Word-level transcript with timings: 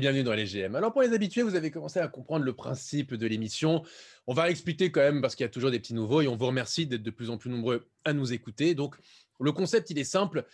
Bienvenue 0.00 0.22
dans 0.22 0.34
les 0.34 0.44
GM. 0.44 0.76
Alors 0.76 0.92
pour 0.92 1.02
les 1.02 1.12
habitués, 1.12 1.42
vous 1.42 1.56
avez 1.56 1.72
commencé 1.72 1.98
à 1.98 2.06
comprendre 2.06 2.44
le 2.44 2.52
principe 2.52 3.14
de 3.14 3.26
l'émission. 3.26 3.82
On 4.28 4.34
va 4.34 4.46
l'expliquer 4.46 4.92
quand 4.92 5.00
même 5.00 5.20
parce 5.20 5.34
qu'il 5.34 5.42
y 5.42 5.46
a 5.46 5.50
toujours 5.50 5.72
des 5.72 5.80
petits 5.80 5.94
nouveaux 5.94 6.20
et 6.20 6.28
on 6.28 6.36
vous 6.36 6.46
remercie 6.46 6.86
d'être 6.86 7.02
de 7.02 7.10
plus 7.10 7.30
en 7.30 7.36
plus 7.36 7.50
nombreux 7.50 7.88
à 8.04 8.12
nous 8.12 8.32
écouter. 8.32 8.76
Donc 8.76 8.96
le 9.40 9.50
concept, 9.50 9.90
il 9.90 9.98
est 9.98 10.04
simple. 10.04 10.44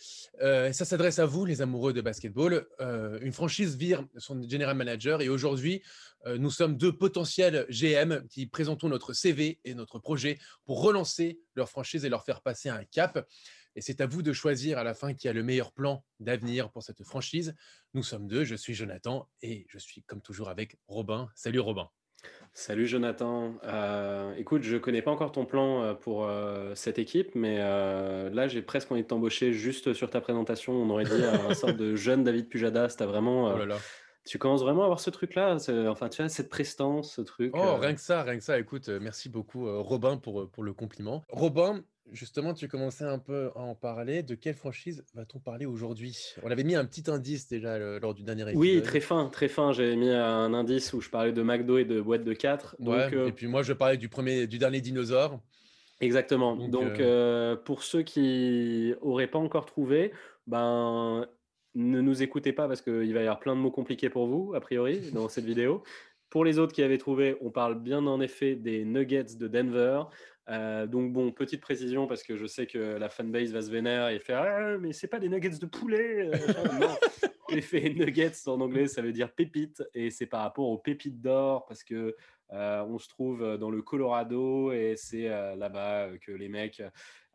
Euh, 0.41 0.71
ça 0.71 0.83
s'adresse 0.83 1.19
à 1.19 1.27
vous, 1.27 1.45
les 1.45 1.61
amoureux 1.61 1.93
de 1.93 2.01
basketball. 2.01 2.65
Euh, 2.81 3.19
une 3.21 3.33
franchise 3.33 3.75
vire 3.75 4.03
son 4.17 4.41
general 4.47 4.75
manager 4.75 5.21
et 5.21 5.29
aujourd'hui, 5.29 5.83
euh, 6.25 6.39
nous 6.39 6.49
sommes 6.49 6.75
deux 6.75 6.95
potentiels 6.97 7.67
GM 7.69 8.25
qui 8.29 8.47
présentons 8.47 8.89
notre 8.89 9.13
CV 9.13 9.59
et 9.63 9.75
notre 9.75 9.99
projet 9.99 10.39
pour 10.65 10.81
relancer 10.81 11.39
leur 11.53 11.69
franchise 11.69 12.03
et 12.03 12.09
leur 12.09 12.23
faire 12.23 12.41
passer 12.41 12.69
un 12.69 12.83
cap. 12.85 13.27
Et 13.75 13.81
c'est 13.81 14.01
à 14.01 14.05
vous 14.05 14.21
de 14.21 14.33
choisir 14.33 14.77
à 14.77 14.83
la 14.83 14.93
fin 14.93 15.13
qui 15.13 15.27
a 15.27 15.33
le 15.33 15.43
meilleur 15.43 15.71
plan 15.71 16.03
d'avenir 16.19 16.71
pour 16.71 16.83
cette 16.83 17.03
franchise. 17.03 17.53
Nous 17.93 18.03
sommes 18.03 18.27
deux, 18.27 18.45
je 18.45 18.55
suis 18.55 18.73
Jonathan 18.73 19.27
et 19.41 19.65
je 19.69 19.77
suis 19.77 20.03
comme 20.03 20.21
toujours 20.21 20.49
avec 20.49 20.77
Robin. 20.87 21.29
Salut 21.35 21.59
Robin. 21.59 21.89
Salut 22.53 22.87
Jonathan. 22.87 23.55
Euh, 23.65 24.33
écoute, 24.37 24.63
je 24.63 24.77
connais 24.77 25.01
pas 25.01 25.11
encore 25.11 25.33
ton 25.33 25.45
plan 25.45 25.83
euh, 25.83 25.93
pour 25.93 26.25
euh, 26.25 26.73
cette 26.73 26.97
équipe, 26.97 27.35
mais 27.35 27.57
là 27.57 28.47
j'ai 28.47 28.61
presque 28.61 28.91
envie 28.91 29.03
de 29.03 29.07
t'embaucher 29.07 29.51
juste 29.51 29.93
sur 29.93 30.09
ta 30.09 30.21
présentation. 30.21 30.73
On 30.73 30.89
aurait 30.89 31.03
dit 31.03 31.23
un 31.23 31.53
sorte 31.53 31.75
de 31.75 31.95
jeune 31.97 32.23
David 32.23 32.47
Pujadas. 32.47 32.95
T'as 32.97 33.05
vraiment. 33.05 33.53
Oh 33.53 33.75
tu 34.27 34.39
commences 34.39 34.61
vraiment 34.61 34.81
à 34.81 34.85
avoir 34.85 34.99
ce 34.99 35.11
truc-là, 35.11 35.57
enfin 35.87 36.09
tu 36.09 36.23
as 36.23 36.29
cette 36.29 36.49
prestance, 36.49 37.13
ce 37.13 37.21
truc. 37.21 37.51
Oh, 37.53 37.75
rien 37.75 37.93
que 37.93 38.01
ça, 38.01 38.23
rien 38.23 38.37
que 38.37 38.43
ça. 38.43 38.57
Écoute, 38.57 38.89
merci 38.89 39.29
beaucoup 39.29 39.67
Robin 39.83 40.17
pour, 40.17 40.49
pour 40.49 40.63
le 40.63 40.73
compliment. 40.73 41.23
Robin, 41.29 41.83
Justement, 42.11 42.53
tu 42.53 42.67
commençais 42.67 43.03
un 43.03 43.17
peu 43.17 43.49
à 43.55 43.59
en 43.59 43.73
parler. 43.73 44.21
De 44.21 44.35
quelle 44.35 44.53
franchise 44.53 45.03
va-t-on 45.15 45.39
parler 45.39 45.65
aujourd'hui? 45.65 46.35
On 46.43 46.51
avait 46.51 46.63
mis 46.63 46.75
un 46.75 46.85
petit 46.85 47.09
indice 47.09 47.47
déjà 47.47 47.77
lors 47.99 48.13
du 48.13 48.23
dernier 48.23 48.43
épisode. 48.43 48.59
Oui, 48.59 48.81
très 48.83 48.99
fin, 48.99 49.27
très 49.29 49.47
fin. 49.47 49.73
J'avais 49.73 49.95
mis 49.95 50.09
un 50.09 50.53
indice 50.53 50.93
où 50.93 51.01
je 51.01 51.09
parlais 51.09 51.31
de 51.31 51.41
McDo 51.41 51.77
et 51.77 51.85
de 51.85 51.99
boîte 51.99 52.23
de 52.23 52.33
4. 52.33 52.75
Euh, 52.79 53.27
et 53.27 53.31
puis 53.31 53.47
moi, 53.47 53.63
je 53.63 53.73
parlais 53.73 53.97
du, 53.97 54.07
premier, 54.07 54.45
du 54.45 54.59
dernier 54.59 54.81
dinosaure. 54.81 55.39
Exactement. 55.99 56.55
Donc, 56.55 56.99
euh, 56.99 57.53
euh, 57.53 57.55
pour 57.55 57.83
ceux 57.83 58.03
qui 58.03 58.93
n'auraient 59.01 59.27
pas 59.27 59.39
encore 59.39 59.65
trouvé, 59.65 60.11
ben, 60.45 61.27
ne 61.73 62.01
nous 62.01 62.21
écoutez 62.21 62.53
pas 62.53 62.67
parce 62.67 62.81
qu'il 62.81 63.13
va 63.13 63.19
y 63.19 63.23
avoir 63.23 63.39
plein 63.39 63.55
de 63.55 63.61
mots 63.61 63.71
compliqués 63.71 64.09
pour 64.09 64.27
vous, 64.27 64.53
a 64.53 64.59
priori, 64.59 65.11
dans 65.11 65.27
cette 65.27 65.45
vidéo. 65.45 65.83
Pour 66.29 66.43
les 66.43 66.59
autres 66.59 66.73
qui 66.73 66.83
avaient 66.83 66.97
trouvé, 66.97 67.37
on 67.41 67.49
parle 67.49 67.79
bien 67.79 68.05
en 68.05 68.19
effet 68.19 68.55
des 68.55 68.83
Nuggets 68.83 69.37
de 69.37 69.47
Denver. 69.47 70.01
Euh, 70.47 70.85
donc 70.85 71.11
bon, 71.11 71.31
petite 71.31 71.61
précision 71.61 72.05
parce 72.05 72.21
que 72.21 72.37
je 72.37 72.45
sais 72.45 72.67
que 72.67 72.77
la 72.77 73.09
fanbase 73.09 73.51
va 73.51 73.61
se 73.61 73.71
vénérer 73.71 74.15
et 74.15 74.19
faire 74.19 74.41
ah, 74.41 74.77
mais 74.77 74.93
c'est 74.93 75.07
pas 75.07 75.19
des 75.19 75.29
nuggets 75.29 75.57
de 75.59 75.65
poulet. 75.65 76.29
Euh, 76.29 76.79
non, 76.79 76.95
fait 77.61 77.89
nuggets 77.89 78.31
en 78.47 78.61
anglais, 78.61 78.87
ça 78.87 79.01
veut 79.01 79.11
dire 79.11 79.31
pépite 79.31 79.83
et 79.93 80.11
c'est 80.11 80.27
par 80.27 80.41
rapport 80.41 80.67
aux 80.67 80.77
pépites 80.77 81.19
d'or 81.19 81.65
parce 81.65 81.83
que 81.83 82.15
on 82.51 82.97
se 82.99 83.09
trouve 83.09 83.57
dans 83.57 83.69
le 83.69 83.81
Colorado 83.81 84.71
et 84.71 84.95
c'est 84.97 85.27
là-bas 85.55 86.09
que 86.21 86.31
les 86.31 86.49
mecs 86.49 86.81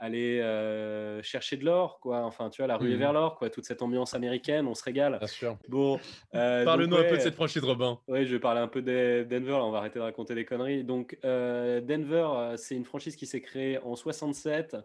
aller 0.00 0.40
euh, 0.40 1.22
chercher 1.22 1.58
de 1.58 1.64
l'or, 1.64 2.00
quoi. 2.00 2.22
Enfin, 2.22 2.48
tu 2.48 2.62
vois, 2.62 2.66
la 2.66 2.78
rue 2.78 2.90
est 2.90 2.94
mhm. 2.94 3.00
vers 3.00 3.12
l'or, 3.12 3.36
quoi. 3.36 3.50
Toute 3.50 3.66
cette 3.66 3.82
ambiance 3.82 4.14
américaine, 4.14 4.66
on 4.66 4.74
se 4.74 4.82
régale. 4.82 5.18
Bien 5.18 5.28
sûr. 5.28 5.56
Bon. 5.68 6.00
Euh, 6.34 6.64
Parle-nous 6.64 6.96
un 6.96 7.02
peu 7.02 7.16
de 7.16 7.20
cette 7.20 7.34
franchise, 7.34 7.62
Robin. 7.64 7.98
Oui, 8.06 8.24
je 8.24 8.32
vais 8.32 8.38
parler 8.38 8.60
un 8.60 8.68
peu 8.68 8.82
de 8.82 9.26
Denver. 9.28 9.54
on 9.54 9.72
va 9.72 9.78
arrêter 9.78 9.98
de 9.98 10.04
raconter 10.04 10.34
des 10.36 10.44
conneries. 10.44 10.84
Donc, 10.84 11.18
euh, 11.24 11.80
Denver, 11.80 12.54
c'est 12.56 12.76
une 12.76 12.84
franchise 12.84 13.16
qui 13.16 13.26
s'est 13.26 13.40
créée 13.40 13.78
en 13.78 13.96
67, 13.96 14.76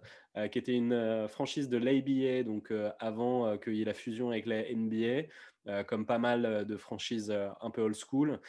qui 0.52 0.58
était 0.58 0.74
une 0.74 1.28
franchise 1.28 1.70
de 1.70 1.78
l'ABA, 1.78 2.44
donc 2.44 2.74
avant 3.00 3.58
qu'il 3.58 3.76
y 3.76 3.84
ait 3.84 3.86
la 3.86 3.94
fusion 3.94 4.32
avec 4.32 4.48
la 4.48 4.64
NBA, 4.64 5.84
comme 5.86 6.08
pas 6.08 6.18
mal 6.18 6.66
de 6.66 6.78
franchises 6.78 7.32
un 7.62 7.70
peu 7.70 7.82
old 7.82 7.96
school. 7.96 8.40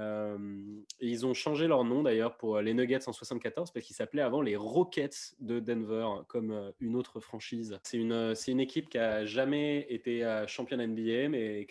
Euh, 0.00 0.38
ils 1.00 1.26
ont 1.26 1.34
changé 1.34 1.66
leur 1.66 1.84
nom 1.84 2.02
d'ailleurs 2.02 2.36
pour 2.36 2.60
les 2.60 2.72
Nuggets 2.72 3.06
en 3.06 3.12
74 3.12 3.70
parce 3.70 3.84
qu'ils 3.84 3.96
s'appelaient 3.96 4.22
avant 4.22 4.40
les 4.40 4.56
Rockets 4.56 5.34
de 5.40 5.60
Denver, 5.60 6.06
comme 6.26 6.52
euh, 6.52 6.70
une 6.80 6.96
autre 6.96 7.20
franchise. 7.20 7.78
C'est 7.82 7.98
une, 7.98 8.12
euh, 8.12 8.34
c'est 8.34 8.50
une 8.52 8.60
équipe 8.60 8.88
qui 8.88 8.98
a 8.98 9.26
jamais 9.26 9.86
été 9.90 10.20
championne 10.46 10.84
NBA, 10.84 11.28
mais 11.28 11.66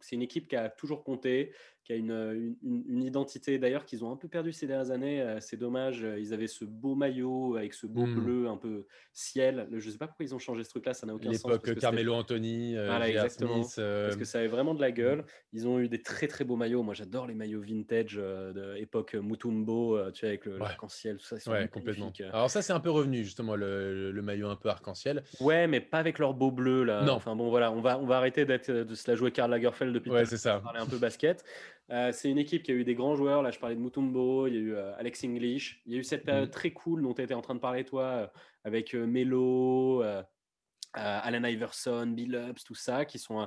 c'est 0.00 0.14
une 0.14 0.22
équipe 0.22 0.48
qui 0.48 0.56
a 0.56 0.68
toujours 0.68 1.02
compté, 1.02 1.52
qui 1.84 1.92
a 1.92 1.96
une, 1.96 2.54
une, 2.62 3.02
identité 3.02 3.58
d'ailleurs 3.58 3.84
qu'ils 3.84 4.04
ont 4.04 4.12
un 4.12 4.16
peu 4.16 4.28
perdu 4.28 4.52
ces 4.52 4.66
dernières 4.66 4.92
années. 4.92 5.20
Euh, 5.20 5.38
c'est 5.40 5.56
dommage, 5.56 6.04
euh, 6.04 6.18
ils 6.20 6.32
avaient 6.32 6.46
ce 6.46 6.64
beau 6.64 6.94
maillot 6.94 7.56
avec 7.56 7.74
ce 7.74 7.86
beau 7.86 8.06
hmm. 8.06 8.14
bleu 8.14 8.48
un 8.48 8.56
peu 8.56 8.86
ciel. 9.12 9.66
Je 9.72 9.84
ne 9.84 9.90
sais 9.92 9.98
pas 9.98 10.06
pourquoi 10.06 10.24
ils 10.24 10.34
ont 10.34 10.38
changé 10.38 10.62
ce 10.62 10.70
truc-là, 10.70 10.94
ça 10.94 11.06
n'a 11.06 11.14
aucun 11.14 11.32
sens. 11.32 11.44
L'époque 11.44 11.74
Carmelo 11.78 12.14
Anthony, 12.14 12.76
euh, 12.76 12.86
voilà, 12.86 13.08
exactement. 13.08 13.60
Parce 13.60 14.16
que 14.16 14.24
ça 14.24 14.38
avait 14.38 14.48
vraiment 14.48 14.74
de 14.74 14.80
la 14.80 14.92
gueule. 14.92 15.24
Ils 15.52 15.66
ont 15.66 15.80
eu 15.80 15.88
des 15.88 16.00
très 16.00 16.28
très 16.28 16.44
beaux 16.44 16.56
maillots. 16.56 16.82
Moi 16.82 16.94
j'adore 16.94 17.26
les 17.26 17.34
maillots 17.34 17.62
vintage 17.62 18.14
de 18.14 18.76
époque 18.76 19.14
Mutumbo, 19.14 19.98
tu 20.12 20.20
vois, 20.20 20.28
avec 20.28 20.44
le 20.46 20.58
l'arc-en-ciel, 20.58 21.16
tout 21.16 21.36
ça. 21.36 21.50
Ouais, 21.50 21.66
complètement. 21.68 22.12
Alors 22.32 22.50
ça 22.50 22.62
c'est 22.62 22.72
un 22.72 22.80
peu 22.80 22.90
revenu 22.90 23.24
justement 23.24 23.56
le, 23.56 24.12
le, 24.12 24.22
maillot 24.22 24.48
un 24.48 24.56
peu 24.56 24.68
arc-en-ciel. 24.68 25.24
Ouais, 25.40 25.66
mais 25.66 25.80
pas 25.80 25.98
avec 25.98 26.18
leur 26.20 26.34
beau 26.34 26.52
bleu 26.52 26.84
là. 26.84 27.02
Non. 27.02 27.14
Enfin 27.14 27.34
bon 27.34 27.50
voilà, 27.50 27.72
on 27.72 27.80
va, 27.80 27.98
on 27.98 28.06
va 28.06 28.18
arrêter 28.18 28.44
de 28.44 28.94
se 28.94 29.10
la 29.10 29.16
jouer 29.16 29.32
Karl 29.32 29.50
Lagerfeld 29.50 29.92
depuis. 29.92 30.10
Ouais, 30.10 30.24
c'est 30.24 30.36
ça. 30.36 30.60
Parler 30.60 30.80
un 30.80 30.86
peu 30.86 30.98
basket. 30.98 31.44
Euh, 31.90 32.12
c'est 32.12 32.30
une 32.30 32.38
équipe 32.38 32.62
qui 32.62 32.70
a 32.70 32.74
eu 32.74 32.84
des 32.84 32.94
grands 32.94 33.16
joueurs. 33.16 33.42
Là, 33.42 33.50
je 33.50 33.58
parlais 33.58 33.74
de 33.74 33.80
Mutombo, 33.80 34.46
il 34.46 34.54
y 34.54 34.56
a 34.56 34.60
eu 34.60 34.74
euh, 34.74 34.96
Alex 34.96 35.24
English. 35.24 35.82
Il 35.86 35.92
y 35.92 35.96
a 35.96 35.98
eu 35.98 36.04
cette 36.04 36.24
période 36.24 36.48
mm. 36.48 36.52
très 36.52 36.70
cool 36.70 37.02
dont 37.02 37.12
tu 37.12 37.22
étais 37.22 37.34
en 37.34 37.42
train 37.42 37.54
de 37.54 37.60
parler, 37.60 37.84
toi, 37.84 38.04
euh, 38.04 38.26
avec 38.64 38.94
Melo, 38.94 40.02
Alan 40.94 41.44
Iverson, 41.44 42.06
Bill 42.06 42.34
Ups, 42.50 42.64
tout 42.64 42.74
ça, 42.74 43.04
qui 43.04 43.18
sont. 43.18 43.46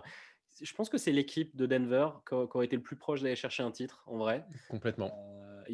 je 0.61 0.73
pense 0.73 0.89
que 0.89 0.97
c'est 0.97 1.11
l'équipe 1.11 1.55
de 1.55 1.65
Denver 1.65 2.09
qui, 2.27 2.33
aurait 2.33 2.65
été 2.65 2.75
le 2.75 2.81
plus 2.81 2.97
proche 2.97 3.21
d'aller 3.21 3.35
chercher 3.35 3.63
un 3.63 3.71
titre, 3.71 4.03
en 4.07 4.17
vrai. 4.17 4.45
Complètement. 4.69 5.11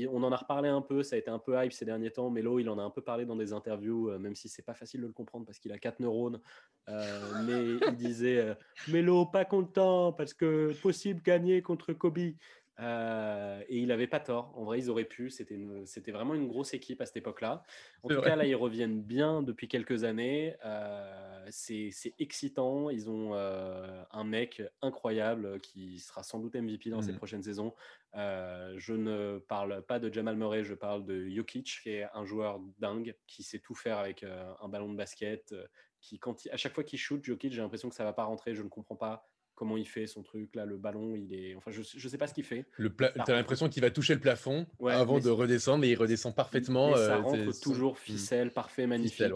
On 0.09 0.23
en 0.23 0.31
a 0.31 0.35
reparlé 0.35 0.69
un 0.69 0.81
peu, 0.81 1.03
ça 1.03 1.15
a 1.15 1.19
été 1.19 1.29
un 1.29 1.39
peu 1.39 1.61
hype 1.63 1.73
ces 1.73 1.85
derniers 1.85 2.11
temps. 2.11 2.29
Melo, 2.29 2.59
il 2.59 2.69
en 2.69 2.77
a 2.79 2.83
un 2.83 2.89
peu 2.89 3.01
parlé 3.01 3.25
dans 3.25 3.35
des 3.35 3.53
interviews, 3.53 4.17
même 4.19 4.35
si 4.35 4.49
c'est 4.49 4.61
pas 4.61 4.73
facile 4.73 5.01
de 5.01 5.07
le 5.07 5.13
comprendre 5.13 5.45
parce 5.45 5.59
qu'il 5.59 5.71
a 5.71 5.79
quatre 5.79 5.99
neurones. 5.99 6.39
mais 6.87 7.65
il 7.87 7.95
disait 7.95 8.55
Melo, 8.87 9.25
pas 9.25 9.45
content 9.45 10.11
parce 10.13 10.33
que 10.33 10.73
possible 10.81 11.21
gagner 11.21 11.61
contre 11.61 11.93
Kobe. 11.93 12.33
Euh, 12.81 13.61
et 13.69 13.77
il 13.77 13.87
n'avait 13.87 14.07
pas 14.07 14.19
tort. 14.19 14.53
En 14.55 14.63
vrai, 14.63 14.79
ils 14.79 14.89
auraient 14.89 15.05
pu. 15.05 15.29
C'était, 15.29 15.59
c'était 15.85 16.11
vraiment 16.11 16.33
une 16.33 16.47
grosse 16.47 16.73
équipe 16.73 17.01
à 17.01 17.05
cette 17.05 17.17
époque-là. 17.17 17.63
En 18.03 18.09
tout 18.09 18.21
cas, 18.21 18.35
là, 18.35 18.45
ils 18.45 18.55
reviennent 18.55 19.01
bien 19.01 19.43
depuis 19.43 19.67
quelques 19.67 20.03
années. 20.03 20.55
Euh, 20.65 21.45
c'est, 21.49 21.91
excitant. 22.19 22.89
Ils 22.89 23.09
ont 23.09 23.33
euh, 23.33 24.03
un 24.11 24.23
mec 24.23 24.63
incroyable 24.81 25.59
qui 25.59 25.99
sera 25.99 26.23
sans 26.23 26.39
doute 26.39 26.55
MVP 26.55 26.89
dans 26.89 27.01
ces 27.01 27.11
mmh. 27.11 27.17
prochaines 27.17 27.43
saisons. 27.43 27.73
je 28.15 28.93
ne 28.93 29.39
parle 29.47 29.83
pas 29.83 29.99
de 29.99 30.11
Jamal 30.11 30.35
Murray, 30.35 30.63
je 30.63 30.73
parle 30.73 31.05
de 31.05 31.29
Jokic, 31.29 31.81
qui 31.83 31.89
est 31.91 32.07
un 32.13 32.25
joueur 32.25 32.59
dingue, 32.79 33.15
qui 33.27 33.43
sait 33.43 33.59
tout 33.59 33.75
faire 33.75 33.97
avec 33.97 34.23
un 34.23 34.67
ballon 34.69 34.91
de 34.91 34.97
basket. 34.97 35.53
qui, 35.99 36.17
quand 36.17 36.35
à 36.51 36.57
chaque 36.57 36.73
fois 36.73 36.83
qu'il 36.83 36.97
shoot, 36.97 37.23
Jokic, 37.23 37.53
j'ai 37.53 37.61
l'impression 37.61 37.89
que 37.89 37.95
ça 37.95 38.03
va 38.03 38.13
pas 38.13 38.23
rentrer. 38.23 38.55
Je 38.55 38.63
ne 38.63 38.69
comprends 38.69 38.95
pas 38.95 39.30
comment 39.61 39.77
il 39.77 39.87
fait 39.87 40.07
son 40.07 40.23
truc 40.23 40.55
là 40.55 40.65
le 40.65 40.75
ballon 40.75 41.15
il 41.15 41.35
est 41.35 41.53
enfin 41.53 41.69
je 41.69 41.83
je 41.83 42.07
sais 42.07 42.17
pas 42.17 42.25
ce 42.25 42.33
qu'il 42.33 42.43
fait. 42.43 42.65
Le 42.77 42.89
tu 42.89 43.03
as 43.05 43.35
l'impression 43.35 43.69
qu'il 43.69 43.83
va 43.83 43.91
toucher 43.91 44.15
le 44.15 44.19
plafond 44.19 44.65
avant 44.87 45.19
de 45.19 45.29
redescendre 45.29 45.81
mais 45.81 45.89
il 45.89 45.95
redescend 45.95 46.33
parfaitement 46.33 46.95
ça 46.95 47.17
euh, 47.17 47.19
rentre 47.19 47.59
toujours 47.59 47.99
ficelle 47.99 48.49
parfait 48.49 48.87
magnifique 48.87 49.31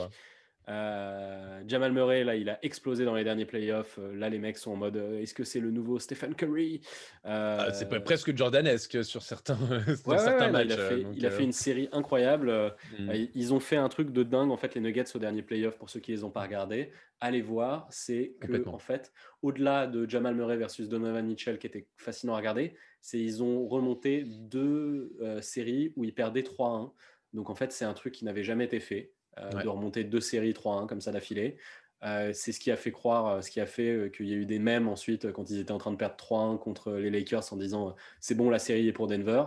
euh, 0.68 1.62
Jamal 1.68 1.92
Murray, 1.92 2.24
là, 2.24 2.36
il 2.36 2.50
a 2.50 2.58
explosé 2.64 3.06
dans 3.06 3.16
les 3.16 3.24
derniers 3.24 3.46
playoffs. 3.46 4.00
Euh, 4.00 4.16
là, 4.16 4.30
les 4.30 4.40
mecs 4.40 4.58
sont 4.58 4.72
en 4.72 4.76
mode 4.76 4.96
est-ce 4.96 5.34
que 5.34 5.44
c'est 5.44 5.60
le 5.60 5.72
nouveau 5.72 6.00
Stephen 6.00 6.34
Curry? 6.34 6.82
Ah, 7.24 7.72
C'est 7.74 7.88
presque 8.04 8.36
Jordanesque 8.36 9.04
sur 9.04 9.22
certains, 9.22 9.56
matchs. 10.52 10.68
il, 11.14 11.26
a 11.26 11.32
fait, 11.32 11.44
une 11.44 11.52
série 11.52 11.90
incroyable. 11.92 12.74
Hmm. 12.98 13.12
Ils 13.36 13.54
ont 13.54 13.60
fait 13.60 13.78
un 13.78 13.90
truc 13.90 14.12
de 14.12 14.24
dingue, 14.24 14.52
en 14.52 14.58
fait, 14.58 14.76
les 14.76 14.82
Nuggets 14.82 15.16
au 15.16 15.20
dernier 15.20 15.44
playoff, 15.44 15.78
pour 15.78 15.90
ceux 15.90 16.00
qui 16.00 16.12
les 16.12 16.24
ont 16.24 16.32
pas 16.32 16.42
regardés. 16.42 16.92
Allez 17.20 17.42
voir, 17.42 17.88
c'est 17.92 18.36
que, 18.42 18.68
en 18.68 18.80
fait, 18.80 19.14
au-delà 19.42 19.88
de 19.88 20.10
Jamal 20.10 20.36
Murray 20.36 20.58
versus 20.58 20.90
Donovan 20.90 21.26
Mitchell, 21.26 21.58
qui 21.60 21.68
était 21.68 21.88
fascinant 21.98 22.34
à 22.34 22.38
regarder, 22.38 22.76
c'est 23.02 23.20
ils 23.20 23.44
ont 23.44 23.68
remonté 23.68 24.24
deux 24.26 25.16
séries 25.42 25.94
où 25.96 26.04
ils 26.04 26.14
perdaient 26.14 26.42
3-1. 26.42 26.92
Donc, 27.34 27.50
en 27.50 27.56
fait, 27.56 27.72
c'est 27.72 27.86
un 27.86 27.94
truc 27.94 28.14
qui 28.14 28.26
n'avait 28.26 28.44
jamais 28.44 28.66
été 28.66 28.80
fait. 28.80 29.15
Euh, 29.40 29.64
de 29.64 29.68
remonter 29.68 30.06
deux 30.06 30.22
séries 30.22 30.54
3-1 30.54 30.88
comme 30.88 31.02
ça 31.02 31.12
d'affilée. 31.12 31.58
Euh, 32.04 32.32
c'est 32.34 32.52
ce 32.52 32.60
qui 32.60 32.72
a 32.72 32.78
fait 32.78 32.92
croire, 32.92 33.28
euh, 33.28 33.42
ce 33.42 33.52
qui 33.52 33.60
a 33.60 33.66
fait 33.66 34.12
qu'il 34.16 34.28
y 34.28 34.34
a 34.34 34.38
eu 34.38 34.46
des 34.46 34.60
mèmes 34.60 34.88
ensuite 34.88 35.32
quand 35.32 35.50
ils 35.50 35.60
étaient 35.60 35.72
en 35.72 35.78
train 35.78 35.92
de 35.92 35.98
perdre 35.98 36.16
3-1 36.16 36.58
contre 36.58 36.94
les 36.94 37.10
Lakers 37.10 37.52
en 37.52 37.58
disant 37.58 37.96
c'est 38.22 38.36
bon, 38.36 38.50
la 38.50 38.60
série 38.60 38.88
est 38.88 38.94
pour 38.94 39.08
Denver. 39.08 39.46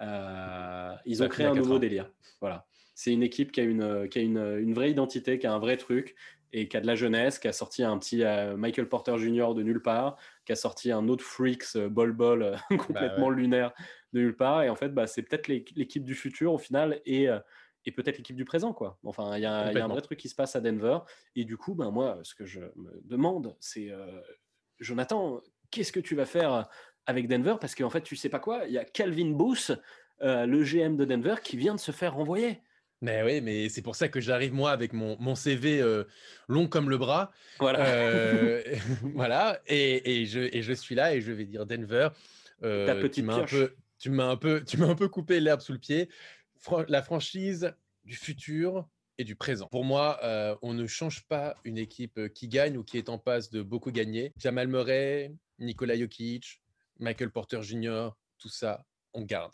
ils 0.00 1.22
ont 1.22 1.28
créé 1.28 1.46
un 1.46 1.54
nouveau 1.54 1.78
délire. 1.78 2.10
Voilà. 2.40 2.66
C'est 2.94 3.12
une 3.12 3.22
équipe 3.22 3.50
qui 3.50 3.60
a, 3.60 3.64
une, 3.64 4.08
qui 4.10 4.18
a 4.18 4.22
une, 4.22 4.58
une, 4.58 4.74
vraie 4.74 4.90
identité, 4.90 5.38
qui 5.38 5.46
a 5.46 5.54
un 5.54 5.58
vrai 5.58 5.78
truc 5.78 6.16
et 6.52 6.68
qui 6.68 6.76
a 6.76 6.82
de 6.82 6.86
la 6.86 6.96
jeunesse, 6.96 7.38
qui 7.38 7.48
a 7.48 7.52
sorti 7.52 7.82
un 7.82 7.96
petit 7.96 8.22
Michael 8.58 8.88
Porter 8.88 9.16
Jr. 9.16 9.54
de 9.54 9.62
nulle 9.62 9.80
part, 9.80 10.18
qui 10.44 10.52
a 10.52 10.56
sorti 10.56 10.92
un 10.92 11.08
autre 11.08 11.24
Freaks 11.24 11.78
Bol 11.78 12.12
Bol 12.12 12.58
complètement 12.68 13.30
bah 13.30 13.34
lunaire 13.34 13.72
de 14.12 14.20
nulle 14.20 14.36
part. 14.36 14.64
Et 14.64 14.68
en 14.68 14.76
fait, 14.76 14.90
bah, 14.90 15.06
c'est 15.06 15.22
peut-être 15.22 15.48
l'équipe 15.48 16.04
du 16.04 16.14
futur 16.14 16.52
au 16.52 16.58
final. 16.58 17.00
Et 17.06 17.28
et 17.86 17.92
peut-être 17.92 18.18
l'équipe 18.18 18.36
du 18.36 18.44
présent. 18.44 18.72
Quoi. 18.72 18.98
Enfin, 19.04 19.36
il 19.36 19.42
y, 19.42 19.46
a 19.46 19.66
un 19.66 19.88
vrai 19.88 20.02
truc 20.02 20.18
qui 20.18 20.28
se 20.28 20.34
passe 20.34 20.56
à 20.56 20.60
Denver. 20.60 20.98
Et 21.36 21.44
du 21.44 21.56
coup, 21.56 21.74
ben, 21.74 21.90
moi, 21.90 22.18
ce 22.22 22.34
que 22.34 22.44
je 22.44 22.60
me 22.60 23.00
demande, 23.04 23.56
c'est 23.60 23.90
euh, 23.90 24.20
Jonathan, 24.78 25.40
qu'est-ce 25.70 25.92
que 25.92 26.00
tu 26.00 26.14
vas 26.14 26.26
faire 26.26 26.68
avec 27.06 27.28
Denver? 27.28 27.56
Parce 27.60 27.74
qu'en 27.74 27.90
fait, 27.90 28.02
tu 28.02 28.16
sais 28.16 28.28
pas 28.28 28.38
quoi, 28.38 28.64
il 28.66 28.72
y 28.72 28.78
a 28.78 28.84
Calvin 28.84 29.30
Booth, 29.30 29.72
le 30.20 30.62
GM 30.62 30.96
de 30.96 31.04
Denver, 31.04 31.36
qui 31.42 31.56
vient 31.56 31.74
de 31.74 31.80
se 31.80 31.92
faire 31.92 32.14
renvoyer. 32.14 32.60
Mais 33.02 33.22
oui, 33.22 33.40
mais 33.40 33.70
c'est 33.70 33.80
pour 33.80 33.96
ça 33.96 34.08
que 34.08 34.20
j'arrive 34.20 34.52
moi 34.52 34.72
avec 34.72 34.92
mon, 34.92 35.16
mon 35.18 35.34
CV 35.34 35.82
long 36.48 36.68
comme 36.68 36.90
le 36.90 36.98
bras. 36.98 37.32
Voilà. 37.58 38.60
voilà. 39.14 39.60
Et, 39.66 40.20
et, 40.20 40.26
je, 40.26 40.40
et 40.40 40.60
je 40.60 40.72
suis 40.74 40.94
là 40.94 41.14
et 41.14 41.22
je 41.22 41.32
vais 41.32 41.46
dire 41.46 41.64
Denver. 41.64 42.10
Ta 42.60 42.94
petite 42.94 43.14
tu 43.14 43.22
m'as 43.22 43.36
un 43.36 43.44
peu, 43.44 43.74
tu 43.98 44.10
m'as 44.10 44.28
un 44.28 44.36
peu, 44.36 44.64
tu 44.64 44.78
m'as 44.78 44.88
un 44.88 44.94
peu 44.94 45.08
coupé 45.08 45.40
l'herbe 45.40 45.60
sous 45.60 45.72
le 45.72 45.78
pied. 45.78 46.08
La 46.88 47.02
franchise 47.02 47.74
du 48.04 48.16
futur 48.16 48.88
et 49.18 49.24
du 49.24 49.36
présent. 49.36 49.66
Pour 49.70 49.84
moi, 49.84 50.18
on 50.62 50.72
ne 50.72 50.86
change 50.86 51.26
pas 51.26 51.56
une 51.64 51.78
équipe 51.78 52.32
qui 52.34 52.48
gagne 52.48 52.76
ou 52.76 52.84
qui 52.84 52.98
est 52.98 53.08
en 53.08 53.18
passe 53.18 53.50
de 53.50 53.62
beaucoup 53.62 53.92
gagner. 53.92 54.32
Jamal 54.36 54.68
Murray, 54.68 55.32
Nikola 55.58 55.96
Jokic, 55.96 56.62
Michael 56.98 57.30
Porter 57.30 57.62
Jr., 57.62 58.10
tout 58.38 58.48
ça, 58.48 58.84
on 59.12 59.22
garde. 59.22 59.52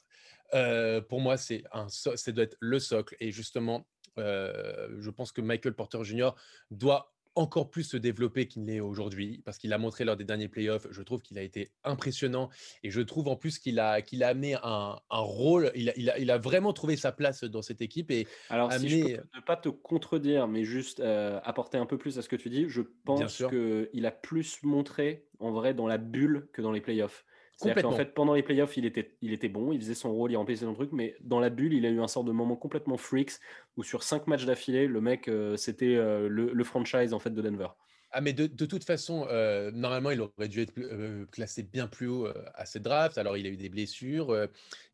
Euh, 0.54 1.00
pour 1.00 1.20
moi, 1.20 1.36
c'est 1.36 1.64
un, 1.72 1.88
ça 1.88 2.32
doit 2.32 2.44
être 2.44 2.56
le 2.60 2.78
socle. 2.78 3.16
Et 3.20 3.32
justement, 3.32 3.86
euh, 4.18 4.88
je 4.98 5.10
pense 5.10 5.32
que 5.32 5.40
Michael 5.40 5.74
Porter 5.74 6.02
Jr. 6.04 6.30
doit 6.70 7.15
encore 7.36 7.70
plus 7.70 7.84
se 7.84 7.96
développer 7.96 8.48
qu'il 8.48 8.64
n'est 8.64 8.80
aujourd'hui, 8.80 9.42
parce 9.44 9.58
qu'il 9.58 9.72
a 9.72 9.78
montré 9.78 10.04
lors 10.04 10.16
des 10.16 10.24
derniers 10.24 10.48
playoffs, 10.48 10.86
je 10.90 11.02
trouve 11.02 11.22
qu'il 11.22 11.38
a 11.38 11.42
été 11.42 11.70
impressionnant, 11.84 12.48
et 12.82 12.90
je 12.90 13.00
trouve 13.02 13.28
en 13.28 13.36
plus 13.36 13.58
qu'il 13.58 13.78
a, 13.78 14.02
qu'il 14.02 14.24
a 14.24 14.28
amené 14.28 14.54
un, 14.54 14.98
un 15.10 15.18
rôle, 15.18 15.70
il 15.74 15.90
a, 15.90 15.92
il, 15.96 16.10
a, 16.10 16.18
il 16.18 16.30
a, 16.30 16.38
vraiment 16.38 16.72
trouvé 16.72 16.96
sa 16.96 17.12
place 17.12 17.44
dans 17.44 17.62
cette 17.62 17.82
équipe. 17.82 18.10
Et 18.10 18.26
Alors, 18.48 18.72
si 18.72 18.88
je 18.88 19.04
peux 19.04 19.22
ne 19.34 19.40
pas 19.42 19.56
te 19.56 19.68
contredire, 19.68 20.48
mais 20.48 20.64
juste 20.64 21.00
euh, 21.00 21.38
apporter 21.44 21.78
un 21.78 21.86
peu 21.86 21.98
plus 21.98 22.18
à 22.18 22.22
ce 22.22 22.28
que 22.28 22.36
tu 22.36 22.48
dis, 22.48 22.68
je 22.68 22.82
pense 23.04 23.42
qu'il 23.48 24.06
a 24.06 24.10
plus 24.10 24.62
montré, 24.62 25.26
en 25.38 25.52
vrai, 25.52 25.74
dans 25.74 25.86
la 25.86 25.98
bulle 25.98 26.48
que 26.52 26.62
dans 26.62 26.72
les 26.72 26.80
playoffs. 26.80 27.24
C'est-à-dire 27.56 27.82
qu'en 27.84 27.92
fait, 27.92 28.12
pendant 28.12 28.34
les 28.34 28.42
playoffs, 28.42 28.76
il 28.76 28.84
était, 28.84 29.16
il 29.22 29.32
était 29.32 29.48
bon, 29.48 29.72
il 29.72 29.80
faisait 29.80 29.94
son 29.94 30.12
rôle, 30.12 30.30
il 30.30 30.36
remplissait 30.36 30.66
son 30.66 30.74
truc, 30.74 30.90
mais 30.92 31.16
dans 31.22 31.40
la 31.40 31.48
bulle, 31.48 31.72
il 31.72 31.86
a 31.86 31.88
eu 31.88 32.00
un 32.00 32.08
sort 32.08 32.22
de 32.22 32.32
moment 32.32 32.54
complètement 32.54 32.98
freaks 32.98 33.32
où 33.78 33.82
sur 33.82 34.02
cinq 34.02 34.26
matchs 34.26 34.44
d'affilée, 34.44 34.86
le 34.86 35.00
mec, 35.00 35.26
euh, 35.28 35.56
c'était 35.56 35.96
euh, 35.96 36.28
le, 36.28 36.52
le, 36.52 36.64
franchise 36.64 37.14
en 37.14 37.18
fait 37.18 37.30
de 37.30 37.40
Denver. 37.40 37.68
Ah, 38.16 38.22
mais 38.22 38.32
de, 38.32 38.46
toute 38.46 38.84
façon, 38.84 39.26
euh, 39.30 39.70
normalement, 39.72 40.10
il 40.10 40.22
aurait 40.22 40.48
dû 40.48 40.62
être 40.62 40.72
euh, 40.78 41.26
classé 41.32 41.62
bien 41.62 41.86
plus 41.86 42.06
haut 42.06 42.26
euh, 42.26 42.32
à 42.54 42.64
cette 42.64 42.82
draft. 42.82 43.18
Alors, 43.18 43.36
il 43.36 43.44
a 43.44 43.50
eu 43.50 43.58
des 43.58 43.68
blessures, 43.68 44.34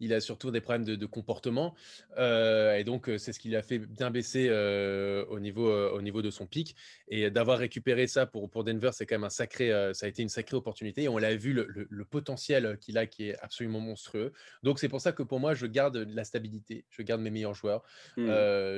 il 0.01 0.13
a 0.13 0.19
surtout 0.19 0.51
des 0.51 0.61
problèmes 0.61 0.85
de, 0.85 1.07
comportement. 1.07 1.77
et 2.19 2.83
donc, 2.85 3.09
c'est 3.19 3.33
ce 3.33 3.39
qui 3.39 3.51
l'a 3.51 3.63
fait 3.63 3.79
bien 3.79 4.11
baisser 4.11 4.51
au, 4.51 5.39
niveau, 5.39 5.71
au 5.71 6.03
niveau 6.03 6.21
de 6.21 6.31
son 6.31 6.47
pic. 6.47 6.75
Et 7.07 7.31
d'avoir 7.31 7.59
récupéré 7.59 8.09
ça 8.09 8.27
pour, 8.27 8.51
pour 8.51 8.65
Denver, 8.65 8.91
c'est 8.93 9.07
quand 9.07 9.15
même 9.15 9.25
un 9.25 9.31
sacré, 9.31 9.69
ça 9.95 10.07
a 10.07 10.09
été 10.09 10.23
une 10.23 10.29
sacrée 10.29 10.57
opportunité. 10.57 11.05
Et 11.05 11.09
on 11.09 11.19
l'a 11.19 11.37
vu, 11.37 11.53
le, 11.53 12.05
potentiel 12.05 12.77
qu'il 12.81 12.99
a 12.99 13.07
qui 13.07 13.29
est 13.29 13.39
absolument 13.39 13.79
monstrueux. 13.79 14.33
Donc, 14.65 14.81
c'est 14.81 14.89
pour 14.89 15.01
ça 15.01 15.13
que 15.13 15.23
pour 15.23 15.39
moi, 15.39 15.55
je 15.55 15.67
garde 15.67 15.97
la 15.97 16.25
stabilité, 16.25 16.87
je 16.91 17.03
garde 17.03 17.21
mes 17.21 17.31
meilleurs 17.31 17.55
joueurs. 17.55 17.85
Mmh. 18.17 18.27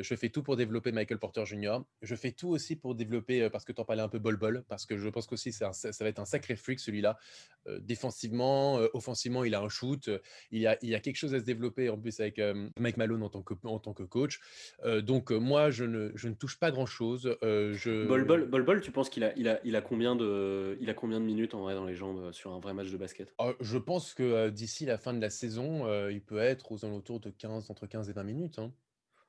je 0.02 0.14
fais 0.14 0.29
tout 0.29 0.43
pour 0.43 0.56
développer 0.56 0.93
Michael 0.93 1.19
Porter 1.19 1.46
Jr. 1.46 1.79
Je 2.02 2.14
fais 2.14 2.32
tout 2.32 2.49
aussi 2.49 2.76
pour 2.76 2.94
développer, 2.94 3.49
parce 3.49 3.64
que 3.64 3.73
tu 3.73 3.81
en 3.81 3.87
parlais 3.87 4.02
un 4.02 4.08
peu, 4.08 4.19
Bol 4.19 4.33
Bol, 4.36 4.64
parce 4.69 4.86
que 4.86 4.96
je 4.96 5.08
pense 5.08 5.26
qu'aussi 5.26 5.52
ça, 5.52 5.72
ça, 5.72 5.90
va 6.00 6.08
être 6.08 6.19
un 6.19 6.25
sacré 6.25 6.56
freak 6.56 6.81
celui-là. 6.81 7.19
Euh, 7.66 7.78
défensivement, 7.81 8.78
euh, 8.78 8.88
offensivement, 8.92 9.44
il 9.44 9.54
a 9.54 9.60
un 9.60 9.69
shoot, 9.69 10.10
il 10.50 10.60
y 10.60 10.66
a, 10.66 10.76
il 10.82 10.90
y 10.90 10.94
a 10.94 11.00
quelque 11.00 11.16
chose 11.16 11.34
à 11.34 11.40
se 11.40 11.44
développer 11.44 11.88
en 11.88 11.98
plus 11.98 12.20
avec 12.20 12.38
euh, 12.38 12.69
Mike 12.78 12.96
Malone 12.96 13.22
en 13.22 13.31
tant 13.31 13.42
que, 13.42 13.54
en 13.64 13.78
tant 13.78 13.94
que 13.94 14.02
coach. 14.02 14.40
donc 15.02 15.31
moi, 15.31 15.70
je 15.70 15.84
ne, 15.84 16.10
je 16.14 16.28
ne 16.28 16.34
touche 16.34 16.58
pas 16.58 16.70
grand-chose. 16.70 17.36
je... 17.42 18.06
Bol, 18.06 18.25
Bol, 18.25 18.46
Bol 18.48 18.62
Bol, 18.64 18.81
tu 18.81 18.90
penses 18.90 19.08
qu'il 19.08 19.25
a, 19.25 19.36
il 19.36 19.48
a, 19.48 19.60
il 19.64 19.76
a, 19.76 19.81
combien 19.81 20.16
de, 20.16 20.76
il 20.81 20.90
a 20.90 20.94
combien 20.94 21.20
de 21.20 21.25
minutes 21.25 21.54
en 21.54 21.62
vrai 21.62 21.75
dans 21.75 21.84
les 21.84 21.94
jambes 21.94 22.32
sur 22.32 22.52
un 22.52 22.60
vrai 22.60 22.75
match 22.75 22.90
de 22.90 22.96
basket? 22.96 23.34
Ah, 23.38 23.52
Je 23.60 23.78
pense 23.78 24.14
que 24.14 24.50
d'ici 24.50 24.84
la 24.84 24.98
fin 24.98 25.14
de 25.14 25.20
la 25.20 25.31
saison, 25.31 26.08
il 26.08 26.22
peut 26.22 26.38
être 26.38 26.72
aux 26.72 26.84
alentours 26.84 27.20
de 27.20 27.31
15, 27.31 27.70
entre 27.70 27.86
15 27.86 28.10
et 28.10 28.12
20 28.12 28.22
minutes. 28.25 28.58
Hein. 28.58 28.72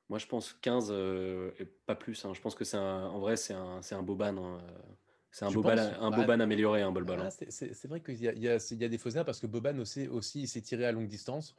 Moi, 0.08 0.18
je 0.18 0.26
pense 0.26 0.52
15 0.62 0.92
et 1.58 1.64
pas 1.86 1.94
plus. 1.94 2.24
Hein. 2.24 2.32
Je 2.34 2.40
pense 2.40 2.54
que 2.54 2.64
c'est 2.64 2.78
en 2.78 3.18
vrai, 3.18 3.36
c'est 3.36 3.54
un, 3.54 3.80
un 3.90 4.02
Boban. 4.02 4.36
Hein. 4.36 4.58
C'est 5.32 5.44
un, 5.44 5.50
Boban, 5.50 5.76
un 5.76 6.10
bah, 6.10 6.16
Boban 6.16 6.40
amélioré, 6.40 6.82
un 6.82 6.92
Bolbol. 6.92 7.18
Ah, 7.20 7.30
c'est 7.30 7.84
vrai 7.86 8.00
qu'il 8.00 8.14
y, 8.14 8.26
y, 8.26 8.46
y, 8.46 8.84
a 8.84 8.88
des 8.88 8.98
faussaires 8.98 9.24
parce 9.24 9.40
que 9.40 9.46
Boban 9.46 9.78
aussi, 9.78 10.08
aussi 10.08 10.46
s'est 10.46 10.62
tiré 10.62 10.86
à 10.86 10.92
longue 10.92 11.08
distance. 11.08 11.54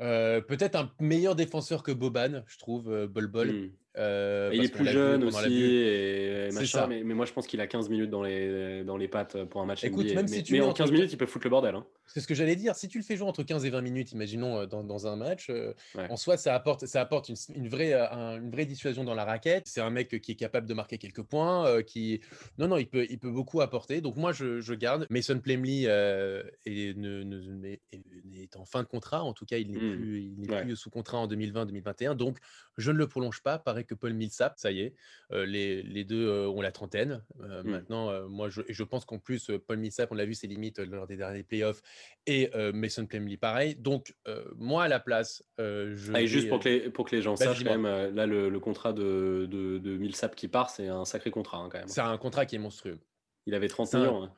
Euh, 0.00 0.40
peut-être 0.40 0.76
un 0.76 0.90
meilleur 1.00 1.34
défenseur 1.34 1.82
que 1.82 1.92
Boban, 1.92 2.42
je 2.46 2.58
trouve, 2.58 2.90
euh, 2.90 3.06
Bol. 3.06 3.48
Hmm. 3.48 3.70
Euh, 3.98 4.50
il 4.54 4.64
est 4.64 4.72
plus 4.72 4.86
jeune 4.86 5.24
aussi, 5.24 5.52
et, 5.52 6.48
machin, 6.52 6.86
mais, 6.86 7.02
mais, 7.02 7.12
moi 7.12 7.26
je 7.26 7.32
pense 7.32 7.48
qu'il 7.48 7.60
a 7.60 7.66
15 7.66 7.88
minutes 7.88 8.08
dans 8.08 8.22
les, 8.22 8.84
dans 8.84 8.96
les 8.96 9.08
pattes 9.08 9.42
pour 9.44 9.60
un 9.60 9.66
match 9.66 9.82
Écoute, 9.82 10.04
NBA. 10.04 10.14
Même 10.14 10.26
mais, 10.30 10.36
si 10.36 10.42
tu 10.44 10.52
mais 10.52 10.60
en 10.60 10.72
15 10.72 10.92
minutes, 10.92 11.12
il 11.12 11.18
peut 11.18 11.26
foutre 11.26 11.44
le 11.44 11.50
bordel. 11.50 11.74
Hein. 11.74 11.84
C'est 12.12 12.20
ce 12.20 12.26
que 12.26 12.34
j'allais 12.34 12.56
dire. 12.56 12.74
Si 12.74 12.88
tu 12.88 12.98
le 12.98 13.04
fais 13.04 13.16
jouer 13.16 13.28
entre 13.28 13.42
15 13.42 13.64
et 13.64 13.70
20 13.70 13.80
minutes, 13.82 14.12
imaginons, 14.12 14.66
dans, 14.66 14.82
dans 14.82 15.06
un 15.06 15.16
match, 15.16 15.50
en 15.96 16.16
soi, 16.16 16.36
ça 16.36 16.54
apporte, 16.54 16.86
ça 16.86 17.00
apporte 17.00 17.28
une, 17.28 17.36
une 17.54 17.68
vraie, 17.68 17.94
une 17.94 18.50
vraie 18.50 18.66
dissuasion 18.66 19.04
dans 19.04 19.14
la 19.14 19.24
raquette. 19.24 19.66
C'est 19.66 19.80
un 19.80 19.90
mec 19.90 20.20
qui 20.20 20.32
est 20.32 20.36
capable 20.36 20.66
de 20.66 20.74
marquer 20.74 20.98
quelques 20.98 21.22
points. 21.22 21.82
qui... 21.82 22.20
Non, 22.58 22.68
non, 22.68 22.78
il 22.78 22.88
peut, 22.88 23.06
il 23.08 23.18
peut 23.18 23.30
beaucoup 23.30 23.60
apporter. 23.60 24.00
Donc 24.00 24.16
moi, 24.16 24.32
je, 24.32 24.60
je 24.60 24.74
garde. 24.74 25.06
Mason 25.10 25.40
est, 25.44 26.96
ne, 26.96 27.22
ne, 27.22 27.68
est, 27.68 28.56
en 28.56 28.64
fin 28.64 28.82
de 28.82 28.88
contrat. 28.88 29.22
En 29.22 29.32
tout 29.32 29.46
cas, 29.46 29.58
il 29.58 29.70
n'est 29.70 29.78
hmm. 29.78 29.96
plus, 29.96 30.22
il 30.22 30.40
n'est 30.40 30.62
plus 30.62 30.76
sous 30.76 30.90
contrat 30.90 31.18
en 31.18 31.28
2020-2021. 31.28 32.14
Donc, 32.14 32.38
je 32.76 32.90
ne 32.90 32.98
le 32.98 33.06
prolonge 33.06 33.42
pas. 33.42 33.58
Pareil 33.58 33.84
que 33.84 33.94
Paul 33.94 34.14
Millsap, 34.14 34.58
ça 34.58 34.72
y 34.72 34.80
est, 34.80 34.94
les, 35.30 35.82
les, 35.82 36.04
deux 36.04 36.46
ont 36.46 36.60
la 36.60 36.72
trentaine. 36.72 37.22
Mmh. 37.38 37.62
Maintenant, 37.64 38.28
moi, 38.28 38.48
je, 38.48 38.62
je 38.68 38.82
pense 38.82 39.04
qu'en 39.04 39.18
plus, 39.18 39.50
Paul 39.66 39.78
Millsap, 39.78 40.10
on 40.10 40.14
l'a 40.14 40.24
vu 40.24 40.34
ses 40.34 40.46
limites 40.46 40.78
lors 40.78 41.06
des 41.06 41.16
derniers 41.16 41.42
playoffs, 41.42 41.82
et 42.26 42.50
Mason 42.72 43.06
Plumlee, 43.06 43.36
pareil. 43.36 43.74
Donc, 43.76 44.14
moi, 44.56 44.84
à 44.84 44.88
la 44.88 45.00
place, 45.00 45.42
je. 45.58 46.12
Ah, 46.14 46.20
et 46.20 46.26
juste 46.26 46.48
pour 46.48 46.60
que, 46.60 46.68
les, 46.68 46.90
pour 46.90 47.06
que 47.06 47.16
les 47.16 47.22
gens 47.22 47.36
sachent, 47.36 47.64
quand 47.64 47.78
même, 47.78 48.14
là, 48.14 48.26
le, 48.26 48.60
contrat 48.60 48.92
de, 48.92 49.46
de, 49.50 49.78
de, 49.78 49.96
Millsap 49.96 50.36
qui 50.36 50.48
part, 50.48 50.70
c'est 50.70 50.88
un 50.88 51.04
sacré 51.04 51.30
contrat, 51.30 51.58
hein, 51.58 51.68
quand 51.70 51.78
même. 51.78 51.88
C'est 51.88 52.00
un 52.00 52.18
contrat 52.18 52.46
qui 52.46 52.56
est 52.56 52.60
monstrueux. 52.60 52.98
Il 53.46 53.54
avait 53.54 53.68
30 53.68 53.94
millions. 53.94 54.24
Hein. 54.24 54.32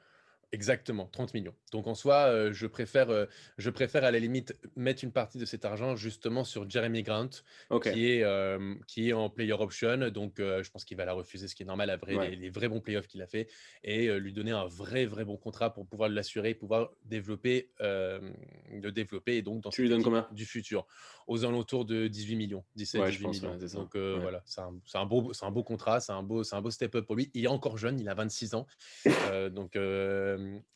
Exactement, 0.55 1.09
30 1.11 1.33
millions. 1.33 1.55
Donc 1.73 1.87
en 1.87 1.95
soi, 1.95 2.27
euh, 2.27 2.53
je, 2.53 2.67
préfère, 2.67 3.09
euh, 3.09 3.25
je 3.57 3.71
préfère 3.71 4.05
à 4.05 4.11
la 4.11 4.19
limite 4.19 4.55
mettre 4.77 5.03
une 5.03 5.11
partie 5.11 5.39
de 5.39 5.47
cet 5.47 5.65
argent 5.65 5.97
justement 5.97 6.45
sur 6.45 6.69
Jeremy 6.69 7.03
Grant, 7.03 7.31
qui, 7.83 8.11
est, 8.11 8.23
euh, 8.23 8.75
qui 8.87 9.09
est 9.09 9.13
en 9.15 9.31
player 9.31 9.55
option. 9.55 10.11
Donc 10.11 10.35
je 10.39 10.71
pense 10.71 10.85
qu'il 10.85 10.99
va 10.99 11.07
la 11.07 11.15
refuser, 11.15 11.49
ce 11.49 11.55
qui 11.55 11.63
est 11.63 11.67
normal, 11.67 11.89
après 11.89 12.37
les, 12.37 12.51
vrais 12.51 12.69
bons 12.69 12.81
playoffs 12.81 13.07
qu'il 13.07 13.23
a 13.23 13.27
fait, 13.27 13.49
et 13.83 14.13
lui 14.19 14.35
donner 14.35 14.51
un 14.51 14.67
vrai, 14.67 15.07
vrai 15.07 15.25
bon 15.25 15.39
contrat 15.39 15.73
pour 15.73 15.87
pouvoir 15.87 16.11
l'assurer, 16.11 16.53
pouvoir 16.53 16.91
développer, 17.07 17.71
le 17.81 18.91
développer, 18.91 19.37
et 19.37 19.43
donc 19.43 19.63
dans 19.63 19.71
tu 19.71 19.83
lui 19.83 19.89
donnes 19.89 20.03
combien? 20.03 20.29
du 20.33 20.45
futur, 20.45 20.87
aux 21.27 21.47
alentours 21.47 21.87
de 21.87 22.09
18 22.09 22.37
millions, 22.37 22.65
17, 22.77 23.07
18 23.07 23.27
millions. 23.27 23.57
donc 23.75 23.97
voilà, 23.97 24.43
c'est 24.45 24.61
un, 24.61 24.75
un, 24.95 25.07
beau, 25.07 25.33
un 25.41 25.51
beau 25.51 25.63
contrat, 25.63 26.01
c'est 26.01 26.13
un 26.13 26.23
beau, 26.23 26.43
un 26.53 26.61
beau 26.61 26.71
step-up 26.71 27.07
pour 27.07 27.17
lui. 27.17 27.31
Il 27.33 27.45
est 27.45 27.49
encore 27.49 27.79
jeune, 27.79 27.99
il 27.99 28.09
a 28.11 28.15
26 28.15 28.55
ans. 28.55 28.67
donc 29.51 29.77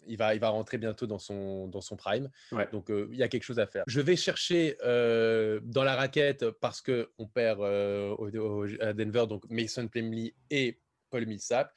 il, 0.06 0.16
va, 0.16 0.34
il 0.34 0.40
va 0.40 0.48
rentrer 0.48 0.78
bientôt 0.78 1.06
dans 1.06 1.18
son, 1.18 1.68
dans 1.68 1.80
son 1.80 1.96
prime. 1.96 2.30
Donc, 2.72 2.90
il 2.90 3.16
y 3.16 3.22
a 3.22 3.28
quelque 3.28 3.44
chose 3.44 3.58
à 3.58 3.66
faire. 3.66 3.84
Je 3.86 4.00
vais 4.00 4.16
chercher 4.16 4.76
dans 4.82 5.84
la 5.84 5.96
raquette 5.96 6.50
parce 6.50 6.80
qu'on 6.80 7.26
perd 7.26 7.62
à 7.62 8.92
Denver, 8.92 9.26
donc 9.28 9.44
Mason 9.50 9.88
Plumlee 9.88 10.34
et 10.50 10.78
Paul 11.10 11.26
Millsap. 11.26 11.72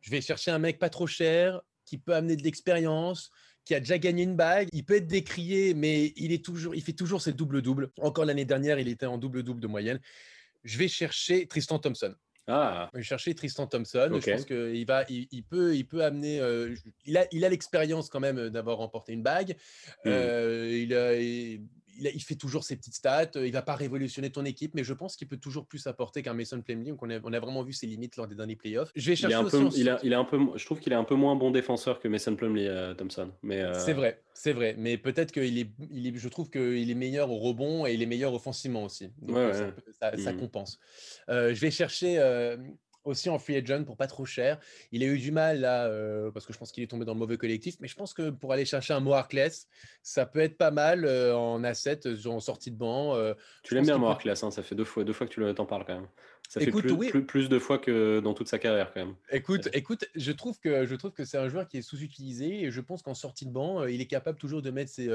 Je 0.00 0.10
vais 0.10 0.20
chercher 0.20 0.50
un 0.50 0.58
mec 0.58 0.78
pas 0.78 0.90
trop 0.90 1.06
cher 1.06 1.60
qui 1.84 1.98
peut 1.98 2.14
amener 2.14 2.36
de 2.36 2.42
l'expérience, 2.42 3.30
qui 3.64 3.74
a 3.74 3.80
déjà 3.80 3.98
gagné 3.98 4.22
une 4.22 4.36
bague. 4.36 4.68
Il 4.72 4.84
peut 4.84 4.96
être 4.96 5.06
décrié, 5.06 5.74
mais 5.74 6.12
il, 6.16 6.32
est 6.32 6.44
toujours, 6.44 6.74
il 6.74 6.82
fait 6.82 6.92
toujours 6.92 7.22
ses 7.22 7.32
double-double. 7.32 7.90
Encore 8.00 8.24
l'année 8.24 8.44
dernière, 8.44 8.78
il 8.78 8.88
était 8.88 9.06
en 9.06 9.18
double-double 9.18 9.60
de 9.60 9.66
moyenne. 9.66 10.00
Je 10.64 10.78
vais 10.78 10.88
chercher 10.88 11.46
Tristan 11.46 11.78
Thompson. 11.78 12.14
Ah. 12.48 12.90
Je 12.92 12.98
vais 12.98 13.04
chercher 13.04 13.34
Tristan 13.34 13.66
Thompson. 13.66 14.08
Je 14.20 14.30
pense 14.30 14.44
qu'il 14.44 14.86
va, 14.86 15.04
il, 15.08 15.42
peut, 15.42 15.74
il 15.74 15.84
peut 15.84 16.04
amener. 16.04 16.40
Euh, 16.40 16.74
il 17.04 17.16
a, 17.16 17.26
il 17.32 17.44
a 17.44 17.48
l'expérience 17.48 18.08
quand 18.08 18.20
même 18.20 18.50
d'avoir 18.50 18.78
remporté 18.78 19.12
une 19.12 19.22
bague. 19.22 19.56
Hmm. 20.04 20.08
Euh, 20.08 20.70
il, 20.72 20.94
a, 20.94 21.14
il, 21.14 21.62
fait 22.20 22.34
toujours 22.34 22.64
ses 22.64 22.76
petites 22.76 22.94
stats. 22.94 23.30
Il 23.36 23.52
va 23.52 23.62
pas 23.62 23.74
révolutionner 23.74 24.30
ton 24.30 24.44
équipe, 24.44 24.74
mais 24.74 24.84
je 24.84 24.92
pense 24.92 25.16
qu'il 25.16 25.28
peut 25.28 25.36
toujours 25.36 25.66
plus 25.66 25.86
apporter 25.86 26.22
qu'un 26.22 26.34
Mason 26.34 26.60
Plumlee. 26.60 26.92
on 27.00 27.10
a, 27.10 27.18
on 27.22 27.32
a 27.32 27.40
vraiment 27.40 27.62
vu 27.62 27.72
ses 27.72 27.86
limites 27.86 28.16
lors 28.16 28.26
des 28.26 28.34
derniers 28.34 28.56
playoffs. 28.56 28.90
Je 28.94 29.10
vais 29.10 29.16
chercher. 29.16 29.36
Il, 29.76 29.98
il, 30.02 30.14
a, 30.14 30.18
un 30.18 30.24
peu, 30.24 30.38
je 30.56 30.64
trouve 30.64 30.80
qu'il 30.80 30.92
est 30.92 30.96
un 30.96 31.04
peu 31.04 31.14
moins 31.14 31.36
bon 31.36 31.50
défenseur 31.50 32.00
que 32.00 32.08
Mason 32.08 32.36
Plumlee, 32.36 32.68
euh, 32.68 32.94
Thompson. 32.94 33.30
Mais 33.42 33.60
euh, 33.60 33.74
c'est 33.74 33.92
vrai, 33.92 34.22
c'est 34.34 34.52
vrai. 34.52 34.74
Mais 34.78 34.98
peut-être 34.98 35.32
qu'il 35.32 35.58
est, 35.58 35.70
il 35.90 36.06
est, 36.06 36.16
je 36.16 36.28
trouve 36.28 36.50
qu'il 36.50 36.90
est 36.90 36.94
meilleur 36.94 37.30
au 37.30 37.38
rebond 37.38 37.86
et 37.86 37.94
il 37.94 38.02
est 38.02 38.06
meilleur 38.06 38.34
offensivement 38.34 38.84
aussi. 38.84 39.10
Donc 39.20 39.36
ça, 40.00 40.16
ça, 40.16 40.32
hmm. 40.32 40.38
compense. 40.38 40.78
Euh, 41.28 41.54
je 41.54 41.60
vais 41.60 41.70
chercher 41.70 42.18
aussi 43.06 43.28
en 43.28 43.38
free 43.38 43.56
agent 43.56 43.84
pour 43.84 43.96
pas 43.96 44.06
trop 44.06 44.24
cher. 44.24 44.58
Il 44.92 45.02
a 45.02 45.06
eu 45.06 45.18
du 45.18 45.32
mal 45.32 45.60
là, 45.60 45.86
euh, 45.86 46.30
parce 46.30 46.46
que 46.46 46.52
je 46.52 46.58
pense 46.58 46.72
qu'il 46.72 46.82
est 46.82 46.88
tombé 46.88 47.04
dans 47.04 47.14
le 47.14 47.18
mauvais 47.18 47.36
collectif, 47.36 47.76
mais 47.80 47.88
je 47.88 47.96
pense 47.96 48.12
que 48.12 48.30
pour 48.30 48.52
aller 48.52 48.64
chercher 48.64 48.94
un 48.94 49.00
Mo 49.00 49.14
ça 50.02 50.26
peut 50.26 50.40
être 50.40 50.58
pas 50.58 50.70
mal 50.70 51.04
euh, 51.04 51.36
en 51.36 51.64
asset, 51.64 52.00
en 52.26 52.40
sortie 52.40 52.70
de 52.70 52.76
banc. 52.76 53.16
tu 53.62 53.74
l'aimes 53.74 53.84
bien, 53.84 53.98
Mo 53.98 54.08
hein, 54.08 54.50
ça 54.50 54.62
fait 54.62 54.74
deux 54.74 54.84
fois, 54.84 55.04
deux 55.04 55.12
fois 55.12 55.26
que 55.26 55.32
tu 55.32 55.54
t'en 55.54 55.66
parles 55.66 55.84
quand 55.86 55.94
même. 55.94 56.08
Ça 56.48 56.60
fait 56.60 56.70
plus, 56.70 57.26
plus, 57.26 57.48
de 57.48 57.58
fois 57.58 57.78
que 57.78 58.20
dans 58.20 58.34
toute 58.34 58.48
sa 58.48 58.58
carrière 58.58 58.92
quand 58.92 59.00
même. 59.00 59.14
Écoute, 59.30 59.68
écoute, 59.72 60.06
je 60.14 60.32
trouve 60.32 60.58
que 60.58 60.86
je 60.86 60.94
trouve 60.94 61.12
que 61.12 61.24
c'est 61.24 61.38
un 61.38 61.48
joueur 61.48 61.66
qui 61.68 61.78
est 61.78 61.82
sous-utilisé 61.82 62.64
et 62.64 62.70
je 62.70 62.80
pense 62.80 63.02
qu'en 63.02 63.14
sortie 63.14 63.46
de 63.46 63.50
banc, 63.50 63.84
il 63.84 64.00
est 64.00 64.06
capable 64.06 64.38
toujours 64.38 64.62
de 64.62 64.70
mettre 64.70 64.90
ses, 64.90 65.10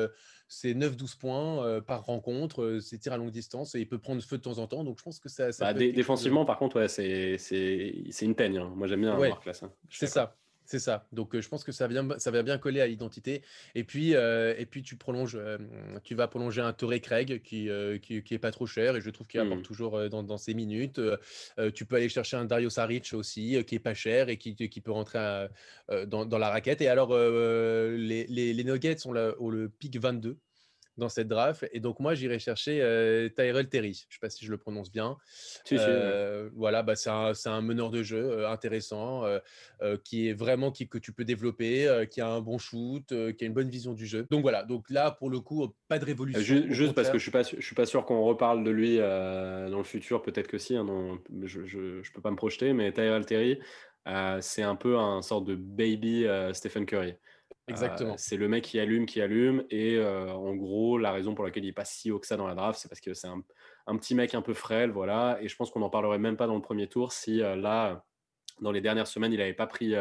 ses 0.48 0.74
9-12 0.74 1.18
points 1.18 1.82
par 1.82 2.06
rencontre, 2.06 2.80
ses 2.82 2.98
tirs 3.00 3.14
à 3.14 3.18
longue 3.18 3.32
distance 3.32 3.76
et 3.76 3.80
il 3.80 3.88
peut 3.88 4.00
prendre 4.00 4.22
feu 4.22 4.38
de 4.38 4.42
temps 4.42 4.58
en 4.58 4.68
temps. 4.68 4.84
Donc 4.84 4.98
je 5.00 5.04
pense 5.04 5.20
que 5.20 5.30
ça. 5.30 5.52
ça 5.52 5.74
bah, 5.74 5.80
défensivement, 5.80 6.46
par 6.46 6.58
contre, 6.58 6.80
ouais, 6.80 6.88
c'est 6.88 8.22
une 8.22 8.36
teigne. 8.36 8.58
Hein. 8.58 8.72
Moi, 8.76 8.88
j'aime 8.88 9.02
bien 9.02 9.18
ouais, 9.18 9.32
hein. 9.32 9.72
C'est 9.90 10.08
ça. 10.08 10.36
C'est 10.72 10.80
ça. 10.80 11.06
Donc, 11.12 11.38
je 11.38 11.50
pense 11.50 11.66
que 11.66 11.74
ça, 11.74 11.90
vient, 11.90 12.08
ça 12.18 12.32
va 12.32 12.44
bien 12.44 12.58
coller 12.58 12.80
à 12.80 12.88
l'identité. 12.88 13.42
Et 13.76 13.84
puis, 13.84 14.12
et 14.14 14.66
puis 14.70 14.84
tu 14.84 14.96
prolonges, 14.96 15.38
tu 16.06 16.16
vas 16.16 16.30
prolonger 16.30 16.62
un 16.62 16.72
Torrey 16.72 17.02
Craig 17.02 17.42
qui, 17.42 17.68
qui, 18.02 18.34
est 18.34 18.40
pas 18.40 18.52
trop 18.52 18.66
cher 18.66 18.96
et 18.96 19.02
je 19.02 19.10
trouve 19.10 19.28
qu'il 19.28 19.42
apporte 19.42 19.60
mmh. 19.60 19.64
toujours 19.64 20.10
dans, 20.10 20.24
dans, 20.24 20.38
ses 20.38 20.54
minutes. 20.54 21.02
tu 21.76 21.86
peux 21.86 21.98
aller 21.98 22.08
chercher 22.08 22.38
un 22.38 22.46
Dario 22.46 22.70
Saric 22.70 23.12
aussi 23.12 23.62
qui 23.66 23.76
est 23.76 23.80
pas 23.80 23.94
cher 23.94 24.30
et 24.30 24.38
qui, 24.38 24.56
qui 24.56 24.80
peut 24.80 24.94
rentrer 24.94 25.48
dans, 26.08 26.26
dans, 26.26 26.38
la 26.38 26.50
raquette. 26.50 26.80
Et 26.80 26.88
alors, 26.88 27.14
les, 27.18 28.26
les, 28.28 28.54
les, 28.54 28.64
Nuggets 28.64 29.06
ont, 29.06 29.14
ont 29.40 29.50
le 29.50 29.68
pic 29.68 30.00
22 30.00 30.38
dans 30.98 31.10
cette 31.10 31.28
draft. 31.28 31.68
Et 31.72 31.80
donc, 31.80 32.00
moi, 32.00 32.14
j'irai 32.14 32.40
chercher 32.40 32.82
euh, 32.82 33.30
Tyrell 33.30 33.70
Terry. 33.70 33.94
Je 33.94 34.06
ne 34.08 34.14
sais 34.14 34.20
pas 34.20 34.30
si 34.30 34.46
je 34.46 34.52
le 34.52 34.58
prononce 34.58 34.92
bien. 34.92 35.18
Euh, 35.72 36.50
voilà, 36.54 36.84
bah, 36.84 36.96
c'est 36.96 37.10
un, 37.10 37.34
un, 37.46 37.62
meneur 37.62 37.90
de 37.90 38.04
jeu 38.04 38.18
euh, 38.18 38.50
intéressant 38.50 39.24
qui 40.04 40.28
est 40.28 40.34
vraiment 40.34 40.72
qui, 40.72 40.88
que 40.88 40.98
tu 40.98 41.14
peux 41.14 41.26
développer, 41.26 42.06
qui 42.10 42.22
a 42.22 42.28
un 42.28 42.42
bon 42.42 42.58
shoot, 42.58 43.08
qui 43.08 43.44
a 43.44 43.48
une 43.48 43.54
bonne 43.54 43.70
vision 43.70 43.94
du 43.94 44.06
jeu. 44.06 44.28
Donc, 44.30 44.42
voilà. 44.42 44.64
Donc, 44.64 44.90
là, 44.90 45.12
pour 45.12 45.30
le 45.30 45.40
coup, 45.40 45.74
pas 45.88 46.00
de 46.00 46.06
révolution. 46.06 46.42
Juste, 46.70 46.94
parce 46.94 47.10
que 47.10 47.18
je 47.18 47.30
ne 47.30 47.32
suis, 47.32 47.32
pas, 47.32 47.44
suis 47.44 47.76
pas 47.76 47.86
sûr 47.86 48.06
qu'on 48.06 48.24
reparle 48.24 48.64
de 48.64 48.72
lui 48.72 48.98
dans 48.98 49.78
le 49.78 49.84
futur. 49.84 50.22
Peut-être 50.22 50.48
que 50.48 50.58
si. 50.58 50.76
Hein, 50.76 50.86
je 51.44 51.60
ne 51.60 52.14
peux 52.14 52.22
pas 52.22 52.32
me 52.32 52.36
projeter. 52.36 52.74
Mais 52.74 52.92
Tyrell 52.92 53.26
Terry, 53.26 53.60
c'est 54.42 54.64
un 54.64 54.76
peu 54.76 54.98
un 54.98 55.22
sorte 55.22 55.46
de 55.46 55.56
baby 55.56 56.26
Stephen 56.54 56.86
Curry. 56.86 57.16
Exactement. 57.72 58.16
c'est 58.18 58.38
le 58.38 58.48
mec 58.48 58.64
qui 58.64 58.80
allume, 58.80 59.06
qui 59.06 59.22
allume. 59.22 59.64
Et 59.70 60.00
en 60.04 60.56
gros, 60.56 60.98
la 60.98 61.12
raison 61.12 61.36
pour 61.36 61.46
laquelle 61.46 61.64
il 61.64 61.68
n'est 61.68 61.74
pas 61.74 61.86
si 61.86 62.12
haut 62.12 62.20
que 62.20 62.28
ça 62.28 62.38
dans 62.38 62.48
la 62.48 62.56
draft, 62.56 62.80
c'est 62.80 62.88
parce 62.88 63.02
que 63.02 63.14
c'est 63.14 63.28
un, 63.28 63.98
petit 63.98 64.16
mec 64.16 64.36
un 64.36 64.42
peu 64.42 64.54
frêle. 64.54 64.92
Voilà. 64.92 65.38
Et 65.42 65.48
je 65.48 65.56
pense 65.56 65.72
qu'on 65.72 65.80
n'en 65.80 65.90
parlerait 65.90 66.20
même 66.20 66.38
pas 66.38 66.48
dans 66.48 66.56
le 66.56 66.62
premier 66.62 66.88
tour 66.88 67.12
si 67.12 67.38
là, 67.38 68.06
dans 68.60 68.72
les 68.72 68.82
dernières 68.82 69.08
semaines, 69.08 69.34
il 69.34 69.40
n'avait 69.40 69.54
pas 69.54 69.68
pris 69.68 69.94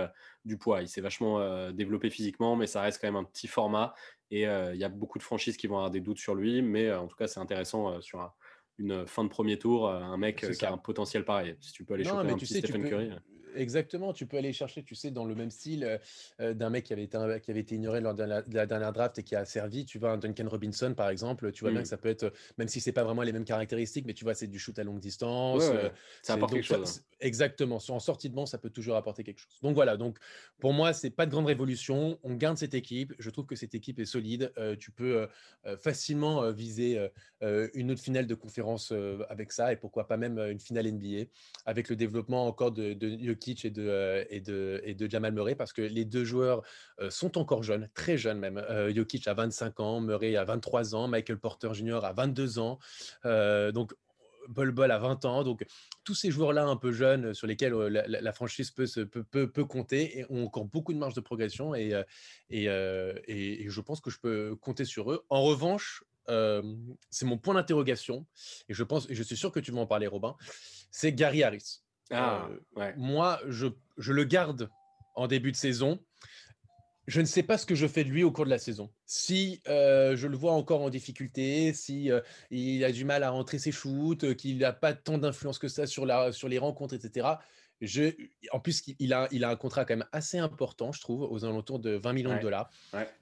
du 0.45 0.59
poids. 0.59 0.83
Il 0.83 0.89
s'est 0.89 1.01
vachement 1.01 1.71
développé 1.71 2.11
physiquement, 2.11 2.57
mais 2.57 2.67
ça 2.67 2.83
reste 2.83 3.01
quand 3.01 3.09
même 3.09 3.17
un 3.17 3.25
petit 3.25 3.49
format. 3.49 3.95
Et 4.31 4.43
il 4.43 4.77
y 4.77 4.85
a 4.85 4.89
beaucoup 4.89 5.19
de 5.19 5.25
franchises 5.25 5.57
qui 5.57 5.67
vont 5.67 5.77
avoir 5.77 5.91
des 5.91 6.01
doutes 6.01 6.19
sur 6.19 6.35
lui. 6.35 6.63
Mais 6.63 6.93
en 6.93 7.07
tout 7.07 7.17
cas, 7.17 7.27
c'est 7.27 7.41
intéressant 7.41 8.01
sur 8.01 8.33
une 8.79 9.07
fin 9.07 9.25
de 9.25 9.29
premier 9.29 9.59
tour, 9.59 9.91
un 9.91 10.17
mec 10.17 10.51
qui 10.51 10.65
a 10.65 10.73
un 10.73 10.79
potentiel 10.79 11.25
pareil. 11.25 11.57
Si 11.61 11.73
tu 11.73 11.85
peux 11.85 11.95
aller 11.95 12.05
choper 12.05 12.31
un 12.31 12.35
petit 12.37 12.47
Stephen 12.47 12.89
Curry. 12.89 13.11
Exactement, 13.55 14.13
tu 14.13 14.27
peux 14.27 14.37
aller 14.37 14.53
chercher, 14.53 14.83
tu 14.83 14.95
sais, 14.95 15.11
dans 15.11 15.25
le 15.25 15.35
même 15.35 15.51
style 15.51 15.85
euh, 15.85 15.99
euh, 16.41 16.55
d'un 16.55 16.71
mec 16.71 16.85
qui 16.85 16.93
avait, 16.93 17.05
été, 17.05 17.19
qui 17.43 17.51
avait 17.51 17.61
été 17.61 17.75
ignoré 17.75 18.01
lors 18.01 18.15
de 18.15 18.25
la, 18.25 18.43
dernière 18.43 18.93
draft 18.93 19.19
et 19.19 19.23
qui 19.23 19.35
a 19.37 19.45
servi. 19.45 19.85
Tu 19.85 19.99
vois, 19.99 20.13
un 20.13 20.19
Duncan 20.19 20.49
Robinson, 20.49 20.95
par 20.95 21.09
exemple, 21.09 21.53
tu 21.53 21.65
vois 21.65 21.71
bien 21.71 21.81
mmh. 21.81 21.83
que 21.83 21.89
ça 21.89 21.97
peut 21.97 22.09
être, 22.09 22.33
même 22.59 22.69
si 22.69 22.81
c'est 22.81 22.93
pas 22.93 23.05
vraiment 23.05 23.23
les 23.23 23.33
mêmes 23.33 23.45
caractéristiques, 23.45 24.07
mais 24.07 24.15
tu 24.15 24.25
vois, 24.25 24.35
c'est 24.35 24.47
du 24.47 24.59
shoot 24.59 24.79
à 24.79 24.85
longue 24.85 25.01
distance. 25.01 25.65
Euh, 25.73 25.89
ça 26.23 26.35
apporte 26.35 26.53
quelque 26.53 26.65
chose. 26.65 26.99
Hein. 26.99 27.17
Exactement, 27.21 27.79
en 27.89 28.01
sortie 28.01 28.31
de 28.31 28.35
banc, 28.35 28.47
ça 28.47 28.59
peut 28.59 28.71
toujours 28.71 28.97
apporter 28.97 29.25
quelque 29.25 29.41
chose. 29.41 29.59
Donc 29.63 29.75
voilà, 29.75 29.97
donc 29.97 30.19
pour 30.59 30.73
moi, 30.73 30.93
c'est 30.93 31.11
pas 31.11 31.27
de 31.27 31.31
grande 31.31 31.47
révolution. 31.47 32.19
On 32.23 32.35
garde 32.35 32.57
cette 32.57 32.75
équipe. 32.75 33.13
Je 33.19 33.31
trouve 33.31 33.47
que 33.47 33.57
cette 33.57 33.75
équipe 33.75 33.99
est 33.99 34.07
solide. 34.07 34.53
tu 34.79 34.91
peux 34.91 35.29
facilement 35.79 36.51
viser 36.51 37.09
une 37.43 37.91
autre 37.91 38.01
finale 38.01 38.27
de 38.27 38.35
conférence 38.35 38.93
avec 39.29 39.53
ça 39.53 39.73
et 39.73 39.77
pourquoi 39.77 40.07
pas 40.07 40.17
même 40.17 40.39
une 40.39 40.61
finale 40.61 40.91
NBA 40.91 41.25
avec 41.67 41.89
le 41.91 41.97
développement 41.97 42.47
encore 42.47 42.73
de, 42.73 42.95
de 42.95 43.09
et 43.49 43.71
de, 43.71 43.89
euh, 43.89 44.25
et, 44.31 44.41
de, 44.41 44.81
et 44.85 44.95
de 44.95 45.11
Jamal 45.11 45.33
Murray 45.33 45.55
parce 45.55 45.73
que 45.73 45.83
les 45.83 46.05
deux 46.05 46.25
joueurs 46.25 46.63
euh, 47.01 47.11
sont 47.11 47.39
encore 47.39 47.63
jeunes, 47.63 47.89
très 47.95 48.19
jeunes 48.19 48.39
même. 48.39 48.59
Euh, 48.59 48.93
Jokic 48.95 49.27
a 49.29 49.35
25 49.35 49.81
ans, 49.81 50.01
Murray 50.01 50.37
a 50.37 50.45
23 50.45 50.95
ans, 50.95 51.09
Michael 51.09 51.39
Porter 51.39 51.73
Jr. 51.73 52.01
a 52.05 52.13
22 52.13 52.59
ans. 52.59 52.79
donc, 53.25 53.93
Bol 54.49 54.73
Bol 54.73 54.91
a 54.91 54.99
20 54.99 55.25
ans. 55.27 55.45
Donc, 55.45 55.65
tous 56.03 56.15
ces 56.15 56.31
joueurs-là 56.31 56.65
un 56.65 56.77
peu 56.77 56.93
jeunes 56.93 57.35
sur 57.35 57.47
lesquels 57.47 57.73
la, 57.73 58.33
franchise 58.33 58.71
peut, 58.71 58.87
se, 58.87 59.01
peut, 59.01 59.23
peut, 59.23 59.65
compter 59.65 60.19
et 60.19 60.27
ont 60.29 60.45
encore 60.47 60.65
beaucoup 60.65 60.93
de 60.93 60.99
marge 60.99 61.15
de 61.15 61.21
progression. 61.21 61.75
Et, 61.75 61.93
et, 62.49 62.65
et, 62.65 63.69
je 63.69 63.81
pense 63.81 64.01
que 64.01 64.11
je 64.11 64.19
peux 64.19 64.57
compter 64.57 64.85
sur 64.85 65.13
eux. 65.13 65.25
En 65.29 65.43
revanche, 65.43 66.03
c'est 66.27 67.27
mon 67.27 67.39
point 67.39 67.55
d'interrogation. 67.55 68.27
Et 68.69 68.75
je 68.75 68.83
pense, 68.83 69.07
je 69.09 69.23
suis 69.23 69.37
sûr 69.37 69.53
que 69.53 69.61
tu 69.61 69.71
vas 69.71 69.81
en 69.81 69.87
parler, 69.87 70.09
Robin. 70.09 70.35
C'est 70.91 71.13
Gary 71.13 71.45
Harris. 71.45 71.83
Ah, 72.11 72.49
euh, 72.77 72.93
moi, 72.97 73.41
je, 73.49 73.69
le 73.99 74.25
garde 74.25 74.71
en 75.15 75.27
début 75.27 75.53
de 75.53 75.57
saison. 75.57 76.01
Je 77.07 77.21
ne 77.21 77.27
sais 77.27 77.43
pas 77.43 77.59
ce 77.59 77.67
que 77.67 77.75
je 77.75 77.87
fais 77.87 78.05
de 78.05 78.09
lui 78.09 78.23
au 78.23 78.31
cours 78.31 78.45
de 78.45 78.51
la 78.51 78.59
saison. 78.59 78.91
Si 79.05 79.63
euh, 79.69 80.17
je 80.17 80.29
le 80.29 80.37
vois 80.37 80.53
encore 80.53 80.83
en 80.83 80.91
difficulté, 80.91 81.73
si 81.73 82.11
euh, 82.11 82.21
il 82.51 82.85
a 82.85 82.93
du 82.93 83.05
mal 83.05 83.25
à 83.25 83.31
rentrer 83.31 83.59
ses 83.59 83.73
shoots, 83.73 84.37
qu'il 84.37 84.59
n'a 84.59 84.73
pas 84.73 84.93
tant 84.93 85.19
d'influence 85.19 85.59
que 85.59 85.67
ça 85.67 85.87
sur, 85.87 86.07
la, 86.07 86.31
sur 86.31 86.49
les 86.49 86.59
rencontres, 86.59 86.95
etc. 86.95 87.27
Je, 87.81 88.13
en 88.53 88.61
plus, 88.61 88.83
il 88.99 89.13
a, 89.15 89.27
il 89.31 89.45
a 89.45 89.51
un 89.51 89.57
contrat 89.57 89.85
quand 89.85 89.97
même 89.97 90.07
assez 90.13 90.39
important, 90.39 90.93
je 90.93 91.01
trouve, 91.01 91.23
aux 91.23 91.45
alentours 91.45 91.79
de 91.79 91.93
20 91.93 92.13
millions 92.13 92.35
de 92.35 92.41
dollars. 92.41 92.71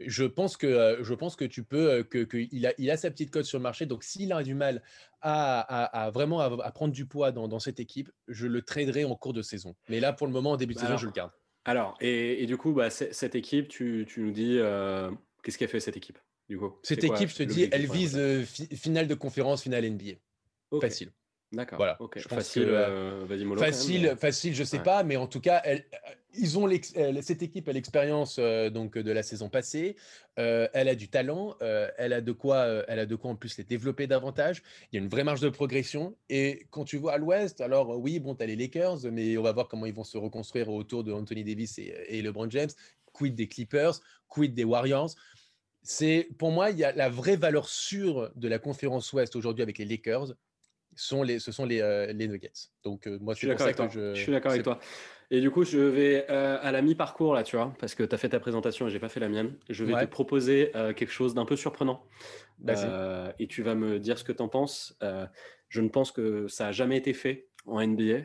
Je, 0.01 0.25
pense 0.25 0.57
que, 0.57 0.99
je 1.01 1.15
pense 1.15 1.37
que 1.37 1.45
tu 1.45 1.63
peux, 1.63 2.03
que, 2.03 2.25
que 2.25 2.37
il, 2.51 2.67
a, 2.67 2.73
il 2.79 2.91
a 2.91 2.97
sa 2.97 3.11
petite 3.11 3.31
cote 3.31 3.45
sur 3.45 3.59
le 3.59 3.63
marché. 3.63 3.87
Donc, 3.87 4.03
s'il 4.03 4.33
a 4.33 4.43
du 4.43 4.55
mal 4.55 4.83
à, 5.23 6.11
vraiment 6.13 6.41
à, 6.41 6.71
prendre 6.73 6.93
du 6.93 7.07
poids 7.07 7.33
dans, 7.33 7.59
cette 7.59 7.81
équipe, 7.81 8.11
je 8.27 8.47
le 8.47 8.63
traderai 8.63 9.05
en 9.05 9.15
cours 9.15 9.33
de 9.33 9.43
saison. 9.43 9.75
Mais 9.89 10.01
là, 10.01 10.13
pour 10.13 10.27
le 10.27 10.33
moment, 10.33 10.53
en 10.53 10.57
début 10.57 10.75
de 10.75 10.81
saison, 10.81 10.97
je 10.97 11.07
le 11.07 11.13
garde. 11.13 11.33
Alors, 11.65 11.97
et, 12.01 12.47
du 12.47 12.57
coup, 12.57 12.73
bah, 12.73 12.91
cette 12.91 13.35
équipe, 13.35 13.69
tu, 13.69 14.07
nous 14.17 14.33
dis, 14.33 14.59
euh, 14.59 15.11
qu'est-ce 15.43 15.59
qu'elle 15.59 15.69
fait 15.69 15.81
cette 15.81 15.97
équipe 15.97 16.19
du 16.49 16.59
coup? 16.59 16.75
Cette 16.83 17.05
équipe, 17.05 17.29
je 17.29 17.37
te 17.37 17.43
dis, 17.43 17.69
elle 17.71 17.87
vise 17.87 18.17
euh, 18.17 18.43
finale 18.45 19.07
de 19.07 19.15
conférence, 19.15 19.63
finale 19.63 19.89
NBA. 19.89 20.15
Facile. 20.81 21.13
D'accord. 21.51 21.79
Voilà. 21.79 21.99
facile, 22.29 22.69
euh, 22.69 23.27
facile, 23.57 24.15
facile, 24.19 24.55
je 24.55 24.65
sais 24.65 24.81
pas, 24.81 25.03
mais 25.03 25.17
en 25.17 25.27
tout 25.27 25.41
cas, 25.41 25.63
ils 26.35 26.59
ont 26.59 26.69
cette 27.23 27.43
équipe 27.43 27.69
a 27.69 27.73
l'expérience 27.73 28.37
euh, 28.39 28.69
donc 28.69 28.99
de 28.99 29.11
la 29.11 29.23
saison 29.23 29.49
passée. 29.49 29.97
Euh, 30.39 30.69
elle 30.75 30.89
a 30.89 30.95
du 30.95 31.09
talent, 31.09 31.57
elle 31.97 32.13
a 32.13 32.21
de 32.21 32.33
quoi, 32.33 32.85
elle 32.87 32.99
a 32.99 33.07
de 33.07 33.15
quoi 33.15 33.31
en 33.31 33.35
plus 33.35 33.57
les 33.57 33.65
développer 33.65 34.07
davantage. 34.07 34.63
Il 34.93 34.97
y 34.97 34.99
a 34.99 35.03
une 35.03 35.09
vraie 35.09 35.25
marge 35.25 35.41
de 35.41 35.49
progression. 35.49 36.17
Et 36.29 36.67
quand 36.71 36.85
tu 36.85 36.99
vois 36.99 37.15
à 37.15 37.19
l'Ouest, 37.19 37.63
alors 37.63 37.99
oui, 37.99 38.19
bon, 38.21 38.35
tu 38.35 38.43
as 38.43 38.47
les 38.47 38.57
Lakers, 38.57 38.99
mais 39.11 39.39
on 39.39 39.43
va 39.43 39.53
voir 39.53 39.69
comment 39.69 39.87
ils 39.87 39.95
vont 39.95 40.05
se 40.05 40.19
reconstruire 40.19 40.69
autour 40.69 41.03
de 41.03 41.13
Anthony 41.13 41.45
Davis 41.45 41.79
et, 41.79 41.95
et 42.09 42.21
LeBron 42.21 42.51
James. 42.51 42.71
Quid 43.15 43.35
des 43.35 43.49
Clippers, 43.49 43.95
quid 44.29 44.53
des 44.55 44.65
Warriors? 44.65 45.15
C'est 45.83 46.29
pour 46.39 46.51
moi, 46.51 46.71
il 46.71 46.77
y 46.77 46.85
a 46.85 46.93
la 46.93 47.09
vraie 47.09 47.37
valeur 47.37 47.71
sûre 47.71 48.31
de 48.37 48.49
la 48.49 48.59
conférence 48.59 49.11
Ouest 49.15 49.35
aujourd'hui 49.35 49.63
avec 49.63 49.79
les 49.79 49.87
Lakers 49.87 50.35
sont 50.99 51.23
les, 51.23 51.39
ce 51.39 51.53
sont 51.53 51.65
les, 51.65 51.81
euh, 51.81 52.13
les 52.13 52.29
Nuggets. 52.29 52.53
Donc, 52.85 53.07
euh, 53.07 53.19
moi, 53.21 53.35
je 53.35 53.39
suis 53.39 53.49
d'accord 53.49 53.67
avec, 53.67 53.77
toi. 53.77 53.89
Je... 53.89 54.15
suis 54.15 54.33
d'accord 54.33 54.53
avec 54.53 54.65
toi. 54.65 54.79
Et 55.31 55.41
du 55.41 55.51
coup, 55.51 55.65
je 55.65 55.79
vais 55.79 56.27
euh, 56.31 56.59
à 56.61 56.73
la 56.73 56.83
mi-parcours, 56.83 57.35
là, 57.35 57.43
tu 57.43 57.57
vois, 57.57 57.75
parce 57.79 57.95
que 57.95 58.03
tu 58.03 58.15
as 58.15 58.19
fait 58.19 58.31
ta 58.31 58.41
présentation 58.41 58.89
et 58.89 58.91
j'ai 58.91 58.99
pas 58.99 59.09
fait 59.09 59.21
la 59.21 59.29
mienne. 59.29 59.55
Je 59.69 59.85
vais 59.85 59.93
te 60.07 60.11
proposer 60.11 60.71
quelque 60.75 61.13
chose 61.13 61.35
d'un 61.35 61.45
peu 61.45 61.57
surprenant. 61.57 62.05
et 63.39 63.47
tu 63.47 63.63
vas 63.63 63.75
me 63.75 63.99
dire 63.99 64.19
ce 64.19 64.25
que 64.25 64.33
tu 64.33 64.43
en 64.43 64.49
penses. 64.49 64.99
je 65.69 65.81
ne 65.81 65.89
pense 65.89 66.13
que 66.13 66.49
ça 66.49 66.69
a 66.69 66.73
jamais 66.73 66.97
été 66.97 67.13
fait 67.13 67.49
en 67.67 67.87
NBA. 67.87 68.23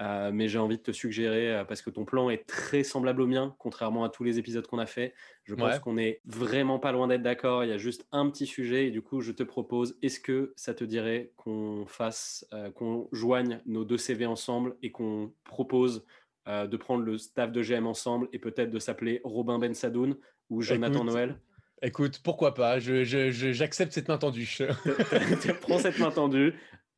Euh, 0.00 0.30
mais 0.32 0.48
j'ai 0.48 0.58
envie 0.58 0.76
de 0.76 0.82
te 0.82 0.90
suggérer, 0.90 1.54
euh, 1.54 1.64
parce 1.64 1.80
que 1.80 1.90
ton 1.90 2.04
plan 2.04 2.28
est 2.28 2.46
très 2.46 2.82
semblable 2.82 3.22
au 3.22 3.26
mien, 3.26 3.54
contrairement 3.58 4.02
à 4.02 4.08
tous 4.08 4.24
les 4.24 4.38
épisodes 4.38 4.66
qu'on 4.66 4.78
a 4.78 4.86
fait. 4.86 5.14
Je 5.44 5.54
pense 5.54 5.78
qu'on 5.78 5.96
est 5.96 6.20
vraiment 6.24 6.78
pas 6.78 6.90
loin 6.90 7.06
d'être 7.06 7.22
d'accord. 7.22 7.64
Il 7.64 7.70
y 7.70 7.72
a 7.72 7.78
juste 7.78 8.06
un 8.10 8.28
petit 8.28 8.46
sujet, 8.46 8.88
et 8.88 8.90
du 8.90 9.02
coup, 9.02 9.20
je 9.20 9.30
te 9.30 9.44
propose 9.44 9.96
est-ce 10.02 10.18
que 10.18 10.52
ça 10.56 10.74
te 10.74 10.82
dirait 10.82 11.32
qu'on 11.36 11.84
fasse, 11.86 12.44
euh, 12.52 12.70
qu'on 12.72 13.08
joigne 13.12 13.60
nos 13.66 13.84
deux 13.84 13.98
CV 13.98 14.26
ensemble 14.26 14.76
et 14.82 14.90
qu'on 14.90 15.32
propose 15.44 16.04
de 16.46 16.76
prendre 16.76 17.02
le 17.02 17.16
staff 17.16 17.52
de 17.52 17.62
GM 17.62 17.86
ensemble 17.86 18.28
et 18.34 18.38
peut-être 18.38 18.70
de 18.70 18.78
s'appeler 18.78 19.22
Robin 19.24 19.58
Ben 19.58 19.72
Sadoun 19.72 20.14
ou 20.50 20.60
Jonathan 20.60 21.02
Noël? 21.02 21.38
Écoute, 21.80 22.20
pourquoi 22.22 22.52
pas? 22.52 22.78
J'accepte 22.80 23.92
cette 23.92 24.08
main 24.08 24.18
tendue. 24.18 24.58
Prends 25.62 25.78
cette 25.78 25.98
main 25.98 26.10
tendue 26.10 26.52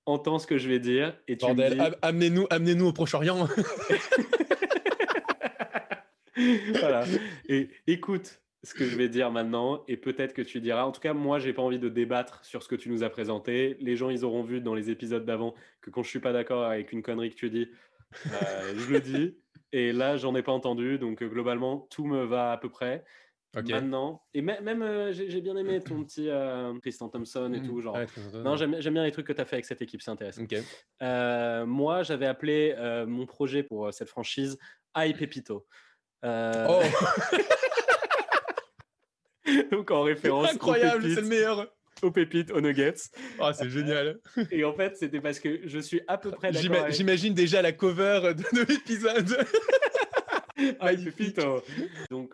entends 0.06 0.38
ce 0.38 0.46
que 0.46 0.56
je 0.58 0.68
vais 0.68 0.78
dire 0.78 1.16
et 1.28 1.36
tu 1.36 1.46
amenez-nous, 2.02 2.46
amenez-nous 2.50 2.86
au 2.86 2.92
Proche-Orient. 2.92 3.48
voilà. 6.80 7.04
Et 7.48 7.68
écoute 7.86 8.40
ce 8.66 8.74
que 8.74 8.84
je 8.84 8.96
vais 8.96 9.08
dire 9.08 9.30
maintenant 9.30 9.84
et 9.86 9.96
peut-être 9.96 10.34
que 10.34 10.42
tu 10.42 10.60
diras. 10.60 10.84
En 10.84 10.90
tout 10.90 11.00
cas, 11.00 11.12
moi, 11.12 11.38
j'ai 11.38 11.52
pas 11.52 11.62
envie 11.62 11.78
de 11.78 11.88
débattre 11.88 12.44
sur 12.44 12.64
ce 12.64 12.68
que 12.68 12.74
tu 12.74 12.90
nous 12.90 13.04
as 13.04 13.10
présenté. 13.10 13.76
Les 13.80 13.94
gens, 13.94 14.10
ils 14.10 14.24
auront 14.24 14.42
vu 14.42 14.60
dans 14.60 14.74
les 14.74 14.90
épisodes 14.90 15.24
d'avant 15.24 15.54
que 15.80 15.90
quand 15.90 16.02
je 16.02 16.08
suis 16.08 16.18
pas 16.18 16.32
d'accord 16.32 16.64
avec 16.64 16.90
une 16.90 17.00
connerie 17.00 17.30
que 17.30 17.36
tu 17.36 17.48
dis, 17.48 17.68
je 18.24 18.92
le 18.92 19.00
dis. 19.00 19.36
Et 19.72 19.92
là, 19.92 20.16
j'en 20.16 20.34
ai 20.34 20.42
pas 20.42 20.50
entendu. 20.50 20.98
Donc, 20.98 21.22
globalement, 21.22 21.86
tout 21.90 22.06
me 22.06 22.24
va 22.24 22.50
à 22.50 22.56
peu 22.56 22.68
près. 22.68 23.04
Maintenant, 23.56 24.22
et 24.34 24.42
même, 24.42 25.12
j'ai 25.12 25.40
bien 25.40 25.56
aimé 25.56 25.80
ton 25.80 26.04
petit 26.04 26.28
Tristan 26.80 27.08
Thompson 27.08 27.52
et 27.54 27.60
mmh. 27.60 27.66
tout. 27.66 27.80
Genre. 27.80 27.98
non, 28.34 28.56
j'aime 28.56 28.72
bien 28.72 29.04
les 29.04 29.12
trucs 29.12 29.26
que 29.26 29.32
tu 29.32 29.40
as 29.40 29.44
fait 29.44 29.56
avec 29.56 29.64
cette 29.64 29.82
équipe, 29.82 30.02
c'est 30.02 30.10
intéressant. 30.10 30.42
moi, 31.66 32.02
j'avais 32.02 32.26
appelé 32.26 32.74
mon 33.06 33.26
projet 33.26 33.62
pour 33.62 33.92
cette 33.92 34.08
franchise 34.08 34.58
Ai 34.96 35.12
Pepito. 35.14 35.66
Oh 36.22 36.82
Donc 39.70 39.90
en 39.90 40.02
référence. 40.02 40.52
Incroyable, 40.52 41.02
c'est 41.14 41.20
le 41.20 41.28
meilleur 41.28 41.72
aux 42.02 42.10
pépites, 42.10 42.50
aux 42.50 42.60
nuggets. 42.60 42.94
Oh, 43.40 43.50
c'est 43.54 43.70
génial. 43.70 44.18
Et 44.50 44.64
en 44.64 44.74
fait, 44.74 44.96
c'était 44.96 45.20
parce 45.20 45.40
que 45.40 45.60
je 45.66 45.78
suis 45.78 46.00
à 46.08 46.18
peu 46.18 46.30
près 46.30 46.52
d'accord. 46.52 46.90
J'imagine 46.90 47.34
déjà 47.34 47.62
la 47.62 47.72
cover 47.72 48.34
de, 48.34 48.66
l'épisode. 48.68 49.46
ah, 50.80 50.88
pépito. 50.92 51.62
Donc, 52.10 52.25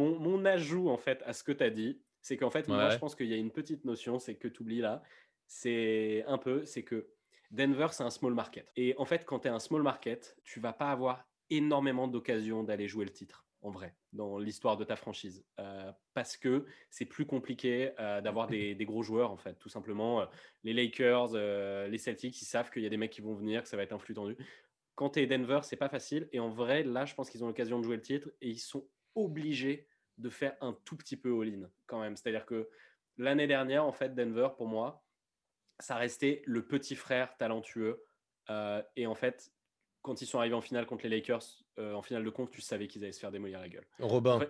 mon, 0.00 0.18
mon, 0.18 0.44
ajout 0.44 0.88
en 0.88 0.96
fait 0.96 1.22
à 1.24 1.32
ce 1.32 1.44
que 1.44 1.52
tu 1.52 1.62
as 1.62 1.70
dit, 1.70 2.00
c'est 2.20 2.36
qu'en 2.36 2.50
fait, 2.50 2.68
moi, 2.68 2.90
je 2.90 2.98
pense 2.98 3.14
qu'il 3.14 3.26
y 3.26 3.34
a 3.34 3.36
une 3.36 3.50
petite 3.50 3.84
notion, 3.84 4.18
c'est 4.18 4.34
que 4.34 4.48
tu 4.48 4.62
oublies 4.62 4.80
là. 4.80 5.02
C'est 5.46 6.24
un 6.26 6.38
peu, 6.38 6.64
c'est 6.64 6.82
que 6.82 7.08
Denver, 7.50 7.88
c'est 7.90 8.04
un 8.04 8.10
small 8.10 8.34
market. 8.34 8.70
Et 8.76 8.94
en 8.98 9.04
fait, 9.04 9.24
quand 9.24 9.40
tu 9.40 9.48
es 9.48 9.50
un 9.50 9.58
small 9.58 9.82
market, 9.82 10.36
tu 10.44 10.60
vas 10.60 10.72
pas 10.72 10.90
avoir 10.90 11.26
énormément 11.48 12.08
d'occasions 12.08 12.62
d'aller 12.62 12.86
jouer 12.88 13.04
le 13.04 13.10
titre 13.10 13.44
en 13.62 13.70
vrai, 13.70 13.94
dans 14.12 14.38
l'histoire 14.38 14.76
de 14.76 14.84
ta 14.84 14.96
franchise. 14.96 15.44
Euh, 15.58 15.92
parce 16.14 16.36
que 16.36 16.64
c'est 16.88 17.04
plus 17.04 17.26
compliqué 17.26 17.92
euh, 17.98 18.20
d'avoir 18.20 18.46
des, 18.46 18.74
gros 18.86 19.02
joueurs, 19.02 19.30
en 19.30 19.36
fait. 19.36 19.54
Tout 19.54 19.68
simplement, 19.68 20.22
euh, 20.22 20.26
les 20.64 20.72
Lakers, 20.72 21.32
les 21.88 21.98
Celtics, 21.98 22.40
ils 22.40 22.46
savent 22.46 22.70
qu'il 22.70 22.82
y 22.82 22.86
a 22.86 22.88
des 22.88 22.96
mecs 22.96 23.10
qui 23.10 23.20
vont 23.20 23.34
venir, 23.34 23.62
que 23.62 23.68
ça 23.68 23.76
va 23.76 23.82
être 23.82 23.92
un 23.92 23.98
flux 23.98 24.14
tendu. 24.14 24.36
Quand 24.94 25.10
tu 25.10 25.20
es 25.20 25.26
Denver, 25.26 25.60
c'est 25.62 25.76
pas 25.76 25.88
facile. 25.88 26.28
Et 26.32 26.40
en 26.40 26.48
vrai, 26.48 26.82
là, 26.84 27.04
je 27.04 27.14
pense 27.14 27.30
qu'ils 27.30 27.44
ont 27.44 27.48
l'occasion 27.48 27.78
de 27.78 27.84
jouer 27.84 27.96
le 27.96 28.02
titre 28.02 28.30
et 28.40 28.48
ils 28.48 28.58
sont 28.58 28.86
obligés 29.14 29.86
de 30.20 30.28
faire 30.30 30.56
un 30.60 30.76
tout 30.84 30.96
petit 30.96 31.16
peu 31.16 31.40
all-in 31.40 31.68
quand 31.86 32.00
même. 32.00 32.16
C'est-à-dire 32.16 32.46
que 32.46 32.68
l'année 33.16 33.46
dernière, 33.46 33.84
en 33.84 33.92
fait, 33.92 34.14
Denver, 34.14 34.48
pour 34.56 34.66
moi, 34.66 35.04
ça 35.78 35.96
restait 35.96 36.42
le 36.46 36.66
petit 36.66 36.94
frère 36.94 37.36
talentueux. 37.36 38.02
et 38.96 39.06
en 39.06 39.14
fait, 39.14 39.52
quand 40.02 40.22
ils 40.22 40.26
sont 40.26 40.38
arrivés 40.38 40.54
en 40.54 40.60
finale 40.60 40.86
contre 40.86 41.04
les 41.04 41.16
Lakers, 41.16 41.42
euh, 41.78 41.94
en 41.94 42.02
finale 42.02 42.24
de 42.24 42.30
compte, 42.30 42.50
tu 42.50 42.60
savais 42.60 42.86
qu'ils 42.86 43.02
allaient 43.02 43.12
se 43.12 43.20
faire 43.20 43.30
démolir 43.30 43.60
la 43.60 43.68
gueule. 43.68 43.86
Robin, 43.98 44.40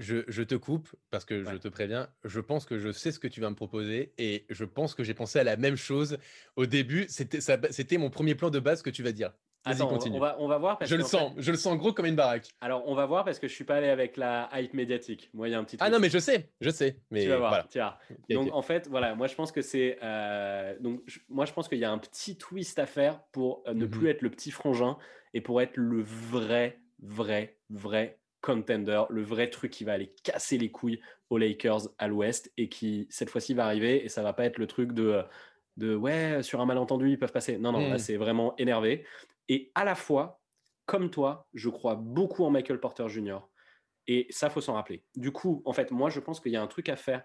je, 0.00 0.42
te 0.42 0.54
coupe 0.54 0.94
parce 1.10 1.24
que 1.24 1.44
je 1.44 1.56
te 1.56 1.68
préviens, 1.68 2.08
je 2.24 2.40
pense 2.40 2.64
que 2.64 2.78
je 2.78 2.92
sais 2.92 3.12
ce 3.12 3.18
que 3.18 3.28
tu 3.28 3.40
vas 3.40 3.50
me 3.50 3.56
proposer 3.56 4.12
et 4.18 4.44
je 4.50 4.64
pense 4.64 4.94
que 4.94 5.02
j'ai 5.02 5.14
pensé 5.14 5.38
à 5.38 5.44
la 5.44 5.56
même 5.56 5.76
chose 5.76 6.18
au 6.56 6.66
début. 6.66 7.06
C'était 7.08 7.98
mon 7.98 8.10
premier 8.10 8.34
plan 8.34 8.50
de 8.50 8.60
base 8.60 8.82
que 8.82 8.90
tu 8.90 9.02
vas 9.02 9.12
dire. 9.12 9.32
Attends, 9.64 9.92
on 9.92 10.18
va, 10.18 10.36
on 10.40 10.48
va 10.48 10.58
voir. 10.58 10.78
je 10.82 10.96
le 10.96 11.04
sens, 11.04 11.32
je 11.36 11.50
le 11.52 11.56
sens 11.56 11.76
gros 11.78 11.92
comme 11.92 12.06
une 12.06 12.16
baraque. 12.16 12.48
Alors, 12.60 12.82
on 12.86 12.94
va 12.94 13.06
voir 13.06 13.24
parce 13.24 13.38
que 13.38 13.46
je 13.46 13.54
suis 13.54 13.64
pas 13.64 13.76
allé 13.76 13.88
avec 13.88 14.16
la 14.16 14.48
hype 14.54 14.74
médiatique. 14.74 15.30
Moi, 15.34 15.48
il 15.48 15.52
y 15.52 15.54
a 15.54 15.58
un 15.58 15.64
petit. 15.64 15.76
Ah 15.78 15.88
non, 15.88 16.00
mais 16.00 16.10
je 16.10 16.18
sais, 16.18 16.50
je 16.60 16.70
sais. 16.70 16.98
Mais 17.10 17.22
tu 17.22 17.28
vas 17.28 17.38
voir. 17.38 17.68
donc, 18.28 18.48
en 18.52 18.62
fait, 18.62 18.88
voilà, 18.88 19.14
moi, 19.14 19.28
je 19.28 19.34
pense 19.34 19.52
que 19.52 19.62
c'est. 19.62 19.98
Euh, 20.02 20.74
donc, 20.80 21.00
moi, 21.28 21.44
je 21.44 21.52
pense 21.52 21.68
qu'il 21.68 21.78
y 21.78 21.84
a 21.84 21.92
un 21.92 21.98
petit 21.98 22.36
twist 22.36 22.78
à 22.78 22.86
faire 22.86 23.20
pour 23.30 23.62
euh, 23.66 23.74
ne 23.74 23.84
mhm. 23.84 23.90
plus 23.90 24.08
être 24.08 24.22
le 24.22 24.30
petit 24.30 24.50
frangin 24.50 24.98
et 25.32 25.40
pour 25.40 25.60
être 25.60 25.76
le 25.76 26.02
vrai, 26.02 26.80
vrai, 27.00 27.56
vrai 27.70 28.18
contender, 28.40 29.04
le 29.10 29.22
vrai 29.22 29.48
truc 29.48 29.70
qui 29.70 29.84
va 29.84 29.92
aller 29.92 30.12
casser 30.24 30.58
les 30.58 30.70
couilles 30.70 31.00
aux 31.30 31.38
Lakers 31.38 31.82
à 31.98 32.08
l'Ouest 32.08 32.52
et 32.56 32.68
qui 32.68 33.06
cette 33.08 33.30
fois-ci 33.30 33.54
va 33.54 33.64
arriver 33.64 34.04
et 34.04 34.08
ça 34.08 34.22
va 34.22 34.32
pas 34.32 34.44
être 34.44 34.58
le 34.58 34.66
truc 34.66 34.92
de 34.92 35.22
de 35.78 35.94
ouais 35.94 36.42
sur 36.42 36.60
un 36.60 36.66
malentendu 36.66 37.10
ils 37.10 37.18
peuvent 37.18 37.32
passer. 37.32 37.56
Non 37.56 37.72
non, 37.72 37.80
là 37.80 37.90
mhm. 37.90 37.98
c'est 37.98 38.16
vraiment 38.16 38.54
énervé. 38.58 39.04
Et 39.48 39.70
à 39.74 39.84
la 39.84 39.94
fois, 39.94 40.40
comme 40.86 41.10
toi, 41.10 41.48
je 41.54 41.68
crois 41.68 41.94
beaucoup 41.94 42.44
en 42.44 42.50
Michael 42.50 42.80
Porter 42.80 43.08
Jr. 43.08 43.38
Et 44.06 44.26
ça, 44.30 44.50
faut 44.50 44.60
s'en 44.60 44.74
rappeler. 44.74 45.04
Du 45.14 45.32
coup, 45.32 45.62
en 45.64 45.72
fait, 45.72 45.90
moi, 45.90 46.10
je 46.10 46.20
pense 46.20 46.40
qu'il 46.40 46.52
y 46.52 46.56
a 46.56 46.62
un 46.62 46.66
truc 46.66 46.88
à 46.88 46.96
faire 46.96 47.22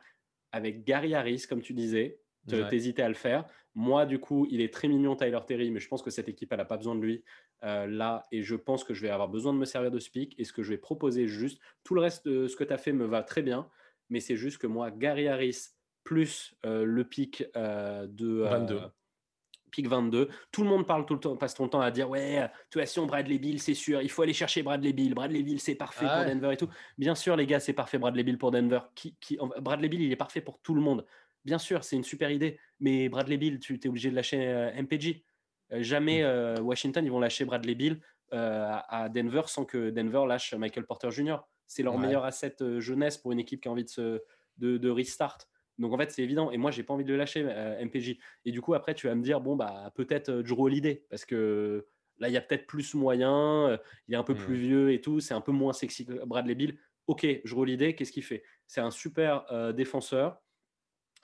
avec 0.51 0.83
Gary 0.83 1.15
Harris, 1.15 1.45
comme 1.47 1.61
tu 1.61 1.73
disais. 1.73 2.19
T'hésitais 2.47 3.01
à 3.01 3.09
le 3.09 3.13
faire. 3.13 3.43
Moi, 3.75 4.05
du 4.05 4.19
coup, 4.19 4.47
il 4.49 4.61
est 4.61 4.73
très 4.73 4.87
mignon, 4.87 5.17
Tyler 5.17 5.39
Terry, 5.45 5.69
mais 5.69 5.81
je 5.81 5.87
pense 5.89 6.01
que 6.01 6.09
cette 6.09 6.29
équipe, 6.29 6.51
elle 6.53 6.59
n'a 6.59 6.65
pas 6.65 6.77
besoin 6.77 6.95
de 6.95 7.01
lui 7.01 7.23
euh, 7.63 7.87
là. 7.87 8.23
Et 8.31 8.41
je 8.41 8.55
pense 8.55 8.85
que 8.85 8.93
je 8.93 9.01
vais 9.01 9.09
avoir 9.09 9.27
besoin 9.27 9.53
de 9.53 9.57
me 9.57 9.65
servir 9.65 9.91
de 9.91 9.99
ce 9.99 10.09
pic. 10.09 10.33
Et 10.39 10.45
ce 10.45 10.53
que 10.53 10.63
je 10.63 10.69
vais 10.69 10.77
proposer 10.77 11.27
juste, 11.27 11.59
tout 11.83 11.93
le 11.93 11.99
reste 11.99 12.25
de 12.25 12.47
ce 12.47 12.55
que 12.55 12.63
tu 12.63 12.71
as 12.71 12.77
fait 12.77 12.93
me 12.93 13.05
va 13.05 13.21
très 13.21 13.41
bien. 13.41 13.69
Mais 14.09 14.21
c'est 14.21 14.37
juste 14.37 14.59
que 14.59 14.67
moi, 14.67 14.91
Gary 14.91 15.27
Harris, 15.27 15.71
plus 16.05 16.55
euh, 16.65 16.85
le 16.85 17.03
pic 17.03 17.43
euh, 17.57 18.07
de. 18.07 18.43
22 18.43 18.79
pick 19.77 19.87
22. 19.87 20.27
Tout 20.51 20.63
le 20.63 20.69
monde 20.69 20.87
parle 20.87 21.05
tout 21.05 21.13
le 21.13 21.19
temps, 21.19 21.37
passe 21.37 21.53
ton 21.53 21.67
temps 21.67 21.81
à 21.81 21.91
dire 21.91 22.09
ouais, 22.09 22.41
de 22.41 22.47
toute 22.71 22.81
façon 22.81 23.05
Bradley 23.05 23.37
Bill, 23.37 23.61
c'est 23.61 23.75
sûr, 23.75 24.01
il 24.01 24.09
faut 24.09 24.23
aller 24.23 24.33
chercher 24.33 24.63
Bradley 24.63 24.91
Bill. 24.91 25.13
Bradley 25.13 25.43
Bill, 25.43 25.59
c'est 25.59 25.75
parfait 25.75 26.07
pour 26.07 26.25
Denver 26.25 26.53
et 26.53 26.57
tout. 26.57 26.67
Bien 26.97 27.13
sûr, 27.13 27.35
les 27.35 27.45
gars, 27.45 27.59
c'est 27.59 27.73
parfait 27.73 27.99
Bradley 27.99 28.23
Bill 28.23 28.39
pour 28.39 28.49
Denver. 28.49 28.79
Qui, 28.95 29.15
qui, 29.21 29.37
Bradley 29.61 29.87
Bill, 29.87 30.01
il 30.01 30.11
est 30.11 30.17
parfait 30.17 30.41
pour 30.41 30.59
tout 30.61 30.73
le 30.73 30.81
monde. 30.81 31.05
Bien 31.45 31.59
sûr, 31.59 31.83
c'est 31.83 31.95
une 31.95 32.03
super 32.03 32.31
idée, 32.31 32.59
mais 32.79 33.07
Bradley 33.07 33.37
Bill, 33.37 33.59
tu 33.59 33.75
es 33.75 33.87
obligé 33.87 34.09
de 34.09 34.15
lâcher 34.15 34.47
euh, 34.47 34.81
MPG. 34.81 35.23
Euh, 35.73 35.83
jamais 35.83 36.21
mm. 36.21 36.25
euh, 36.25 36.55
Washington, 36.61 37.05
ils 37.05 37.11
vont 37.11 37.19
lâcher 37.19 37.45
Bradley 37.45 37.75
Bill 37.75 38.01
à 38.31 39.07
Denver 39.07 39.43
sans 39.45 39.63
que 39.63 39.89
Denver 39.89 40.23
lâche 40.27 40.53
Michael 40.53 40.85
Porter 40.85 41.11
Jr. 41.11 41.37
C'est 41.65 41.81
leur 41.81 41.97
meilleur 41.97 42.25
asset 42.25 42.57
jeunesse 42.79 43.17
pour 43.17 43.31
une 43.31 43.39
équipe 43.39 43.61
qui 43.61 43.69
a 43.69 43.71
envie 43.71 43.85
de, 43.85 43.89
se, 43.89 44.21
de, 44.57 44.77
de 44.77 44.89
restart. 44.89 45.37
Donc 45.77 45.93
en 45.93 45.97
fait, 45.97 46.11
c'est 46.11 46.23
évident. 46.23 46.51
Et 46.51 46.57
moi, 46.57 46.71
j'ai 46.71 46.83
pas 46.83 46.93
envie 46.93 47.03
de 47.03 47.11
le 47.11 47.17
lâcher, 47.17 47.45
euh, 47.47 47.83
MPJ. 47.85 48.17
Et 48.45 48.51
du 48.51 48.61
coup, 48.61 48.73
après, 48.73 48.95
tu 48.95 49.07
vas 49.07 49.15
me 49.15 49.21
dire, 49.23 49.41
bon, 49.41 49.55
bah, 49.55 49.91
peut-être 49.95 50.29
euh, 50.29 50.43
Drew 50.43 50.65
Holiday, 50.65 51.05
parce 51.09 51.25
que 51.25 51.85
là, 52.19 52.29
il 52.29 52.33
y 52.33 52.37
a 52.37 52.41
peut-être 52.41 52.65
plus 52.65 52.95
moyen, 52.95 53.69
euh, 53.69 53.77
il 54.07 54.13
est 54.13 54.17
un 54.17 54.23
peu 54.23 54.35
plus 54.35 54.55
mmh. 54.55 54.61
vieux 54.61 54.91
et 54.91 55.01
tout, 55.01 55.19
c'est 55.19 55.33
un 55.33 55.41
peu 55.41 55.51
moins 55.51 55.73
sexy 55.73 56.05
que 56.05 56.25
Bradley 56.25 56.55
Bill. 56.55 56.77
Ok, 57.05 57.25
Drew 57.45 57.61
Holiday, 57.61 57.95
qu'est-ce 57.95 58.11
qu'il 58.11 58.23
fait? 58.23 58.43
C'est 58.65 58.81
un 58.81 58.91
super 58.91 59.45
défenseur. 59.73 60.41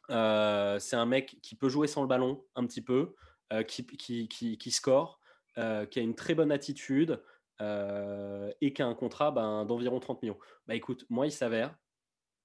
c'est 0.07 0.95
un 0.95 1.05
mec 1.05 1.39
qui 1.41 1.55
peut 1.55 1.67
jouer 1.67 1.87
sans 1.87 2.01
le 2.01 2.07
ballon 2.07 2.45
un 2.55 2.65
petit 2.65 2.81
peu, 2.81 3.15
qui, 3.67 3.85
qui, 3.85 4.29
qui, 4.29 4.57
qui, 4.57 4.71
score, 4.71 5.19
qui 5.55 5.59
a 5.99 6.01
une 6.01 6.15
très 6.15 6.35
bonne 6.35 6.53
attitude 6.53 7.21
et 7.59 8.73
qui 8.73 8.81
a 8.81 8.87
un 8.87 8.95
contrat 8.95 9.31
ben, 9.31 9.65
d'environ 9.65 9.99
30 9.99 10.21
millions. 10.21 10.39
Bah 10.67 10.75
écoute, 10.75 11.05
moi, 11.09 11.27
il 11.27 11.33
s'avère 11.33 11.75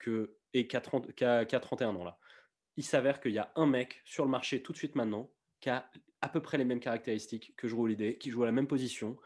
que 0.01 0.38
et 0.54 0.66
qui 0.66 0.76
a, 0.76 0.80
31 0.80 1.96
ans 1.96 2.04
là. 2.04 2.18
Il 2.76 2.84
s'avère 2.84 3.20
qu'il 3.20 3.32
y 3.32 3.38
a 3.38 3.52
un 3.56 3.66
mec 3.66 4.02
sur 4.04 4.24
le 4.24 4.30
marché 4.30 4.62
tout 4.62 4.72
de 4.72 4.76
suite 4.76 4.94
maintenant 4.94 5.30
qui 5.61 5.70
a 5.70 5.90
à 6.20 6.28
peu 6.28 6.40
près 6.40 6.58
les 6.58 6.64
mêmes 6.64 6.80
caractéristiques 6.80 7.54
que 7.56 7.66
Drew 7.66 7.82
Holiday, 7.82 8.16
qui 8.16 8.30
joue 8.30 8.42
à 8.42 8.46
la 8.46 8.52
même 8.52 8.66
position, 8.66 9.16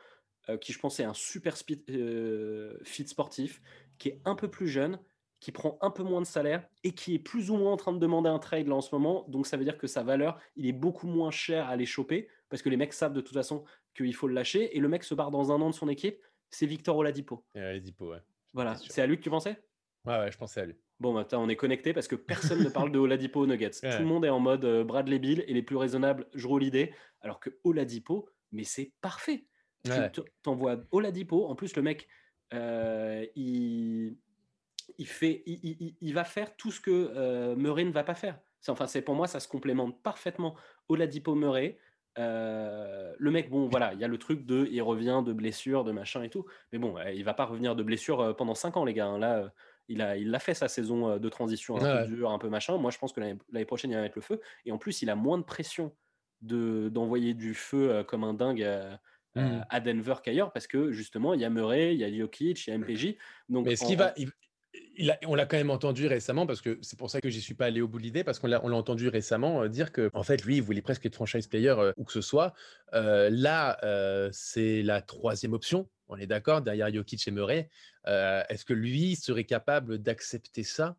euh, 0.48 0.56
qui 0.56 0.72
je 0.72 0.78
pense 0.78 1.00
est 1.00 1.04
un 1.04 1.14
super 1.14 1.54
euh, 1.90 2.78
fit 2.84 3.06
sportif, 3.06 3.62
qui 3.98 4.08
est 4.08 4.20
un 4.24 4.34
peu 4.34 4.50
plus 4.50 4.68
jeune, 4.68 4.98
qui 5.40 5.52
prend 5.52 5.78
un 5.80 5.90
peu 5.90 6.02
moins 6.02 6.20
de 6.20 6.26
salaire 6.26 6.66
et 6.84 6.94
qui 6.94 7.14
est 7.14 7.18
plus 7.18 7.50
ou 7.50 7.56
moins 7.56 7.72
en 7.72 7.76
train 7.76 7.92
de 7.92 7.98
demander 7.98 8.28
un 8.28 8.38
trade 8.38 8.68
là 8.68 8.76
en 8.76 8.80
ce 8.80 8.94
moment. 8.94 9.24
Donc 9.28 9.46
ça 9.46 9.56
veut 9.56 9.64
dire 9.64 9.76
que 9.76 9.86
sa 9.86 10.02
valeur, 10.02 10.38
il 10.56 10.66
est 10.66 10.72
beaucoup 10.72 11.06
moins 11.06 11.30
cher 11.30 11.68
à 11.68 11.76
les 11.76 11.86
choper 11.86 12.28
parce 12.48 12.62
que 12.62 12.68
les 12.68 12.76
mecs 12.76 12.92
savent 12.92 13.12
de 13.12 13.20
toute 13.20 13.34
façon 13.34 13.64
qu'il 13.94 14.14
faut 14.14 14.28
le 14.28 14.34
lâcher 14.34 14.76
et 14.76 14.80
le 14.80 14.88
mec 14.88 15.04
se 15.04 15.14
barre 15.14 15.30
dans 15.30 15.50
un 15.50 15.60
an 15.60 15.70
de 15.70 15.74
son 15.74 15.88
équipe. 15.88 16.22
C'est 16.50 16.66
Victor 16.66 16.96
Oladipo. 16.96 17.44
Oladipo, 17.54 18.10
ouais. 18.10 18.22
Voilà, 18.52 18.76
c'est 18.76 19.02
à 19.02 19.06
lui 19.06 19.16
que 19.16 19.22
tu 19.22 19.30
pensais? 19.30 19.60
Ouais, 20.04 20.18
ouais, 20.18 20.30
je 20.30 20.38
pensais 20.38 20.60
à 20.60 20.66
lui. 20.66 20.76
Bon, 21.00 21.12
bah, 21.14 21.26
on 21.32 21.48
est 21.48 21.56
connecté 21.56 21.92
parce 21.92 22.06
que 22.06 22.14
personne 22.14 22.62
ne 22.62 22.68
parle 22.68 22.92
de 22.92 22.98
Oladipo 23.00 23.46
Nuggets. 23.46 23.70
Tout 23.70 23.98
le 23.98 24.04
monde 24.04 24.24
est 24.24 24.30
en 24.30 24.40
mode 24.40 24.64
euh, 24.64 24.84
Bradley 24.84 25.18
Bill 25.18 25.44
et 25.46 25.54
les 25.54 25.62
plus 25.62 25.76
raisonnables, 25.76 26.28
Drew 26.34 26.54
Holiday, 26.54 26.94
alors 27.20 27.40
que 27.40 27.50
Oladipo, 27.64 28.28
mais 28.52 28.64
c'est 28.64 28.92
parfait. 29.00 29.46
Tu 29.84 29.90
t'envoies 30.42 30.78
Oladipo, 30.92 31.46
en 31.46 31.56
plus 31.56 31.74
le 31.74 31.82
mec, 31.82 32.08
euh, 32.54 33.26
il, 33.34 34.16
il, 34.98 35.06
fait, 35.06 35.42
il, 35.46 36.12
va 36.14 36.24
faire 36.24 36.56
tout 36.56 36.70
ce 36.70 36.80
que 36.80 37.12
euh, 37.16 37.56
Murray 37.56 37.84
ne 37.84 37.92
va 37.92 38.04
pas 38.04 38.14
faire. 38.14 38.38
Enfin, 38.68 38.86
c'est 38.86 39.02
pour 39.02 39.14
moi, 39.14 39.26
ça 39.26 39.40
se 39.40 39.48
complémente 39.48 40.00
parfaitement. 40.02 40.54
Oladipo 40.88 41.34
Murray, 41.34 41.78
euh, 42.18 43.12
le 43.18 43.30
mec, 43.30 43.50
bon, 43.50 43.68
voilà, 43.68 43.92
il 43.94 44.00
y 44.00 44.04
a 44.04 44.08
le 44.08 44.18
truc 44.18 44.46
de, 44.46 44.68
il 44.70 44.82
revient 44.82 45.22
de 45.24 45.32
blessure, 45.32 45.82
de 45.82 45.92
machin 45.92 46.22
et 46.22 46.30
tout. 46.30 46.44
Mais 46.72 46.78
bon, 46.78 46.94
il 47.12 47.24
va 47.24 47.34
pas 47.34 47.46
revenir 47.46 47.74
de 47.74 47.82
blessure 47.82 48.36
pendant 48.36 48.54
5 48.54 48.76
ans, 48.76 48.84
les 48.84 48.94
gars. 48.94 49.06
Hein. 49.06 49.18
Là, 49.18 49.52
il 49.88 50.00
a, 50.02 50.16
il 50.16 50.34
a 50.34 50.38
fait 50.38 50.54
sa 50.54 50.68
saison 50.68 51.18
de 51.18 51.28
transition 51.28 51.76
un 51.76 52.02
peu 52.02 52.08
dure, 52.08 52.30
un 52.30 52.38
peu 52.38 52.48
machin. 52.48 52.76
Moi, 52.78 52.90
je 52.90 52.98
pense 52.98 53.12
que 53.12 53.20
l'année 53.20 53.64
prochaine, 53.64 53.90
il 53.90 53.94
va 53.94 54.02
mettre 54.02 54.16
le 54.16 54.22
feu. 54.22 54.40
Et 54.64 54.72
en 54.72 54.78
plus, 54.78 55.02
il 55.02 55.10
a 55.10 55.16
moins 55.16 55.38
de 55.38 55.44
pression 55.44 55.92
de, 56.40 56.88
d'envoyer 56.88 57.34
du 57.34 57.54
feu 57.54 58.04
comme 58.06 58.24
un 58.24 58.34
dingue 58.34 58.66
mmh. 59.34 59.60
à, 59.68 59.80
Denver 59.80 60.14
qu'ailleurs, 60.22 60.52
parce 60.52 60.66
que 60.66 60.92
justement, 60.92 61.34
il 61.34 61.40
y 61.40 61.44
a 61.44 61.50
Murray, 61.50 61.94
il 61.94 62.00
y 62.00 62.04
a 62.04 62.12
Jokic, 62.12 62.66
il 62.66 62.70
y 62.70 62.72
a 62.72 62.78
MPJ. 62.78 63.16
Donc, 63.48 63.66
Mais 63.66 63.76
ce 63.76 63.84
qui 63.84 63.96
va. 63.96 64.12
Il, 64.16 65.14
on 65.26 65.34
l'a 65.34 65.44
quand 65.44 65.58
même 65.58 65.70
entendu 65.70 66.06
récemment, 66.06 66.46
parce 66.46 66.62
que 66.62 66.78
c'est 66.80 66.98
pour 66.98 67.10
ça 67.10 67.20
que 67.20 67.28
j'y 67.28 67.42
suis 67.42 67.52
pas 67.52 67.66
allé 67.66 67.82
au 67.82 67.88
bout 67.88 67.98
de 67.98 68.04
l'idée, 68.04 68.24
parce 68.24 68.38
qu'on 68.38 68.46
l'a, 68.46 68.64
on 68.64 68.68
l'a 68.68 68.76
entendu 68.76 69.08
récemment 69.08 69.66
dire 69.66 69.92
que, 69.92 70.10
en 70.14 70.22
fait, 70.22 70.42
lui, 70.44 70.56
il 70.56 70.62
voulait 70.62 70.80
presque 70.80 71.04
être 71.04 71.14
franchise 71.14 71.46
player 71.46 71.74
où 71.98 72.04
que 72.04 72.12
ce 72.12 72.22
soit. 72.22 72.54
là, 72.92 73.78
c'est 74.32 74.82
la 74.82 75.02
troisième 75.02 75.52
option 75.52 75.88
on 76.12 76.16
est 76.18 76.26
d'accord, 76.26 76.62
derrière 76.62 76.92
Jokic 76.92 77.26
et 77.26 77.30
Murray. 77.30 77.70
Euh, 78.06 78.42
est-ce 78.48 78.64
que 78.64 78.74
lui 78.74 79.16
serait 79.16 79.44
capable 79.44 79.98
d'accepter 79.98 80.62
ça? 80.62 80.96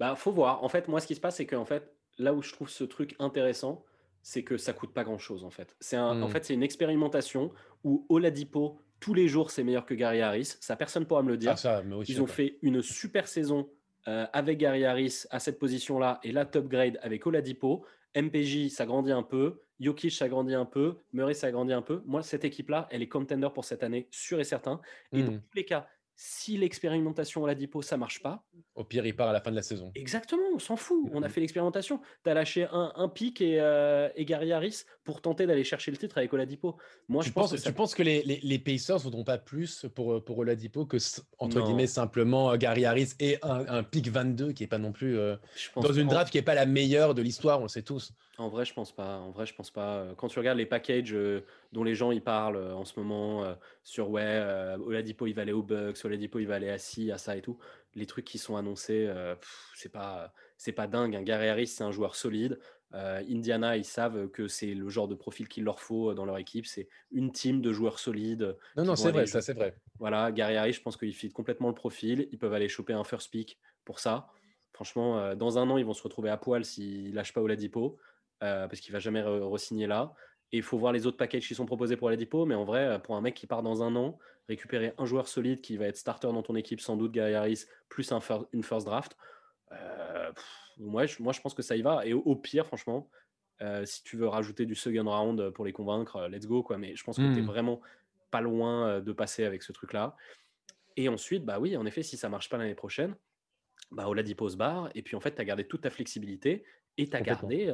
Bah, 0.00 0.14
faut 0.16 0.32
voir. 0.32 0.64
En 0.64 0.68
fait, 0.68 0.88
moi, 0.88 1.00
ce 1.00 1.06
qui 1.06 1.14
se 1.14 1.20
passe, 1.20 1.36
c'est 1.36 1.46
qu'en 1.46 1.64
fait, 1.64 1.92
là 2.18 2.32
où 2.32 2.42
je 2.42 2.52
trouve 2.52 2.68
ce 2.68 2.84
truc 2.84 3.14
intéressant, 3.18 3.84
c'est 4.22 4.42
que 4.42 4.56
ça 4.56 4.72
coûte 4.72 4.94
pas 4.94 5.04
grand 5.04 5.18
chose 5.18 5.44
en 5.44 5.50
fait. 5.50 5.76
C'est 5.80 5.98
en 5.98 6.14
hmm. 6.14 6.30
fait 6.30 6.46
c'est 6.46 6.54
une 6.54 6.62
expérimentation 6.62 7.52
où 7.84 8.06
Oladipo 8.08 8.80
tous 8.98 9.12
les 9.12 9.28
jours 9.28 9.50
c'est 9.50 9.62
meilleur 9.62 9.84
que 9.84 9.92
Gary 9.92 10.22
Harris. 10.22 10.54
Ça 10.60 10.76
personne 10.76 11.04
pourra 11.04 11.22
me 11.22 11.28
le 11.28 11.36
dire. 11.36 11.54
Ah, 11.64 11.82
Ils 12.08 12.22
ont 12.22 12.26
fait 12.26 12.58
une 12.62 12.80
super 12.80 13.28
saison 13.28 13.68
euh, 14.08 14.26
avec 14.32 14.58
Gary 14.58 14.84
Harris 14.84 15.24
à 15.30 15.38
cette 15.40 15.58
position-là 15.58 16.20
et 16.22 16.32
là 16.32 16.44
top 16.44 16.68
grade 16.68 16.98
avec 17.02 17.26
Oladipo. 17.26 17.84
MPJ 18.16 18.68
ça 18.68 18.86
grandit 18.86 19.12
un 19.12 19.22
peu, 19.22 19.62
Jokic 19.80 20.12
ça 20.12 20.28
grandit 20.28 20.54
un 20.54 20.64
peu, 20.64 20.98
Murray 21.12 21.34
ça 21.34 21.50
grandit 21.50 21.72
un 21.72 21.82
peu. 21.82 22.02
Moi 22.06 22.22
cette 22.22 22.44
équipe-là 22.44 22.88
elle 22.90 23.02
est 23.02 23.08
contender 23.08 23.48
pour 23.52 23.64
cette 23.64 23.82
année 23.82 24.08
sûr 24.10 24.38
et 24.40 24.44
certain. 24.44 24.80
Et 25.12 25.22
dans 25.22 25.32
hmm. 25.32 25.40
tous 25.40 25.56
les 25.56 25.64
cas 25.64 25.88
si 26.16 26.56
l'expérimentation 26.56 27.44
à 27.44 27.48
la 27.48 27.54
Dipo, 27.54 27.82
ça 27.82 27.96
marche 27.96 28.22
pas. 28.22 28.44
Au 28.76 28.84
pire, 28.84 29.04
il 29.04 29.16
part 29.16 29.28
à 29.28 29.32
la 29.32 29.40
fin 29.40 29.50
de 29.50 29.56
la 29.56 29.62
saison. 29.62 29.90
Exactement, 29.94 30.42
on 30.54 30.58
s'en 30.58 30.76
fout. 30.76 31.10
On 31.12 31.22
a 31.22 31.28
fait 31.28 31.40
l'expérimentation. 31.40 32.00
Tu 32.22 32.30
as 32.30 32.34
lâché 32.34 32.66
un, 32.70 32.92
un 32.94 33.08
pic 33.08 33.40
et, 33.40 33.60
euh, 33.60 34.08
et, 34.14 34.24
Gary 34.24 34.52
Harris 34.52 34.82
pour 35.02 35.20
tenter 35.20 35.46
d'aller 35.46 35.64
chercher 35.64 35.90
le 35.90 35.96
titre 35.96 36.18
avec 36.18 36.32
Oladipo. 36.32 36.76
Moi, 37.08 37.22
tu 37.22 37.30
je 37.30 37.34
pense 37.34 37.52
que 37.52 37.60
tu 37.60 37.72
penses 37.72 37.94
que 37.94 38.02
les, 38.02 38.22
les, 38.22 38.40
les 38.42 38.58
Pacers 38.58 38.96
ne 38.96 39.02
voudront 39.02 39.24
pas 39.24 39.38
plus 39.38 39.86
pour, 39.94 40.24
pour 40.24 40.38
Oladipo 40.38 40.86
que, 40.86 40.98
entre 41.38 41.60
guillemets, 41.60 41.88
simplement 41.88 42.52
euh, 42.52 42.56
Gary 42.56 42.84
Harris 42.84 43.14
et 43.18 43.38
un, 43.42 43.66
un 43.68 43.82
pic 43.82 44.08
22 44.08 44.52
qui 44.52 44.62
n'est 44.62 44.68
pas 44.68 44.78
non 44.78 44.92
plus 44.92 45.18
euh, 45.18 45.36
dans 45.76 45.92
une 45.92 46.08
draft 46.08 46.30
qui 46.30 46.38
n'est 46.38 46.42
pas 46.42 46.54
la 46.54 46.66
meilleure 46.66 47.14
de 47.14 47.22
l'histoire, 47.22 47.58
on 47.58 47.64
le 47.64 47.68
sait 47.68 47.82
tous. 47.82 48.12
En 48.36 48.48
vrai, 48.48 48.64
je 48.64 48.74
pense 48.74 48.90
pas. 48.90 49.18
En 49.18 49.30
vrai, 49.30 49.46
je 49.46 49.54
pense 49.54 49.70
pas. 49.70 50.08
Quand 50.16 50.28
tu 50.28 50.38
regardes 50.38 50.58
les 50.58 50.66
packages 50.66 51.16
dont 51.72 51.84
les 51.84 51.94
gens 51.94 52.10
y 52.10 52.20
parlent 52.20 52.56
en 52.56 52.84
ce 52.84 52.98
moment 52.98 53.56
sur 53.84 54.10
ouais, 54.10 54.74
Oladipo 54.84 55.26
il 55.26 55.34
va 55.34 55.42
aller 55.42 55.52
au 55.52 55.62
Bucks, 55.62 56.04
Oladipo 56.04 56.40
il 56.40 56.46
va 56.46 56.56
aller 56.56 56.68
à 56.68 56.78
ci, 56.78 57.12
à 57.12 57.18
ça 57.18 57.36
et 57.36 57.42
tout, 57.42 57.58
les 57.94 58.06
trucs 58.06 58.24
qui 58.24 58.38
sont 58.38 58.56
annoncés, 58.56 59.08
c'est 59.74 59.92
pas 59.92 60.32
c'est 60.56 60.72
pas 60.72 60.88
dingue. 60.88 61.14
Un 61.14 61.22
Gary 61.22 61.48
Harris, 61.48 61.68
c'est 61.68 61.84
un 61.84 61.92
joueur 61.92 62.16
solide. 62.16 62.58
Indiana, 62.92 63.76
ils 63.76 63.84
savent 63.84 64.28
que 64.30 64.48
c'est 64.48 64.74
le 64.74 64.88
genre 64.88 65.06
de 65.06 65.14
profil 65.14 65.46
qu'il 65.46 65.62
leur 65.62 65.78
faut 65.78 66.12
dans 66.14 66.24
leur 66.24 66.38
équipe. 66.38 66.66
C'est 66.66 66.88
une 67.12 67.30
team 67.30 67.60
de 67.60 67.72
joueurs 67.72 68.00
solides. 68.00 68.56
Non, 68.76 68.84
non, 68.84 68.96
c'est 68.96 69.12
vrai, 69.12 69.26
ça, 69.26 69.42
c'est 69.42 69.54
vrai. 69.54 69.76
Voilà, 70.00 70.32
Gary 70.32 70.56
Harris, 70.56 70.72
je 70.72 70.80
pense 70.82 70.96
qu'il 70.96 71.14
fit 71.14 71.30
complètement 71.30 71.68
le 71.68 71.74
profil. 71.74 72.28
Ils 72.32 72.38
peuvent 72.38 72.52
aller 72.52 72.68
choper 72.68 72.94
un 72.94 73.04
first 73.04 73.30
pick 73.30 73.60
pour 73.84 74.00
ça. 74.00 74.28
Franchement, 74.72 75.36
dans 75.36 75.56
un 75.58 75.70
an, 75.70 75.76
ils 75.76 75.84
vont 75.84 75.94
se 75.94 76.02
retrouver 76.02 76.30
à 76.30 76.36
poil 76.36 76.64
s'ils 76.64 77.14
lâchent 77.14 77.32
pas 77.32 77.40
Oladipo. 77.40 77.96
Euh, 78.44 78.68
parce 78.68 78.80
qu'il 78.80 78.92
va 78.92 78.98
jamais 78.98 79.22
re-signer 79.22 79.86
là. 79.86 80.12
Et 80.52 80.58
il 80.58 80.62
faut 80.62 80.76
voir 80.76 80.92
les 80.92 81.06
autres 81.06 81.16
packages 81.16 81.48
qui 81.48 81.54
sont 81.54 81.64
proposés 81.64 81.96
pour 81.96 82.10
dépôts. 82.10 82.44
Mais 82.44 82.54
en 82.54 82.64
vrai, 82.64 82.84
euh, 82.84 82.98
pour 82.98 83.16
un 83.16 83.22
mec 83.22 83.34
qui 83.34 83.46
part 83.46 83.62
dans 83.62 83.82
un 83.82 83.96
an, 83.96 84.18
récupérer 84.48 84.92
un 84.98 85.06
joueur 85.06 85.28
solide 85.28 85.62
qui 85.62 85.78
va 85.78 85.86
être 85.86 85.96
starter 85.96 86.26
dans 86.26 86.42
ton 86.42 86.54
équipe, 86.54 86.80
sans 86.80 86.96
doute 86.96 87.12
Gary 87.12 87.34
Harris, 87.34 87.64
plus 87.88 88.12
un 88.12 88.20
une 88.52 88.62
first 88.62 88.86
draft, 88.86 89.16
euh, 89.72 90.30
moi, 90.76 91.06
je, 91.06 91.22
moi, 91.22 91.32
je 91.32 91.40
pense 91.40 91.54
que 91.54 91.62
ça 91.62 91.74
y 91.74 91.82
va. 91.82 92.04
Et 92.06 92.12
au, 92.12 92.36
pire, 92.36 92.66
franchement, 92.66 93.08
si 93.84 94.02
tu 94.02 94.18
veux 94.18 94.28
rajouter 94.28 94.66
du 94.66 94.74
second 94.74 95.08
round 95.08 95.50
pour 95.50 95.64
les 95.64 95.72
convaincre, 95.72 96.28
let's 96.28 96.46
go. 96.46 96.62
Quoi. 96.62 96.76
Mais 96.76 96.94
je 96.96 97.04
pense 97.04 97.16
que 97.16 97.32
tu 97.32 97.38
es 97.38 97.42
hmm. 97.42 97.46
vraiment 97.46 97.80
pas 98.30 98.42
loin 98.42 99.00
de 99.00 99.12
passer 99.12 99.44
avec 99.44 99.62
ce 99.62 99.72
truc-là. 99.72 100.16
Et 100.96 101.08
ensuite, 101.08 101.44
bah 101.44 101.58
oui, 101.58 101.76
en 101.76 101.86
effet, 101.86 102.02
si 102.02 102.18
ça 102.18 102.28
marche 102.28 102.50
pas 102.50 102.58
l'année 102.58 102.74
prochaine, 102.74 103.16
bah, 103.90 104.06
Oladipo 104.08 104.48
se 104.50 104.56
barre. 104.56 104.90
Et 104.94 105.02
puis, 105.02 105.16
en 105.16 105.20
fait, 105.20 105.34
tu 105.34 105.40
as 105.40 105.44
gardé 105.44 105.66
toute 105.66 105.80
ta 105.80 105.90
flexibilité 105.90 106.64
et 106.98 107.08
tu 107.08 107.16
as 107.16 107.20
gardé 107.20 107.72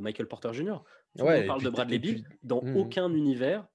Michael 0.00 0.26
Porter 0.26 0.52
Jr. 0.52 0.76
on 1.18 1.46
parle 1.46 1.62
de 1.62 1.70
Bradley 1.70 1.98
Bill. 1.98 2.24
Dans 2.42 2.62
mmh 2.62 2.76
aucun 2.76 3.12
univers, 3.12 3.66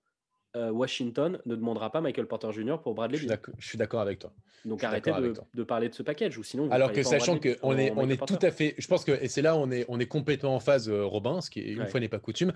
Washington 0.55 1.39
ne 1.45 1.55
demandera 1.55 1.91
pas 1.91 2.01
Michael 2.01 2.27
Porter 2.27 2.51
Jr. 2.51 2.77
pour 2.81 2.95
Bradley 2.95 3.19
Bill. 3.19 3.37
Je 3.57 3.67
suis 3.67 3.77
d'accord 3.77 4.01
avec 4.01 4.19
toi. 4.19 4.33
Donc 4.63 4.83
arrêtez 4.83 5.11
de, 5.53 5.63
parler 5.63 5.89
de 5.89 5.93
ce 5.93 6.01
package 6.01 6.37
ou 6.37 6.43
sinon. 6.43 6.71
Alors 6.71 6.91
que 6.91 7.03
sachant 7.03 7.39
qu'on 7.39 7.77
est, 7.77 7.91
on 7.95 8.09
est 8.09 8.25
tout 8.25 8.39
à 8.41 8.51
fait, 8.51 8.75
je 8.77 8.87
pense 8.87 9.05
que 9.05 9.11
et 9.11 9.27
c'est 9.27 9.41
là 9.41 9.55
on 9.55 9.69
est, 9.71 9.85
on 9.87 9.99
est 9.99 10.07
complètement 10.07 10.55
en 10.55 10.59
phase, 10.59 10.89
Robin, 10.89 11.41
ce 11.41 11.49
qui 11.49 11.61
une 11.61 11.87
fois 11.87 11.99
n'est 11.99 12.09
pas 12.09 12.19
coutume, 12.19 12.53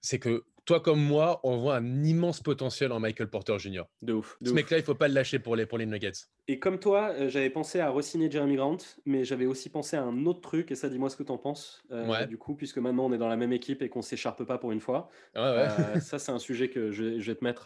c'est 0.00 0.18
que 0.18 0.44
toi 0.66 0.80
comme 0.80 1.00
moi, 1.00 1.40
on 1.44 1.56
voit 1.56 1.76
un 1.76 2.04
immense 2.04 2.40
potentiel 2.40 2.90
en 2.90 2.98
Michael 2.98 3.30
Porter 3.30 3.56
Jr. 3.58 3.84
De 4.02 4.12
ouf. 4.12 4.36
Ce 4.44 4.50
mec-là, 4.50 4.78
il 4.78 4.82
faut 4.82 4.96
pas 4.96 5.06
le 5.06 5.14
lâcher 5.14 5.38
pour 5.38 5.54
les, 5.54 5.64
pour 5.64 5.78
les 5.78 5.86
Nuggets. 5.86 6.26
Et 6.48 6.58
comme 6.58 6.80
toi, 6.80 7.12
euh, 7.12 7.28
j'avais 7.28 7.50
pensé 7.50 7.78
à 7.78 7.90
re-signer 7.90 8.28
Jeremy 8.30 8.56
Grant, 8.56 8.78
mais 9.04 9.24
j'avais 9.24 9.46
aussi 9.46 9.70
pensé 9.70 9.96
à 9.96 10.02
un 10.02 10.26
autre 10.26 10.40
truc, 10.40 10.72
et 10.72 10.74
ça, 10.74 10.88
dis-moi 10.88 11.08
ce 11.08 11.16
que 11.16 11.22
tu 11.22 11.30
en 11.30 11.38
penses. 11.38 11.84
Euh, 11.92 12.26
du 12.26 12.36
coup, 12.36 12.56
puisque 12.56 12.78
maintenant 12.78 13.06
on 13.06 13.12
est 13.12 13.18
dans 13.18 13.28
la 13.28 13.36
même 13.36 13.52
équipe 13.52 13.80
et 13.80 13.88
qu'on 13.88 14.02
s'écharpe 14.02 14.42
pas 14.44 14.58
pour 14.58 14.72
une 14.72 14.80
fois. 14.80 15.08
Euh, 15.36 15.68
ça, 16.00 16.18
c'est 16.18 16.32
un 16.32 16.40
sujet 16.40 16.68
que 16.68 16.90
je, 16.90 17.04
vais 17.04 17.34
te 17.36 17.44
mettre 17.44 17.64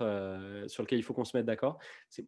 sur 0.66 0.82
lequel 0.82 0.98
il 0.98 1.02
faut 1.02 1.14
qu'on 1.14 1.24
se 1.24 1.36
mette 1.36 1.46
d'accord. 1.46 1.78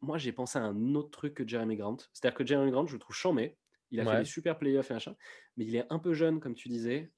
Moi, 0.00 0.16
j'ai 0.16 0.32
pensé 0.32 0.58
à 0.58 0.62
un 0.62 0.94
autre 0.94 1.11
truc 1.11 1.35
que 1.35 1.46
Jeremy 1.46 1.76
Grant. 1.76 1.98
C'est-à-dire 2.14 2.37
que 2.37 2.46
Jeremy 2.46 2.70
Grant, 2.70 2.87
je 2.87 2.94
le 2.94 2.98
trouve 2.98 3.14
chambé. 3.14 3.56
Il 3.90 4.00
a 4.00 4.06
fait 4.06 4.20
des 4.20 4.24
super 4.24 4.58
playoffs 4.58 4.90
et 4.90 4.94
machin, 4.94 5.14
mais 5.58 5.66
il 5.66 5.76
est 5.76 5.85
un 5.90 5.98
peu 5.98 6.14
jeune, 6.14 6.40
comme 6.40 6.54
tu 6.54 6.70
disais. 6.70 7.12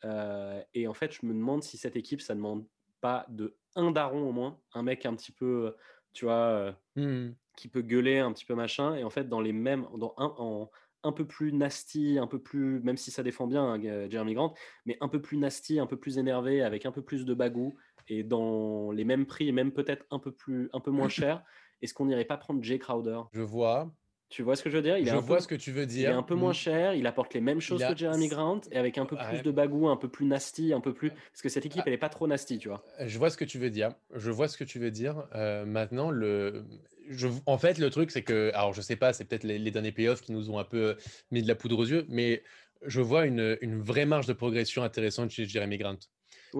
et 0.74 0.88
en 0.88 0.94
fait, 0.94 1.12
je 1.12 1.24
me 1.24 1.32
demande 1.32 1.62
si 1.62 1.76
cette 1.76 1.94
équipe, 1.94 2.20
ça 2.20 2.34
demande 2.34 2.66
pas 3.04 3.26
de 3.28 3.54
un 3.76 3.90
daron 3.90 4.26
au 4.26 4.32
moins, 4.32 4.58
un 4.72 4.82
mec 4.82 5.04
un 5.04 5.14
petit 5.14 5.30
peu, 5.30 5.76
tu 6.14 6.24
vois, 6.24 6.74
mmh. 6.96 7.32
qui 7.54 7.68
peut 7.68 7.82
gueuler 7.82 8.18
un 8.18 8.32
petit 8.32 8.46
peu 8.46 8.54
machin. 8.54 8.94
Et 8.94 9.04
en 9.04 9.10
fait, 9.10 9.28
dans 9.28 9.42
les 9.42 9.52
mêmes, 9.52 9.86
dans 9.98 10.14
un, 10.16 10.32
en, 10.38 10.70
un 11.02 11.12
peu 11.12 11.26
plus 11.26 11.52
nasty, 11.52 12.18
un 12.18 12.26
peu 12.26 12.38
plus, 12.38 12.80
même 12.80 12.96
si 12.96 13.10
ça 13.10 13.22
défend 13.22 13.46
bien 13.46 13.74
hein, 13.74 14.08
Jeremy 14.08 14.32
Grant, 14.32 14.54
mais 14.86 14.96
un 15.02 15.08
peu 15.08 15.20
plus 15.20 15.36
nasty, 15.36 15.78
un 15.78 15.86
peu 15.86 15.98
plus 15.98 16.16
énervé, 16.16 16.62
avec 16.62 16.86
un 16.86 16.92
peu 16.92 17.02
plus 17.02 17.26
de 17.26 17.34
bagou 17.34 17.76
et 18.08 18.22
dans 18.22 18.90
les 18.90 19.04
mêmes 19.04 19.26
prix, 19.26 19.52
même 19.52 19.72
peut-être 19.72 20.06
un 20.10 20.18
peu 20.18 20.32
plus, 20.32 20.70
un 20.72 20.80
peu 20.80 20.90
moins 20.90 21.08
cher. 21.10 21.44
Est-ce 21.82 21.92
qu'on 21.92 22.06
n'irait 22.06 22.24
pas 22.24 22.38
prendre 22.38 22.62
Jay 22.62 22.78
Crowder? 22.78 23.20
Je 23.32 23.42
vois. 23.42 23.92
Tu 24.34 24.42
vois 24.42 24.56
ce 24.56 24.64
que 24.64 24.68
je 24.70 24.74
veux 24.74 24.82
dire? 24.82 24.98
Il 24.98 25.06
Je 25.06 25.14
vois 25.14 25.38
ce 25.38 25.46
que 25.46 25.54
tu 25.54 25.70
veux 25.70 25.86
dire. 25.86 26.10
Il 26.10 26.12
est 26.12 26.16
un 26.16 26.24
peu 26.24 26.34
moins 26.34 26.52
cher, 26.52 26.92
il 26.94 27.06
apporte 27.06 27.34
les 27.34 27.40
mêmes 27.40 27.60
choses 27.60 27.84
que 27.84 27.96
Jeremy 27.96 28.26
Grant 28.26 28.62
et 28.72 28.76
avec 28.76 28.98
un 28.98 29.06
peu 29.06 29.14
plus 29.14 29.42
de 29.42 29.52
bagou, 29.52 29.86
un 29.86 29.96
peu 29.96 30.08
plus 30.08 30.26
nasty, 30.26 30.72
un 30.72 30.80
peu 30.80 30.92
plus. 30.92 31.10
Parce 31.10 31.40
que 31.40 31.48
cette 31.48 31.66
équipe, 31.66 31.82
ah. 31.82 31.86
elle 31.86 31.92
est 31.92 31.98
pas 31.98 32.08
trop 32.08 32.26
nasty, 32.26 32.58
tu 32.58 32.66
vois. 32.66 32.84
Je 32.98 33.16
vois 33.16 33.30
ce 33.30 33.36
que 33.36 33.44
tu 33.44 33.60
veux 33.60 33.70
dire. 33.70 33.90
Je 34.12 34.32
vois 34.32 34.48
ce 34.48 34.56
que 34.56 34.64
tu 34.64 34.80
veux 34.80 34.90
dire. 34.90 35.28
Euh, 35.36 35.64
maintenant, 35.64 36.10
le. 36.10 36.64
Je... 37.08 37.28
En 37.46 37.58
fait, 37.58 37.78
le 37.78 37.90
truc, 37.90 38.10
c'est 38.10 38.22
que. 38.22 38.50
Alors, 38.54 38.72
je 38.72 38.80
sais 38.80 38.96
pas, 38.96 39.12
c'est 39.12 39.24
peut-être 39.24 39.44
les, 39.44 39.70
derniers 39.70 39.92
playoffs 39.92 40.20
qui 40.22 40.32
nous 40.32 40.50
ont 40.50 40.58
un 40.58 40.64
peu 40.64 40.96
mis 41.30 41.40
de 41.40 41.46
la 41.46 41.54
poudre 41.54 41.78
aux 41.78 41.86
yeux, 41.86 42.04
mais 42.08 42.42
je 42.84 43.00
vois 43.00 43.26
une, 43.26 43.56
une 43.60 43.80
vraie 43.80 44.04
marge 44.04 44.26
de 44.26 44.32
progression 44.32 44.82
intéressante 44.82 45.30
chez 45.30 45.44
Jeremy 45.44 45.78
Grant. 45.78 45.98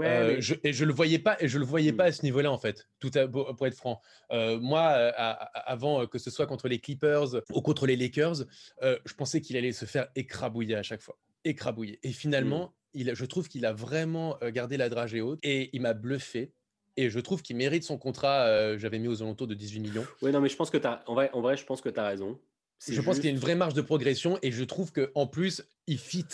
Euh, 0.03 0.41
et 0.63 0.73
je 0.73 0.85
le 0.85 0.93
voyais 0.93 1.19
pas, 1.19 1.37
et 1.41 1.49
je 1.49 1.59
le 1.59 1.65
voyais 1.65 1.93
pas 1.93 2.05
à 2.05 2.13
ce 2.13 2.23
niveau-là 2.23 2.51
en 2.51 2.59
fait. 2.59 2.89
Tout 2.99 3.11
pour 3.31 3.67
être 3.67 3.77
franc. 3.77 4.01
Euh, 4.33 4.59
moi, 4.59 4.93
euh, 4.97 5.13
avant 5.17 6.07
que 6.07 6.19
ce 6.19 6.31
soit 6.31 6.47
contre 6.47 6.69
les 6.69 6.79
Clippers 6.79 7.43
ou 7.53 7.61
contre 7.61 7.87
les 7.87 7.97
Lakers, 7.97 8.45
je 8.83 9.15
pensais 9.15 9.41
qu'il 9.41 9.57
allait 9.57 9.73
se 9.73 9.85
faire 9.85 10.09
écrabouiller 10.17 10.77
à 10.77 10.83
chaque 10.83 11.01
fois, 11.01 11.17
écrabouiller. 11.45 12.01
Et 12.03 12.13
finalement, 12.13 12.75
il, 12.93 13.15
je 13.15 13.25
trouve 13.25 13.49
qu'il 13.49 13.67
a 13.67 13.73
vraiment 13.73 14.39
gardé 14.53 14.77
la 14.77 14.89
dragée 14.89 15.21
haute 15.21 15.39
et 15.43 15.71
il 15.73 15.83
m'a 15.83 15.95
bluffé. 15.95 16.53
Et 16.97 17.11
je 17.11 17.19
trouve 17.19 17.43
qu'il 17.43 17.57
mérite 17.57 17.83
son 17.83 17.99
contrat. 17.99 18.77
J'avais 18.79 18.99
mis 18.99 19.09
aux 19.09 19.23
alentours 19.23 19.49
de 19.49 19.55
18 19.55 19.81
millions. 19.81 20.07
Oui, 20.23 20.31
non, 20.31 20.41
mais 20.41 20.49
je 20.49 20.57
pense 20.57 20.71
que 20.71 20.79
tu. 20.79 20.87
En 20.87 21.15
vrai, 21.15 21.31
en 21.33 21.41
vrai, 21.41 21.57
je 21.57 21.65
pense 21.65 21.81
que 21.81 21.89
tu 21.89 21.99
as 21.99 22.07
raison. 22.07 22.39
Je 22.87 23.01
pense 23.01 23.17
qu'il 23.17 23.25
y 23.27 23.29
a 23.29 23.33
une 23.33 23.39
vraie 23.39 23.55
marge 23.55 23.75
de 23.75 23.81
progression 23.81 24.39
et 24.43 24.53
je 24.53 24.63
trouve 24.63 24.93
qu'en 24.93 25.27
plus, 25.27 25.63
il 25.87 25.99
fit 25.99 26.27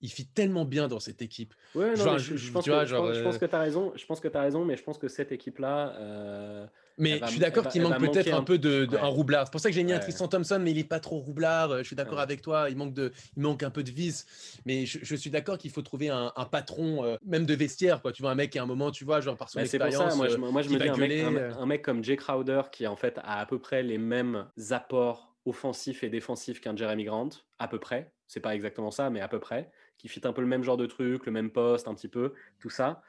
il 0.00 0.10
fit 0.10 0.26
tellement 0.26 0.64
bien 0.64 0.88
dans 0.88 1.00
cette 1.00 1.22
équipe. 1.22 1.54
Ouais, 1.74 1.94
non, 1.96 1.96
je, 1.96 2.02
pense 2.04 2.22
que, 2.22 2.36
je, 2.36 2.52
pense, 2.52 2.64
que 3.38 3.46
tu 3.46 3.54
as 3.54 3.58
raison. 3.58 3.92
Je 3.96 4.06
pense 4.06 4.20
que 4.20 4.28
tu 4.28 4.36
as 4.36 4.40
raison, 4.40 4.64
mais 4.64 4.76
je 4.76 4.82
pense 4.82 4.98
que 4.98 5.08
cette 5.08 5.32
équipe-là. 5.32 5.94
Euh, 5.98 6.66
mais 6.98 7.20
je 7.24 7.30
suis 7.30 7.38
d'accord 7.40 7.68
qu'il 7.68 7.82
manque 7.82 7.98
peut-être 7.98 8.32
un, 8.32 8.42
peu 8.42 8.58
de, 8.58 8.88
un 9.00 9.06
roublard. 9.06 9.46
C'est 9.46 9.52
pour 9.52 9.60
ça 9.60 9.68
que 9.68 9.74
j'ai 9.74 9.84
mis 9.84 9.92
un 9.92 9.98
Tristan 9.98 10.28
Thompson, 10.28 10.58
mais 10.60 10.72
il 10.72 10.78
est 10.78 10.84
pas 10.84 11.00
trop 11.00 11.18
roublard. 11.18 11.78
Je 11.78 11.82
suis 11.84 11.96
d'accord 11.96 12.20
avec 12.20 12.42
toi. 12.42 12.70
Il 12.70 12.76
manque 12.76 12.94
de, 12.94 13.12
il 13.36 13.42
manque 13.42 13.62
un 13.62 13.70
peu 13.70 13.82
de 13.82 13.90
vis. 13.90 14.26
Mais 14.66 14.86
je, 14.86 15.14
suis 15.14 15.30
d'accord 15.30 15.58
qu'il 15.58 15.70
faut 15.70 15.82
trouver 15.82 16.08
un, 16.08 16.32
patron, 16.50 17.04
euh, 17.04 17.16
même 17.24 17.46
de 17.46 17.54
vestiaire. 17.54 18.02
Quoi. 18.02 18.12
Tu 18.12 18.22
vois 18.22 18.30
un 18.30 18.36
mec 18.36 18.50
qui 18.50 18.58
à 18.58 18.62
un 18.62 18.66
moment, 18.66 18.90
tu 18.90 19.04
vois, 19.04 19.20
genre 19.20 19.36
par 19.36 19.48
son 19.48 19.60
expérience. 19.60 19.94
C'est 19.94 20.02
pour 20.02 20.10
ça. 20.10 20.16
Moi, 20.16 20.28
je, 20.28 20.36
moi, 20.36 20.62
je 20.62 20.70
me 20.70 20.78
dis 20.78 20.88
un 20.88 20.96
mec, 20.96 21.56
un, 21.58 21.66
mec, 21.66 21.82
comme 21.82 22.04
Jay 22.04 22.16
Crowder 22.16 22.62
qui 22.70 22.86
en 22.86 22.96
fait 22.96 23.18
a 23.18 23.38
à 23.40 23.46
peu 23.46 23.58
près 23.58 23.82
les 23.82 23.98
mêmes 23.98 24.46
apports 24.70 25.36
offensifs 25.44 26.02
et 26.04 26.10
défensifs 26.10 26.60
qu'un 26.60 26.76
Jeremy 26.76 27.04
Grant, 27.04 27.30
à 27.58 27.68
peu 27.68 27.78
près. 27.78 28.12
C'est 28.26 28.40
pas 28.40 28.54
exactement 28.54 28.90
ça, 28.90 29.08
mais 29.08 29.20
à 29.20 29.28
peu 29.28 29.40
près 29.40 29.70
qui 29.98 30.08
fit 30.08 30.20
un 30.24 30.32
peu 30.32 30.40
le 30.40 30.46
même 30.46 30.62
genre 30.62 30.76
de 30.76 30.86
truc, 30.86 31.26
le 31.26 31.32
même 31.32 31.50
poste, 31.50 31.88
un 31.88 31.94
petit 31.94 32.08
peu, 32.08 32.32
tout 32.58 32.70
ça. 32.70 33.02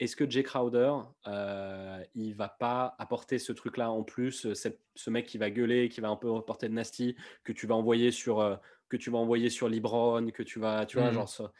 Est-ce 0.00 0.16
que 0.16 0.28
Jay 0.28 0.42
Crowder, 0.42 0.92
euh, 1.28 2.02
il 2.14 2.34
va 2.34 2.48
pas 2.48 2.96
apporter 2.98 3.38
ce 3.38 3.52
truc-là 3.52 3.90
en 3.90 4.02
plus, 4.02 4.52
ce 4.52 5.10
mec 5.10 5.26
qui 5.26 5.38
va 5.38 5.50
gueuler, 5.50 5.88
qui 5.88 6.00
va 6.00 6.08
un 6.08 6.16
peu 6.16 6.28
porter 6.42 6.68
de 6.68 6.74
nasty, 6.74 7.14
que 7.44 7.52
tu 7.52 7.66
vas 7.66 7.76
envoyer 7.76 8.10
sur, 8.10 8.40
euh, 8.40 8.56
que 8.88 8.96
tu 8.96 9.10
vas 9.10 9.18
envoyer 9.18 9.48
sur 9.48 9.68
Libron, 9.68 10.26
que 10.32 10.42
tu 10.42 10.58
vas, 10.58 10.86
tu 10.86 10.98
vois, 10.98 11.10
mmh. 11.10 11.14
genre 11.14 11.52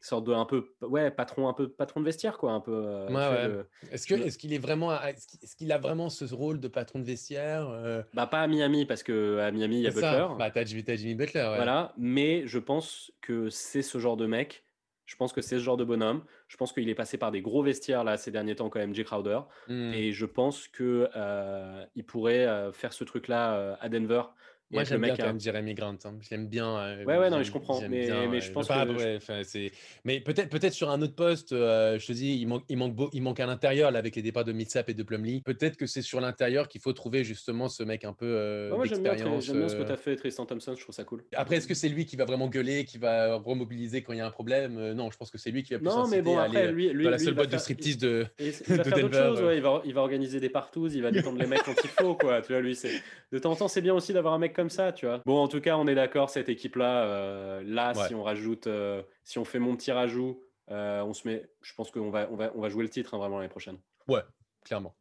sorte 0.00 0.24
de 0.24 0.32
un 0.32 0.44
peu 0.44 0.68
ouais 0.82 1.10
patron 1.10 1.48
un 1.48 1.52
peu 1.52 1.68
patron 1.68 2.00
de 2.00 2.04
vestiaire 2.04 2.38
quoi 2.38 2.52
un 2.52 2.60
peu 2.60 2.72
euh, 2.74 3.62
est-ce 3.90 4.06
que 4.06 4.14
est-ce 4.14 4.38
qu'il 4.38 4.52
est 4.52 4.58
vraiment 4.58 4.92
est-ce 5.02 5.56
qu'il 5.56 5.72
a 5.72 5.78
vraiment 5.78 6.08
ce 6.08 6.32
rôle 6.32 6.60
de 6.60 6.68
patron 6.68 6.98
de 6.98 7.04
vestiaire 7.04 7.68
euh? 7.68 8.02
bah 8.14 8.26
pas 8.26 8.40
à 8.40 8.46
Miami 8.46 8.86
parce 8.86 9.02
que 9.02 9.38
à 9.38 9.50
Miami 9.50 9.78
il 9.78 9.82
y 9.82 9.86
a 9.86 9.90
Butler. 9.90 10.26
Bah 10.38 10.50
t'as 10.50 10.64
Jimmy 10.64 11.14
Butler 11.14 11.52
voilà 11.56 11.92
mais 11.96 12.46
je 12.46 12.58
pense 12.58 13.12
que 13.20 13.50
c'est 13.50 13.82
ce 13.82 13.98
genre 13.98 14.16
de 14.16 14.26
mec. 14.26 14.64
Je 15.04 15.14
pense 15.14 15.32
que 15.32 15.40
c'est 15.40 15.56
ce 15.56 15.62
genre 15.62 15.76
de 15.76 15.84
bonhomme. 15.84 16.24
Je 16.48 16.56
pense 16.56 16.72
qu'il 16.72 16.88
est 16.88 16.94
passé 16.96 17.16
par 17.16 17.30
des 17.30 17.40
gros 17.40 17.62
vestiaires 17.62 18.02
là 18.02 18.16
ces 18.16 18.32
derniers 18.32 18.56
temps 18.56 18.68
quand 18.68 18.80
même 18.80 18.92
Jay 18.92 19.04
Crowder. 19.04 19.38
Mmh. 19.68 19.92
et 19.94 20.12
je 20.12 20.26
pense 20.26 20.66
que 20.66 21.08
euh, 21.14 21.84
il 21.94 22.04
pourrait 22.04 22.72
faire 22.72 22.92
ce 22.92 23.04
truc 23.04 23.28
là 23.28 23.76
à 23.80 23.88
Denver 23.88 24.22
Moi, 24.70 24.82
j'aime 24.82 25.00
bien 25.00 25.16
quand 25.16 25.26
même 25.26 25.40
Jeremy 25.40 25.74
Grant. 25.74 25.96
Hein. 26.04 26.18
Je 26.20 26.30
l'aime 26.30 26.48
bien. 26.48 26.76
Euh, 26.76 27.04
ouais, 27.04 27.18
ouais, 27.18 27.30
non, 27.30 27.38
mais 27.38 27.44
je 27.44 27.52
comprends. 27.52 27.80
Mais, 27.82 28.10
mais, 28.28 28.40
je 28.40 28.50
pense 28.50 28.66
que. 28.66 29.70
mais 30.04 30.20
peut-être 30.20 30.48
peut 30.48 30.70
sur 30.70 30.90
un 30.90 31.00
autre 31.02 31.14
poste, 31.14 31.52
euh, 31.52 31.98
je 31.98 32.06
te 32.06 32.12
dis, 32.12 32.34
il 32.34 32.46
manque, 32.48 32.64
il, 32.68 32.76
manque 32.76 32.94
beau, 32.94 33.08
il 33.12 33.22
manque 33.22 33.38
à 33.38 33.46
l'intérieur, 33.46 33.92
là, 33.92 34.00
avec 34.00 34.16
les 34.16 34.22
départs 34.22 34.44
de 34.44 34.52
Millsap 34.52 34.88
et 34.88 34.94
de 34.94 35.02
Plumlee. 35.04 35.42
Peut-être 35.44 35.76
que 35.76 35.86
c'est 35.86 36.02
sur 36.02 36.20
l'intérieur 36.20 36.66
qu'il 36.66 36.80
faut 36.80 36.92
trouver 36.92 37.22
justement 37.22 37.68
ce 37.68 37.84
mec 37.84 38.04
un 38.04 38.12
peu. 38.12 38.26
Euh, 38.26 38.74
moi, 38.74 38.86
j'aime 38.86 39.02
bien, 39.02 39.14
bien, 39.14 39.40
ce 39.40 39.52
que 39.52 39.84
tu 39.84 39.92
as 39.92 39.96
fait, 39.96 40.16
Tristan 40.16 40.46
Thompson. 40.46 40.74
Je 40.76 40.82
trouve 40.82 40.94
ça 40.94 41.04
cool. 41.04 41.22
Après, 41.34 41.56
est-ce 41.56 41.68
que 41.68 41.74
c'est 41.74 41.88
lui 41.88 42.04
qui 42.04 42.16
va 42.16 42.24
vraiment 42.24 42.48
gueuler, 42.48 42.84
qui 42.84 42.98
va 42.98 43.36
remobiliser 43.36 44.02
quand 44.02 44.14
il 44.14 44.18
y 44.18 44.22
a 44.22 44.26
un 44.26 44.30
problème 44.30 44.92
Non, 44.92 45.12
je 45.12 45.16
pense 45.16 45.30
que 45.30 45.38
c'est 45.38 45.52
lui 45.52 45.62
qui 45.62 45.74
va 45.74 45.78
plus 45.78 45.86
Non, 45.86 46.08
mais 46.08 46.22
bon, 46.22 46.38
après, 46.38 46.72
lui, 46.72 46.88
lui, 46.88 47.04
dans 47.04 47.10
la 47.10 47.18
seule 47.18 47.34
boîte 47.34 47.52
de 47.52 47.58
striptease 47.58 47.98
de, 47.98 48.26
il 48.40 48.50
va 48.76 48.84
faire 48.84 48.98
d'autres 48.98 49.16
choses. 49.16 49.54
il, 49.54 49.62
va, 49.62 49.82
il 49.84 49.94
va 49.94 50.00
organiser 50.00 50.40
des 50.40 50.50
partous, 50.50 50.90
il 50.92 51.02
va 51.02 51.12
détendre 51.12 51.38
les 51.38 51.46
mecs 51.46 51.62
quand 51.62 51.74
il 51.84 51.90
faut, 51.90 52.16
quoi. 52.16 52.42
Tu 52.42 52.52
vois, 52.52 52.60
lui, 52.60 52.74
c'est 52.74 52.90
de 53.30 53.38
temps 53.38 53.52
en 53.52 53.56
temps, 53.56 53.68
c'est 53.68 53.80
bien 53.80 53.94
aussi 53.94 54.12
d'avoir 54.12 54.34
un 54.34 54.38
mec 54.38 54.55
comme 54.56 54.70
ça, 54.70 54.92
tu 54.92 55.06
vois. 55.06 55.20
Bon, 55.26 55.38
en 55.38 55.48
tout 55.48 55.60
cas, 55.60 55.76
on 55.76 55.86
est 55.86 55.94
d'accord, 55.94 56.30
cette 56.30 56.48
équipe-là, 56.48 57.04
euh, 57.04 57.62
là, 57.64 57.92
si 58.08 58.14
on 58.14 58.22
rajoute, 58.22 58.66
euh, 58.66 59.02
si 59.22 59.38
on 59.38 59.44
fait 59.44 59.58
mon 59.58 59.76
petit 59.76 59.92
rajout, 59.92 60.42
euh, 60.70 61.02
on 61.02 61.12
se 61.12 61.28
met, 61.28 61.48
je 61.60 61.74
pense 61.74 61.90
qu'on 61.90 62.10
va, 62.10 62.26
on 62.32 62.36
va, 62.36 62.50
on 62.56 62.60
va 62.60 62.68
jouer 62.70 62.82
le 62.82 62.88
titre 62.88 63.14
hein, 63.14 63.18
vraiment 63.18 63.36
l'année 63.36 63.50
prochaine. 63.50 63.78
Ouais, 64.08 64.22
clairement. 64.64 64.96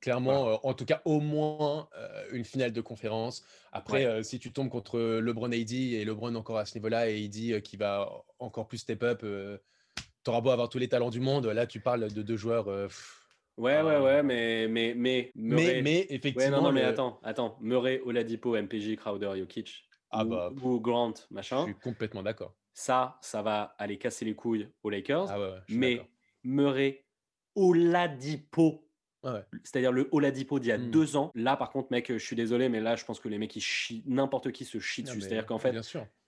Clairement, 0.00 0.64
en 0.66 0.72
tout 0.72 0.86
cas, 0.86 1.02
au 1.04 1.20
moins 1.20 1.86
une 2.32 2.46
finale 2.46 2.72
de 2.72 2.80
conférence. 2.80 3.44
Après, 3.70 4.22
si 4.22 4.38
tu 4.38 4.50
tombes 4.50 4.70
contre 4.70 4.98
LeBron 4.98 5.52
AD 5.52 5.72
et 5.72 6.02
LeBron 6.06 6.34
encore 6.36 6.56
à 6.56 6.64
ce 6.64 6.74
niveau-là 6.78 7.10
et 7.10 7.18
il 7.18 7.28
dit 7.28 7.60
qu'il 7.60 7.78
va 7.80 8.10
encore 8.38 8.66
plus 8.66 8.78
step 8.78 9.02
up, 9.02 9.18
tu 9.20 10.30
auras 10.30 10.40
beau 10.40 10.48
avoir 10.48 10.70
tous 10.70 10.78
les 10.78 10.88
talents 10.88 11.10
du 11.10 11.20
monde. 11.20 11.44
Là, 11.44 11.66
tu 11.66 11.80
parles 11.80 12.10
de 12.10 12.22
deux 12.22 12.38
joueurs. 12.38 12.88
Ouais, 13.56 13.82
ouais, 13.82 13.98
ouais, 13.98 14.22
mais, 14.22 14.68
mais, 14.68 14.94
mais, 14.96 15.32
mais, 15.34 15.82
mais, 15.82 16.06
effectivement. 16.08 16.56
non, 16.56 16.62
non, 16.64 16.72
mais 16.72 16.82
attends, 16.82 17.20
attends. 17.22 17.58
Murray, 17.60 18.00
Oladipo, 18.04 18.56
MPJ, 18.56 18.96
Crowder, 18.96 19.32
Jokic, 19.36 19.84
ah 20.10 20.24
bah, 20.24 20.50
ou, 20.62 20.80
Grant, 20.80 21.14
machin. 21.30 21.66
Je 21.66 21.72
suis 21.72 21.80
complètement 21.80 22.22
d'accord. 22.22 22.54
Ça, 22.72 23.18
ça 23.20 23.42
va 23.42 23.74
aller 23.78 23.98
casser 23.98 24.24
les 24.24 24.34
couilles 24.34 24.68
aux 24.82 24.90
Lakers. 24.90 25.26
Ah 25.30 25.40
ouais, 25.40 25.58
mais 25.68 26.00
Murray, 26.42 27.04
Oladipo, 27.54 28.88
C'est-à-dire 29.64 29.92
le 29.92 30.08
Oladipo 30.12 30.58
d'il 30.58 30.68
y 30.68 30.72
a 30.72 30.78
hmm. 30.78 30.90
deux 30.90 31.16
ans. 31.16 31.30
Là, 31.34 31.56
par 31.56 31.70
contre, 31.70 31.88
mec, 31.90 32.10
je 32.10 32.18
suis 32.18 32.36
désolé, 32.36 32.68
mais 32.68 32.80
là, 32.80 32.96
je 32.96 33.04
pense 33.04 33.20
que 33.20 33.28
les 33.28 33.38
mecs, 33.38 33.54
ils 33.56 33.60
chient, 33.60 34.02
n'importe 34.06 34.52
qui 34.52 34.64
se 34.64 34.78
chie 34.78 35.02
dessus. 35.02 35.20
C'est-à-dire 35.20 35.46
qu'en 35.46 35.58
fait, 35.58 35.76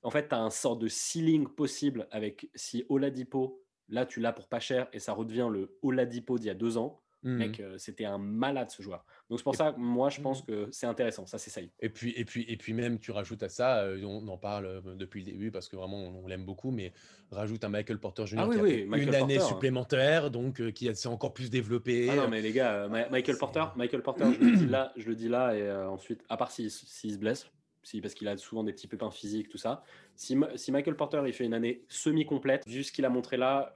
en 0.03 0.11
fait, 0.11 0.29
tu 0.29 0.35
as 0.35 0.39
un 0.39 0.51
sort 0.51 0.77
de 0.77 0.89
ceiling 0.89 1.49
possible 1.49 2.07
avec 2.11 2.51
si 2.55 2.85
Oladipo, 2.89 3.65
là, 3.89 4.07
tu 4.07 4.21
l'as 4.21 4.33
pour 4.33 4.49
pas 4.49 4.61
cher 4.61 4.89
et 4.93 4.99
ça 4.99 5.13
redevient 5.13 5.49
le 5.51 5.79
Oladipo 5.83 6.39
d'il 6.39 6.49
y 6.49 6.51
a 6.51 6.55
deux 6.55 6.77
ans. 6.77 7.02
Mec, 7.23 7.61
mmh. 7.61 7.79
c'était 7.79 8.05
un 8.05 8.19
malade 8.19 8.71
ce 8.71 8.83
joueur. 8.83 9.05
Donc 9.31 9.39
c'est 9.39 9.45
pour 9.45 9.55
ça 9.55 9.75
moi 9.79 10.11
je 10.11 10.21
pense 10.21 10.43
mmh. 10.43 10.47
que 10.47 10.69
c'est 10.73 10.87
intéressant, 10.87 11.27
ça 11.27 11.39
c'est 11.39 11.51
ça. 11.51 11.61
Et 11.81 11.89
puis, 11.89 12.13
et, 12.17 12.25
puis, 12.25 12.45
et 12.49 12.57
puis 12.57 12.73
même 12.73 12.99
tu 12.99 13.13
rajoutes 13.13 13.43
à 13.43 13.49
ça, 13.49 13.87
on 14.05 14.27
en 14.29 14.37
parle 14.37 14.83
depuis 14.97 15.21
le 15.21 15.33
début 15.33 15.51
parce 15.51 15.69
que 15.69 15.77
vraiment 15.77 15.99
on, 15.99 16.27
l'aime 16.27 16.45
beaucoup, 16.45 16.71
mais 16.71 16.93
rajoute 17.31 17.65
un 17.65 17.69
Michael 17.69 17.99
Porter 17.99 18.27
Jr. 18.27 18.39
Ah 18.41 18.49
qui 18.49 18.61
a 18.61 18.97
une 18.97 19.15
année 19.15 19.39
hein. 19.39 19.41
supplémentaire, 19.41 20.31
donc 20.31 20.71
qui 20.73 20.95
s'est 20.95 21.09
encore 21.09 21.33
plus 21.33 21.51
développé. 21.51 22.09
Ah 22.11 22.17
non 22.17 22.29
mais 22.29 22.41
les 22.41 22.53
gars, 22.53 22.89
Michael 23.11 23.39
Porter, 23.39 23.65
Michael 23.77 24.03
Porter, 24.03 24.25
je 24.33 24.45
le 24.45 24.57
dis 24.57 24.67
là, 24.67 24.93
je 24.97 25.09
le 25.09 25.15
dis 25.15 25.29
là 25.29 25.55
et 25.55 25.71
ensuite, 25.87 26.25
à 26.29 26.37
part 26.37 26.51
s'il 26.51 26.71
se 26.71 27.19
blesse, 27.19 27.49
si, 27.83 28.01
parce 28.01 28.15
qu'il 28.15 28.29
a 28.29 28.37
souvent 28.37 28.65
des 28.65 28.73
petits 28.73 28.87
pépins 28.87 29.11
physiques, 29.11 29.49
tout 29.49 29.59
ça. 29.59 29.85
Si, 30.15 30.39
si, 30.57 30.73
Michael 30.73 30.97
Porter 30.97 31.23
il 31.27 31.33
fait 31.33 31.45
une 31.45 31.55
année 31.55 31.85
semi-complète, 31.89 32.67
vu 32.67 32.85
ce 32.85 32.93
qu'il 32.93 33.05
a 33.05 33.09
montré 33.09 33.37
là, 33.37 33.75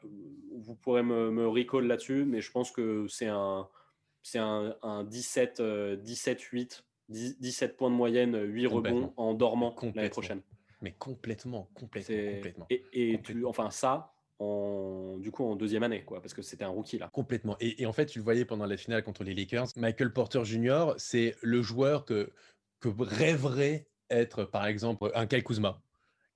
vous 0.57 0.75
pourrez 0.75 1.03
me, 1.03 1.31
me 1.31 1.47
recall 1.49 1.87
là-dessus, 1.87 2.25
mais 2.25 2.41
je 2.41 2.51
pense 2.51 2.71
que 2.71 3.07
c'est 3.09 3.27
un, 3.27 3.69
c'est 4.23 4.39
un, 4.39 4.77
un, 4.83 5.05
17, 5.05 5.63
17, 6.03 6.41
8, 6.41 6.85
17 7.09 7.77
points 7.77 7.91
de 7.91 7.97
moyenne, 7.97 8.41
8 8.41 8.67
rebonds 8.67 9.13
en 9.17 9.35
dormant 9.35 9.75
l'année 9.95 10.09
prochaine. 10.09 10.43
Mais 10.83 10.93
complètement, 10.93 11.71
complètement, 11.75 12.35
complètement. 12.35 12.67
Et, 12.71 12.85
et 12.93 13.23
Tu, 13.23 13.45
enfin 13.47 13.71
ça, 13.71 14.13
en, 14.39 15.17
du 15.19 15.31
coup 15.31 15.45
en 15.45 15.57
deuxième 15.57 15.83
année, 15.83 16.05
quoi, 16.05 16.21
parce 16.21 16.35
que 16.35 16.43
c'était 16.43 16.65
un 16.65 16.69
rookie 16.69 16.99
là. 16.99 17.09
Complètement. 17.13 17.57
Et, 17.61 17.83
et, 17.83 17.87
en 17.87 17.93
fait, 17.93 18.07
tu 18.07 18.19
le 18.19 18.25
voyais 18.25 18.45
pendant 18.45 18.67
la 18.67 18.77
finale 18.77 19.03
contre 19.03 19.25
les 19.25 19.35
Lakers. 19.35 19.69
Michael 19.77 20.13
Porter 20.13 20.45
Jr., 20.45 20.93
c'est 20.99 21.35
le 21.43 21.63
joueur 21.63 22.05
que, 22.05 22.31
que 22.81 22.89
rêverait 22.99 23.87
être, 24.11 24.45
par 24.45 24.67
exemple, 24.67 25.11
un 25.15 25.27
Kyle 25.27 25.43
Kuzma. 25.43 25.81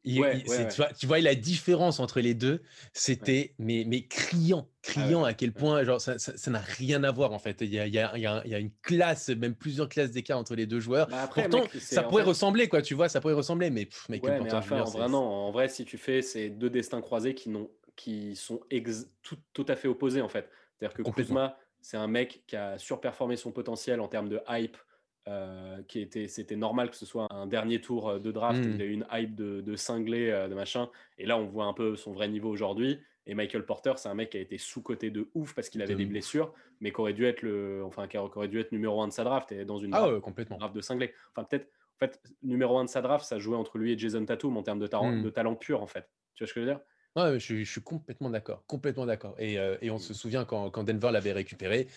tu, 0.04 1.06
vois, 1.06 1.20
la 1.20 1.34
différence 1.34 2.00
entre 2.00 2.20
les 2.20 2.34
deux, 2.34 2.62
c'était 2.92 3.54
mais, 3.58 3.84
mais 3.86 4.06
criant, 4.06 4.68
ah 4.70 4.76
criant 4.82 5.24
à 5.24 5.34
quel 5.34 5.52
point 5.52 5.84
genre, 5.84 6.00
ça 6.00 6.50
n'a 6.50 6.58
rien 6.58 7.04
à 7.04 7.10
voir 7.10 7.32
en 7.32 7.38
fait. 7.38 7.60
Il 7.60 7.72
y 7.74 7.78
a, 7.78 7.86
y, 7.86 7.98
a, 7.98 8.16
y 8.16 8.26
a, 8.26 8.58
une 8.58 8.72
classe, 8.82 9.28
même 9.28 9.54
plusieurs 9.54 9.88
classes 9.88 10.10
d'écart 10.10 10.38
entre 10.38 10.54
les 10.54 10.66
deux 10.66 10.80
joueurs. 10.80 11.08
Bah, 11.08 11.28
Pourtant, 11.32 11.64
ça 11.78 12.02
pourrait 12.02 12.22
ressembler, 12.22 12.68
quoi, 12.68 12.82
tu 12.82 12.94
vois, 12.94 13.08
ça 13.08 13.20
pourrait 13.20 13.34
ressembler, 13.34 13.70
mais, 13.70 13.88
mais, 14.08 14.20
en, 14.24 15.12
en 15.12 15.50
vrai, 15.50 15.68
si 15.68 15.84
tu 15.84 15.98
fais 15.98 16.22
ces 16.22 16.48
deux 16.48 16.70
destins 16.70 17.02
croisés 17.02 17.34
qui, 17.34 17.50
qui 18.00 18.34
sont 18.36 18.60
tout, 19.22 19.36
tout, 19.52 19.66
à 19.68 19.76
fait 19.76 19.88
opposés 19.88 20.22
en 20.22 20.28
fait. 20.28 20.48
C'est-à-dire 20.78 20.96
que 20.96 21.02
Kuzma, 21.02 21.58
c'est 21.82 21.98
un 21.98 22.06
mec 22.06 22.42
qui 22.46 22.56
a 22.56 22.78
surperformé 22.78 23.36
son 23.36 23.52
potentiel 23.52 24.00
en 24.00 24.08
termes 24.08 24.28
de 24.28 24.40
hype, 24.48 24.76
euh, 25.28 25.82
qui 25.86 26.00
était, 26.00 26.28
c'était 26.28 26.56
normal 26.56 26.88
que 26.88 26.96
ce 26.96 27.04
soit 27.04 27.26
un 27.30 27.46
dernier 27.46 27.80
tour 27.80 28.08
euh, 28.08 28.18
de 28.18 28.32
draft. 28.32 28.58
Mmh. 28.58 28.72
Il 28.74 28.82
a 28.82 28.84
eu 28.86 28.92
une 28.92 29.06
hype 29.12 29.34
de, 29.34 29.60
de 29.60 29.76
cinglé, 29.76 30.30
euh, 30.30 30.48
de 30.48 30.54
machin. 30.54 30.88
Et 31.18 31.26
là, 31.26 31.36
on 31.36 31.44
voit 31.44 31.66
un 31.66 31.74
peu 31.74 31.94
son 31.94 32.12
vrai 32.12 32.26
niveau 32.28 32.48
aujourd'hui. 32.48 32.98
Et 33.26 33.34
Michael 33.34 33.66
Porter, 33.66 33.92
c'est 33.96 34.08
un 34.08 34.14
mec 34.14 34.30
qui 34.30 34.38
a 34.38 34.40
été 34.40 34.56
sous-coté 34.56 35.10
de 35.10 35.28
ouf 35.34 35.54
parce 35.54 35.68
qu'il 35.68 35.82
avait 35.82 35.94
des 35.94 36.06
blessures, 36.06 36.54
mais 36.80 36.90
qui 36.90 37.00
aurait 37.00 37.12
dû 37.12 37.26
être 37.26 37.42
le, 37.42 37.84
enfin, 37.84 38.08
qui 38.08 38.16
aurait 38.16 38.48
dû 38.48 38.58
être 38.58 38.72
numéro 38.72 39.02
un 39.02 39.08
de 39.08 39.12
sa 39.12 39.24
draft 39.24 39.52
et 39.52 39.66
dans 39.66 39.76
une 39.76 39.94
ah 39.94 40.00
draft, 40.00 40.20
complètement. 40.20 40.56
de 40.56 40.80
cinglé. 40.80 41.12
Enfin, 41.36 41.44
peut-être, 41.44 41.66
en 41.66 42.06
fait, 42.06 42.20
numéro 42.42 42.78
un 42.78 42.86
de 42.86 42.90
sa 42.90 43.02
draft, 43.02 43.26
ça 43.26 43.38
jouait 43.38 43.58
entre 43.58 43.76
lui 43.76 43.92
et 43.92 43.98
Jason 43.98 44.24
Tatum 44.24 44.56
en 44.56 44.62
termes 44.62 44.80
de, 44.80 44.86
mmh. 44.86 45.22
de 45.22 45.30
talent 45.30 45.54
pur, 45.54 45.82
en 45.82 45.86
fait. 45.86 46.08
Tu 46.34 46.42
vois 46.42 46.48
ce 46.48 46.54
que 46.54 46.60
je 46.60 46.66
veux 46.66 46.72
dire? 46.72 46.80
Ouais, 47.14 47.38
je, 47.38 47.56
je, 47.62 47.70
suis 47.70 47.82
complètement 47.82 48.30
d'accord, 48.30 48.64
complètement 48.66 49.04
d'accord. 49.04 49.34
Et, 49.38 49.56
et, 49.82 49.90
on 49.90 49.96
mmh. 49.96 49.98
se 49.98 50.14
souvient 50.14 50.44
quand, 50.46 50.70
quand 50.70 50.82
Denver 50.82 51.10
l'avait 51.12 51.32
récupéré, 51.32 51.88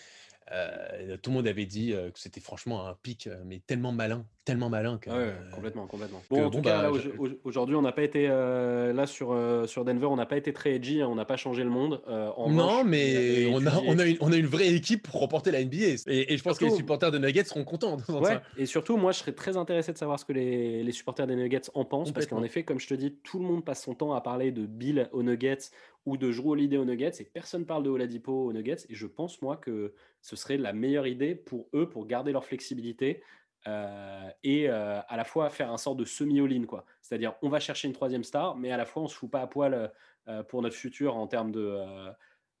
tout 0.46 1.30
le 1.30 1.34
monde 1.34 1.46
avait 1.46 1.66
dit 1.66 1.92
euh, 1.92 2.10
que 2.10 2.18
c'était 2.18 2.40
franchement 2.40 2.86
un 2.86 2.94
pic, 2.94 3.26
euh, 3.26 3.42
mais 3.44 3.60
tellement 3.60 3.92
malin, 3.92 4.26
tellement 4.44 4.68
malin. 4.68 4.98
Que, 4.98 5.10
ouais, 5.10 5.32
complètement, 5.52 5.86
complètement. 5.86 6.22
Bon, 6.30 6.44
en 6.44 6.50
tout 6.50 6.62
cas, 6.62 6.90
bah, 6.90 6.98
aujourd'hui, 7.44 7.76
on 7.76 7.82
n'a 7.82 7.92
pas 7.92 8.02
été 8.02 8.28
là 8.28 9.06
sur, 9.06 9.36
sur 9.66 9.84
Denver, 9.84 10.06
on 10.06 10.16
n'a 10.16 10.26
pas 10.26 10.36
été 10.36 10.52
très 10.52 10.74
edgy, 10.74 11.02
hein, 11.02 11.08
on 11.08 11.14
n'a 11.14 11.24
pas 11.24 11.36
changé 11.36 11.64
le 11.64 11.70
monde. 11.70 12.02
non, 12.08 12.84
mais 12.84 13.46
on 13.52 13.66
a, 13.66 13.80
on, 13.86 13.98
a 13.98 14.06
une, 14.06 14.18
on 14.20 14.32
a 14.32 14.36
une 14.36 14.46
vraie 14.46 14.74
équipe 14.74 15.02
pour 15.02 15.20
remporter 15.20 15.50
la 15.50 15.64
NBA. 15.64 16.02
Et, 16.06 16.36
je 16.36 16.42
pense 16.42 16.58
que 16.58 16.64
les 16.64 16.70
supporters 16.70 17.10
de 17.10 17.18
Nuggets 17.18 17.44
seront 17.44 17.64
contents. 17.64 17.96
Ouais, 18.08 18.40
et 18.56 18.66
surtout, 18.66 18.96
moi, 18.96 19.12
je 19.12 19.18
serais 19.18 19.32
très 19.32 19.56
intéressé 19.56 19.92
de 19.92 19.98
savoir 19.98 20.18
ce 20.18 20.24
que 20.24 20.32
les, 20.32 20.82
les 20.82 20.92
supporters 20.92 21.26
des 21.26 21.36
Nuggets 21.36 21.70
en 21.74 21.84
pensent, 21.84 22.12
parce 22.12 22.26
qu'en 22.26 22.42
effet, 22.42 22.64
comme 22.64 22.80
je 22.80 22.88
te 22.88 22.94
dis, 22.94 23.16
tout 23.22 23.38
le 23.38 23.44
monde 23.44 23.64
passe 23.64 23.82
son 23.82 23.94
temps 23.94 24.14
à 24.14 24.20
parler 24.20 24.52
de 24.52 24.66
Bill 24.66 25.08
aux 25.12 25.22
Nuggets 25.22 25.70
ou 26.06 26.16
de 26.16 26.30
Drew 26.30 26.50
Holiday 26.50 26.76
aux 26.76 26.84
Nuggets, 26.84 27.20
et 27.20 27.24
personne 27.24 27.64
parle 27.64 27.82
de 27.82 27.90
Oladipo 27.90 28.46
aux 28.46 28.52
Nuggets. 28.52 28.86
Et 28.90 28.94
je 28.94 29.06
pense, 29.06 29.40
moi, 29.40 29.56
que 29.56 29.94
ce 30.20 30.36
serait 30.36 30.58
la 30.58 30.72
meilleure 30.72 31.06
idée 31.06 31.34
pour 31.34 31.68
eux, 31.74 31.88
pour 31.88 32.06
garder 32.06 32.32
leur 32.32 32.44
flexibilité 32.44 33.22
euh, 33.66 34.30
et 34.42 34.68
euh, 34.68 35.00
à 35.08 35.16
la 35.16 35.24
fois 35.24 35.48
faire 35.50 35.70
un 35.70 35.78
sort 35.78 35.96
de 35.96 36.04
semi-all-in. 36.04 36.64
quoi. 36.64 36.84
C'est-à-dire, 37.00 37.34
on 37.42 37.48
va 37.48 37.60
chercher 37.60 37.88
une 37.88 37.94
troisième 37.94 38.24
star, 38.24 38.56
mais 38.56 38.70
à 38.70 38.76
la 38.76 38.84
fois, 38.84 39.02
on 39.02 39.08
se 39.08 39.16
fout 39.16 39.30
pas 39.30 39.40
à 39.40 39.46
poil 39.46 39.90
euh, 40.28 40.42
pour 40.42 40.62
notre 40.62 40.76
futur 40.76 41.16
en 41.16 41.26
termes 41.26 41.52
de 41.52 41.82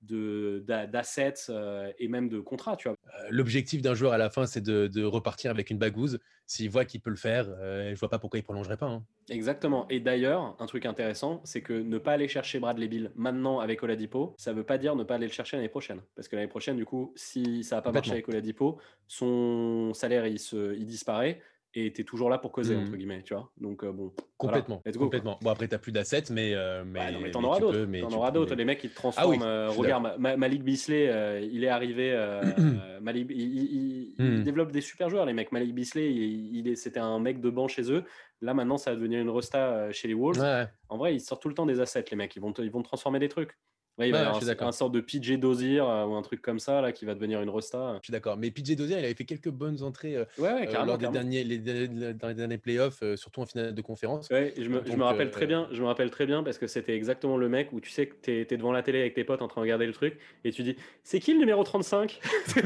d'assets 0.06 1.34
euh, 1.48 1.92
et 1.98 2.08
même 2.08 2.28
de 2.28 2.40
contrats. 2.40 2.76
Tu 2.76 2.88
vois. 2.88 2.96
Euh, 3.06 3.28
l'objectif 3.30 3.82
d'un 3.82 3.94
joueur 3.94 4.12
à 4.12 4.18
la 4.18 4.30
fin, 4.30 4.46
c'est 4.46 4.60
de, 4.60 5.04
repartir 5.04 5.50
avec 5.50 5.70
une 5.70 5.78
bagouze. 5.78 6.18
S'il 6.46 6.68
voit 6.68 6.84
qu'il 6.84 7.00
peut 7.00 7.10
le 7.10 7.16
faire, 7.16 7.46
euh, 7.48 7.94
je 7.94 7.98
vois 7.98 8.10
pas 8.10 8.18
pourquoi 8.18 8.38
il 8.38 8.42
prolongerait 8.42 8.76
pas. 8.76 8.86
Hein. 8.86 9.04
Exactement. 9.30 9.88
Et 9.88 10.00
d'ailleurs, 10.00 10.56
un 10.58 10.66
truc 10.66 10.84
intéressant, 10.84 11.40
c'est 11.44 11.62
que 11.62 11.72
ne 11.72 11.96
pas 11.96 12.12
aller 12.12 12.28
chercher 12.28 12.60
Bradley 12.60 12.86
Bill 12.86 13.12
maintenant 13.14 13.60
avec 13.60 13.82
Oladipo, 13.82 14.34
ça 14.36 14.52
veut 14.52 14.64
pas 14.64 14.76
dire 14.76 14.94
ne 14.94 15.04
pas 15.04 15.14
aller 15.14 15.26
le 15.26 15.32
chercher 15.32 15.56
l'année 15.56 15.70
prochaine. 15.70 16.02
Parce 16.14 16.28
que 16.28 16.36
l'année 16.36 16.48
prochaine, 16.48 16.76
du 16.76 16.84
coup, 16.84 17.12
si 17.16 17.64
ça 17.64 17.76
va 17.76 17.82
pas 17.82 17.92
marché 17.92 18.12
avec 18.12 18.28
Oladipo, 18.28 18.78
son 19.08 19.94
salaire 19.94 20.26
il, 20.26 20.38
se, 20.38 20.74
il 20.74 20.84
disparaît 20.84 21.40
et 21.76 21.92
tu 21.92 22.00
es 22.00 22.04
toujours 22.04 22.30
là 22.30 22.38
pour 22.38 22.52
causer, 22.52 22.76
entre 22.76 22.92
mmh. 22.92 22.96
guillemets, 22.96 23.22
tu 23.22 23.34
vois. 23.34 23.50
Donc, 23.60 23.82
euh, 23.82 23.92
bon. 23.92 24.12
Complètement. 24.36 24.82
complètement. 24.96 25.38
Bon, 25.42 25.50
après, 25.50 25.66
tu 25.66 25.78
plus 25.78 25.92
d'assets, 25.92 26.24
mais. 26.30 26.54
Euh, 26.54 26.84
mais, 26.86 27.12
mais 27.20 27.30
t'en 27.30 27.42
auras 27.42 27.58
d'autres. 27.58 27.84
T'en 28.00 28.16
auras 28.16 28.30
d'autres. 28.30 28.54
Les 28.54 28.64
mecs, 28.64 28.82
ils 28.84 28.90
te 28.90 28.94
ah 28.96 29.00
transforment. 29.00 29.42
Euh, 29.42 29.70
regarde, 29.70 30.14
Malik 30.18 30.62
Bisley, 30.62 31.48
il 31.50 31.64
est 31.64 31.68
arrivé. 31.68 32.12
Malik, 33.00 33.30
il, 33.30 34.14
mmh. 34.18 34.42
développe 34.42 34.72
des 34.72 34.80
super 34.80 35.10
joueurs, 35.10 35.26
les 35.26 35.32
mecs. 35.32 35.52
Malik 35.52 35.74
Bisley, 35.74 36.12
il, 36.12 36.76
c'était 36.76 37.00
un 37.00 37.18
mec 37.18 37.40
de 37.40 37.50
banc 37.50 37.68
chez 37.68 37.90
eux. 37.90 38.04
Là, 38.40 38.54
maintenant, 38.54 38.76
ça 38.76 38.90
va 38.90 38.96
devenir 38.96 39.20
une 39.20 39.30
resta 39.30 39.90
chez 39.92 40.08
les 40.08 40.14
Wolves. 40.14 40.68
En 40.88 40.96
vrai, 40.96 41.14
ils 41.14 41.20
sortent 41.20 41.42
tout 41.42 41.48
le 41.48 41.54
temps 41.54 41.66
des 41.66 41.80
assets, 41.80 42.04
les 42.10 42.16
mecs. 42.16 42.34
Ils 42.36 42.42
vont, 42.42 42.52
ils 42.52 42.70
vont 42.70 42.82
transformer 42.82 43.18
des 43.18 43.28
trucs. 43.28 43.56
Il 43.98 44.10
va 44.12 44.18
y 44.18 44.20
avoir 44.22 44.68
un, 44.68 44.72
sorte 44.72 44.92
de 44.92 45.00
PJ 45.00 45.38
Dozier 45.38 45.78
euh, 45.78 46.04
ou 46.04 46.14
un 46.14 46.22
truc 46.22 46.42
comme 46.42 46.58
ça 46.58 46.80
là 46.80 46.90
qui 46.90 47.04
va 47.04 47.14
devenir 47.14 47.40
une 47.40 47.48
rosta. 47.48 47.98
Je 48.00 48.06
suis 48.06 48.12
d'accord. 48.12 48.36
Mais 48.36 48.50
PJ 48.50 48.74
Dozier, 48.74 48.98
il 48.98 49.04
avait 49.04 49.14
fait 49.14 49.24
quelques 49.24 49.50
bonnes 49.50 49.82
entrées 49.82 50.16
euh, 50.16 50.24
euh, 50.40 50.84
lors 50.84 50.98
des 50.98 51.06
derniers, 51.08 51.44
les, 51.44 51.58
dans 51.58 52.28
les 52.28 52.34
derniers 52.34 52.58
playoffs, 52.58 53.04
surtout 53.14 53.42
en 53.42 53.46
finale 53.46 53.72
de 53.74 53.82
conférence. 53.82 54.28
Ouais, 54.30 54.52
je, 54.56 54.68
me, 54.68 54.82
je 54.84 54.96
me, 54.96 55.04
rappelle 55.04 55.30
très 55.30 55.46
bien. 55.46 55.68
Je 55.70 55.80
me 55.80 55.86
rappelle 55.86 56.10
très 56.10 56.26
bien 56.26 56.42
parce 56.42 56.58
que 56.58 56.66
c'était 56.66 56.96
exactement 56.96 57.36
le 57.36 57.48
mec 57.48 57.72
où 57.72 57.80
tu 57.80 57.90
sais 57.90 58.08
que 58.08 58.14
tu 58.20 58.32
es, 58.32 58.44
devant 58.56 58.72
la 58.72 58.82
télé 58.82 59.00
avec 59.00 59.14
tes 59.14 59.22
potes 59.22 59.42
en 59.42 59.48
train 59.48 59.60
de 59.60 59.64
regarder 59.64 59.86
le 59.86 59.92
truc 59.92 60.18
et 60.44 60.50
tu 60.50 60.64
dis 60.64 60.74
c'est 61.04 61.20
qui 61.20 61.32
le 61.32 61.38
numéro 61.38 61.62
35 61.62 62.20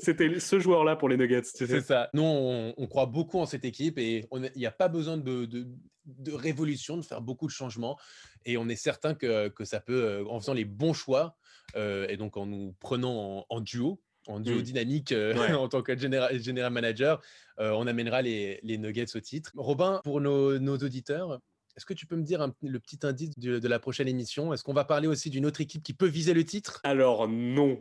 C'était 0.00 0.38
ce 0.38 0.58
joueur-là 0.58 0.96
pour 0.96 1.08
les 1.08 1.16
Nuggets. 1.16 1.42
C'est 1.44 1.80
ça. 1.80 2.10
Nous, 2.12 2.22
on, 2.22 2.74
on, 2.76 2.86
croit 2.86 3.06
beaucoup 3.06 3.38
en 3.38 3.46
cette 3.46 3.64
équipe 3.64 3.98
et 3.98 4.26
il 4.32 4.50
n'y 4.56 4.66
a 4.66 4.70
pas 4.70 4.88
besoin 4.88 5.16
de, 5.16 5.46
de 5.46 5.66
de 6.06 6.32
révolution, 6.32 6.96
de 6.96 7.02
faire 7.02 7.20
beaucoup 7.20 7.46
de 7.46 7.52
changements. 7.52 7.98
Et 8.44 8.56
on 8.56 8.68
est 8.68 8.76
certain 8.76 9.14
que, 9.14 9.48
que 9.48 9.64
ça 9.64 9.80
peut, 9.80 10.04
euh, 10.04 10.24
en 10.28 10.40
faisant 10.40 10.54
les 10.54 10.64
bons 10.64 10.92
choix, 10.92 11.36
euh, 11.76 12.06
et 12.08 12.16
donc 12.16 12.36
en 12.36 12.46
nous 12.46 12.74
prenant 12.80 13.46
en, 13.48 13.60
duo, 13.60 14.00
en 14.26 14.40
duo 14.40 14.58
mmh. 14.58 14.62
dynamique 14.62 15.12
euh, 15.12 15.34
en 15.54 15.68
tant 15.68 15.82
que 15.82 15.96
general, 15.96 16.70
manager, 16.70 17.22
on 17.58 17.86
amènera 17.86 18.22
les, 18.22 18.60
les, 18.62 18.78
Nuggets 18.78 19.16
au 19.16 19.20
titre. 19.20 19.52
Robin, 19.54 20.00
pour 20.04 20.20
nos, 20.20 20.58
nos 20.58 20.76
auditeurs, 20.78 21.40
est-ce 21.76 21.86
que 21.86 21.94
tu 21.94 22.06
peux 22.06 22.16
me 22.16 22.22
dire 22.22 22.46
le 22.62 22.78
petit 22.78 22.98
indice 23.02 23.36
de, 23.38 23.58
de 23.58 23.68
la 23.68 23.78
prochaine 23.78 24.08
émission? 24.08 24.52
Est-ce 24.52 24.62
qu'on 24.62 24.74
va 24.74 24.84
parler 24.84 25.08
aussi 25.08 25.30
d'une 25.30 25.46
autre 25.46 25.60
équipe 25.60 25.82
qui 25.82 25.92
peut 25.92 26.06
viser 26.06 26.34
le 26.34 26.44
titre? 26.44 26.80
Alors 26.84 27.28
non. 27.28 27.78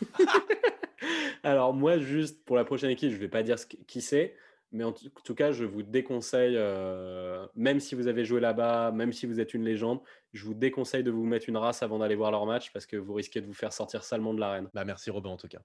Alors 1.42 1.72
moi, 1.74 1.98
juste 1.98 2.44
pour 2.44 2.56
la 2.56 2.64
prochaine 2.64 2.90
équipe, 2.90 3.10
je 3.10 3.16
ne 3.16 3.20
vais 3.20 3.28
pas 3.28 3.42
dire 3.42 3.56
qui 3.86 4.00
c'est. 4.00 4.34
Mais 4.72 4.84
en 4.84 4.92
tout 4.92 5.34
cas, 5.34 5.52
je 5.52 5.64
vous 5.64 5.82
déconseille, 5.82 6.54
euh, 6.56 7.46
même 7.54 7.80
si 7.80 7.94
vous 7.94 8.08
avez 8.08 8.24
joué 8.24 8.40
là-bas, 8.40 8.90
même 8.92 9.12
si 9.12 9.26
vous 9.26 9.40
êtes 9.40 9.54
une 9.54 9.64
légende, 9.64 10.00
je 10.32 10.44
vous 10.44 10.54
déconseille 10.54 11.04
de 11.04 11.10
vous 11.10 11.24
mettre 11.24 11.48
une 11.48 11.56
race 11.56 11.82
avant 11.82 11.98
d'aller 11.98 12.16
voir 12.16 12.30
leur 12.30 12.46
match 12.46 12.72
parce 12.72 12.84
que 12.84 12.96
vous 12.96 13.14
risquez 13.14 13.40
de 13.40 13.46
vous 13.46 13.54
faire 13.54 13.72
sortir 13.72 14.02
salement 14.02 14.34
de 14.34 14.40
l'arène. 14.40 14.68
Bah 14.74 14.84
merci 14.84 15.10
Robin 15.10 15.30
en 15.30 15.36
tout 15.36 15.48
cas. 15.48 15.60